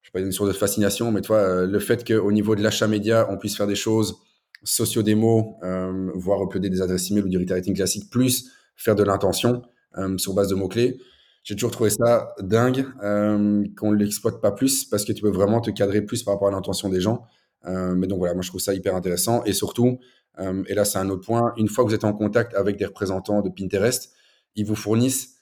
je 0.00 0.08
sais 0.08 0.12
pas, 0.12 0.20
une 0.20 0.32
sorte 0.32 0.48
de 0.48 0.54
fascination, 0.54 1.12
mais 1.12 1.20
toi, 1.20 1.36
euh, 1.36 1.66
le 1.66 1.78
fait 1.78 2.06
qu'au 2.06 2.32
niveau 2.32 2.56
de 2.56 2.62
l'achat 2.62 2.86
média, 2.88 3.26
on 3.30 3.36
puisse 3.36 3.56
faire 3.56 3.66
des 3.66 3.74
choses 3.74 4.16
socio-démo, 4.64 5.58
euh, 5.62 6.10
voire 6.14 6.42
uploader 6.42 6.70
des 6.70 6.82
adresses 6.82 7.10
email 7.10 7.22
ou 7.22 7.28
du 7.28 7.38
retargeting 7.38 7.74
classique, 7.74 8.10
plus 8.10 8.50
faire 8.76 8.94
de 8.94 9.04
l'intention 9.04 9.62
euh, 9.98 10.18
sur 10.18 10.34
base 10.34 10.48
de 10.48 10.54
mots-clés. 10.54 10.98
J'ai 11.44 11.54
toujours 11.54 11.70
trouvé 11.70 11.90
ça 11.90 12.34
dingue 12.40 12.86
euh, 13.02 13.64
qu'on 13.76 13.92
ne 13.92 13.96
l'exploite 13.96 14.40
pas 14.40 14.50
plus 14.50 14.84
parce 14.84 15.04
que 15.04 15.12
tu 15.12 15.22
peux 15.22 15.30
vraiment 15.30 15.60
te 15.60 15.70
cadrer 15.70 16.00
plus 16.00 16.22
par 16.22 16.34
rapport 16.34 16.48
à 16.48 16.50
l'intention 16.50 16.88
des 16.88 17.00
gens. 17.00 17.26
Mais 17.66 18.06
donc 18.06 18.18
voilà, 18.18 18.34
moi 18.34 18.42
je 18.42 18.50
trouve 18.50 18.60
ça 18.60 18.74
hyper 18.74 18.94
intéressant. 18.94 19.42
Et 19.44 19.54
surtout, 19.54 19.98
et 20.38 20.74
là 20.74 20.84
c'est 20.84 20.98
un 20.98 21.08
autre 21.08 21.24
point, 21.24 21.54
une 21.56 21.68
fois 21.68 21.82
que 21.82 21.88
vous 21.88 21.94
êtes 21.94 22.04
en 22.04 22.12
contact 22.12 22.54
avec 22.54 22.76
des 22.76 22.84
représentants 22.84 23.40
de 23.40 23.48
Pinterest, 23.48 24.12
ils 24.54 24.66
vous 24.66 24.74
fournissent 24.74 25.36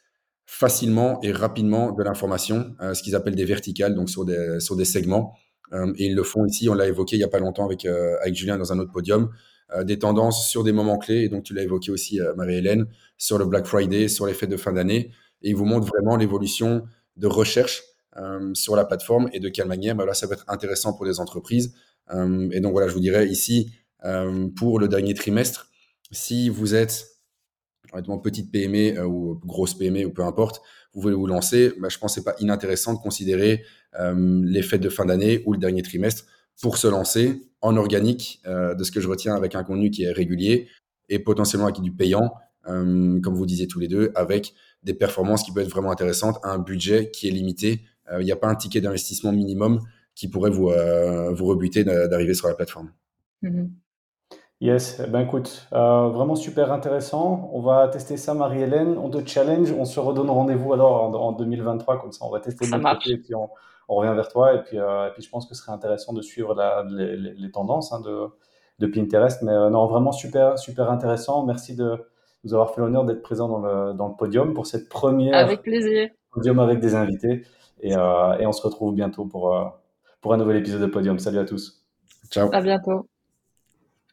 facilement 0.46 1.20
et 1.22 1.32
rapidement 1.32 1.90
de 1.90 2.00
l'information, 2.04 2.76
ce 2.94 3.02
qu'ils 3.02 3.16
appellent 3.16 3.34
des 3.34 3.44
verticales, 3.44 3.96
donc 3.96 4.08
sur 4.08 4.24
des, 4.24 4.60
sur 4.60 4.76
des 4.76 4.84
segments. 4.84 5.34
Euh, 5.72 5.92
et 5.96 6.06
ils 6.06 6.14
le 6.14 6.22
font 6.22 6.44
ici, 6.44 6.68
on 6.68 6.74
l'a 6.74 6.86
évoqué 6.86 7.16
il 7.16 7.20
n'y 7.20 7.24
a 7.24 7.28
pas 7.28 7.38
longtemps 7.38 7.64
avec, 7.64 7.84
euh, 7.84 8.16
avec 8.20 8.34
Julien 8.34 8.58
dans 8.58 8.72
un 8.72 8.78
autre 8.78 8.92
podium, 8.92 9.30
euh, 9.74 9.84
des 9.84 9.98
tendances 9.98 10.48
sur 10.48 10.64
des 10.64 10.72
moments 10.72 10.98
clés, 10.98 11.22
et 11.22 11.28
donc 11.28 11.44
tu 11.44 11.54
l'as 11.54 11.62
évoqué 11.62 11.90
aussi, 11.90 12.20
Marie-Hélène, 12.36 12.86
sur 13.16 13.38
le 13.38 13.46
Black 13.46 13.66
Friday, 13.66 14.08
sur 14.08 14.26
les 14.26 14.34
fêtes 14.34 14.50
de 14.50 14.56
fin 14.56 14.72
d'année, 14.72 15.10
et 15.42 15.50
ils 15.50 15.56
vous 15.56 15.64
montrent 15.64 15.86
vraiment 15.86 16.16
l'évolution 16.16 16.84
de 17.16 17.26
recherche 17.26 17.82
sur 18.52 18.76
la 18.76 18.84
plateforme. 18.84 19.30
Et 19.32 19.40
de 19.40 19.48
quelle 19.48 19.66
manière 19.66 19.96
bah, 19.96 20.04
là, 20.04 20.14
ça 20.14 20.26
va 20.26 20.34
être 20.34 20.44
intéressant 20.48 20.92
pour 20.92 21.06
les 21.06 21.18
entreprises. 21.18 21.74
Et 22.10 22.60
donc 22.60 22.72
voilà, 22.72 22.88
je 22.88 22.92
vous 22.92 23.00
dirais 23.00 23.26
ici, 23.26 23.72
pour 24.54 24.78
le 24.78 24.86
dernier 24.86 25.14
trimestre, 25.14 25.70
si 26.10 26.48
vous 26.48 26.74
êtes 26.74 27.11
honnêtement, 27.92 28.18
petite 28.18 28.50
PME 28.50 28.98
euh, 28.98 29.06
ou 29.06 29.40
grosse 29.44 29.74
PME 29.74 30.04
ou 30.04 30.10
peu 30.10 30.22
importe, 30.22 30.62
vous 30.94 31.00
voulez 31.00 31.14
vous 31.14 31.26
lancer, 31.26 31.72
bah, 31.80 31.88
je 31.88 31.98
pense 31.98 32.14
que 32.14 32.20
c'est 32.20 32.24
pas 32.24 32.36
inintéressant 32.40 32.94
de 32.94 32.98
considérer 32.98 33.64
euh, 33.98 34.40
les 34.44 34.62
fêtes 34.62 34.80
de 34.80 34.88
fin 34.88 35.04
d'année 35.04 35.42
ou 35.46 35.52
le 35.52 35.58
dernier 35.58 35.82
trimestre 35.82 36.24
pour 36.60 36.76
se 36.76 36.86
lancer 36.86 37.42
en 37.60 37.76
organique, 37.76 38.40
euh, 38.46 38.74
de 38.74 38.84
ce 38.84 38.90
que 38.90 39.00
je 39.00 39.08
retiens 39.08 39.34
avec 39.34 39.54
un 39.54 39.64
contenu 39.64 39.90
qui 39.90 40.04
est 40.04 40.12
régulier 40.12 40.68
et 41.08 41.18
potentiellement 41.18 41.66
avec 41.66 41.80
du 41.80 41.92
payant, 41.92 42.32
comme 42.64 43.34
vous 43.34 43.44
disiez 43.44 43.66
tous 43.66 43.80
les 43.80 43.88
deux, 43.88 44.12
avec 44.14 44.54
des 44.84 44.94
performances 44.94 45.42
qui 45.42 45.52
peuvent 45.52 45.64
être 45.64 45.70
vraiment 45.70 45.90
intéressantes, 45.90 46.38
un 46.44 46.58
budget 46.58 47.10
qui 47.10 47.26
est 47.26 47.30
limité. 47.32 47.82
Il 48.18 48.24
n'y 48.24 48.30
a 48.30 48.36
pas 48.36 48.46
un 48.46 48.54
ticket 48.54 48.80
d'investissement 48.80 49.32
minimum 49.32 49.80
qui 50.14 50.28
pourrait 50.28 50.50
vous, 50.50 50.70
vous 50.70 51.44
rebuter 51.44 51.82
d'arriver 51.84 52.34
sur 52.34 52.46
la 52.46 52.54
plateforme. 52.54 52.92
Mhm. 53.42 53.72
Yes, 54.62 55.02
eh 55.04 55.10
ben 55.10 55.20
écoute, 55.22 55.66
euh, 55.72 56.08
vraiment 56.10 56.36
super 56.36 56.70
intéressant. 56.72 57.50
On 57.52 57.60
va 57.60 57.88
tester 57.88 58.16
ça, 58.16 58.32
Marie-Hélène. 58.32 58.96
On 58.96 59.10
te 59.10 59.18
challenge. 59.26 59.72
On 59.76 59.84
se 59.84 59.98
redonne 59.98 60.30
rendez-vous 60.30 60.72
alors 60.72 61.02
en, 61.02 61.12
en 61.14 61.32
2023, 61.32 62.00
comme 62.00 62.12
ça 62.12 62.24
on 62.24 62.30
va 62.30 62.38
tester 62.38 62.66
Ça 62.66 62.78
notre 62.78 62.94
côté 62.94 63.10
et 63.10 63.14
marche. 63.14 63.24
puis 63.24 63.34
on, 63.34 63.48
on 63.88 63.96
revient 63.96 64.14
vers 64.14 64.28
toi. 64.28 64.54
Et 64.54 64.62
puis, 64.62 64.78
euh, 64.78 65.08
et 65.08 65.10
puis 65.14 65.22
je 65.24 65.28
pense 65.30 65.46
que 65.48 65.56
ce 65.56 65.62
serait 65.62 65.72
intéressant 65.72 66.12
de 66.12 66.22
suivre 66.22 66.54
la- 66.54 66.84
les, 66.88 67.16
les- 67.16 67.34
les 67.34 67.50
tendances 67.50 67.92
hein, 67.92 68.00
de, 68.02 68.28
de 68.78 68.86
Pinterest. 68.86 69.42
Mais 69.42 69.50
euh, 69.50 69.68
non, 69.68 69.86
vraiment 69.88 70.12
super, 70.12 70.56
super 70.60 70.92
intéressant. 70.92 71.44
Merci 71.44 71.74
de 71.74 71.96
nous 72.44 72.54
avoir 72.54 72.72
fait 72.72 72.80
l'honneur 72.82 73.04
d'être 73.04 73.22
présent 73.22 73.48
dans 73.48 73.58
le, 73.58 73.94
dans 73.94 74.06
le 74.06 74.14
podium 74.14 74.54
pour 74.54 74.66
cette 74.66 74.88
première 74.88 75.34
Avec 75.34 75.62
plaisir. 75.62 76.08
podium 76.32 76.60
avec 76.60 76.78
des 76.78 76.94
invités. 76.94 77.44
Et, 77.80 77.96
euh, 77.96 78.38
et 78.38 78.46
on 78.46 78.52
se 78.52 78.62
retrouve 78.62 78.94
bientôt 78.94 79.24
pour, 79.24 79.56
euh, 79.56 79.64
pour 80.20 80.32
un 80.34 80.36
nouvel 80.36 80.58
épisode 80.58 80.82
de 80.82 80.86
podium. 80.86 81.18
Salut 81.18 81.38
à 81.40 81.44
tous. 81.44 81.84
Ciao. 82.30 82.48
À 82.52 82.60
bientôt. 82.60 83.08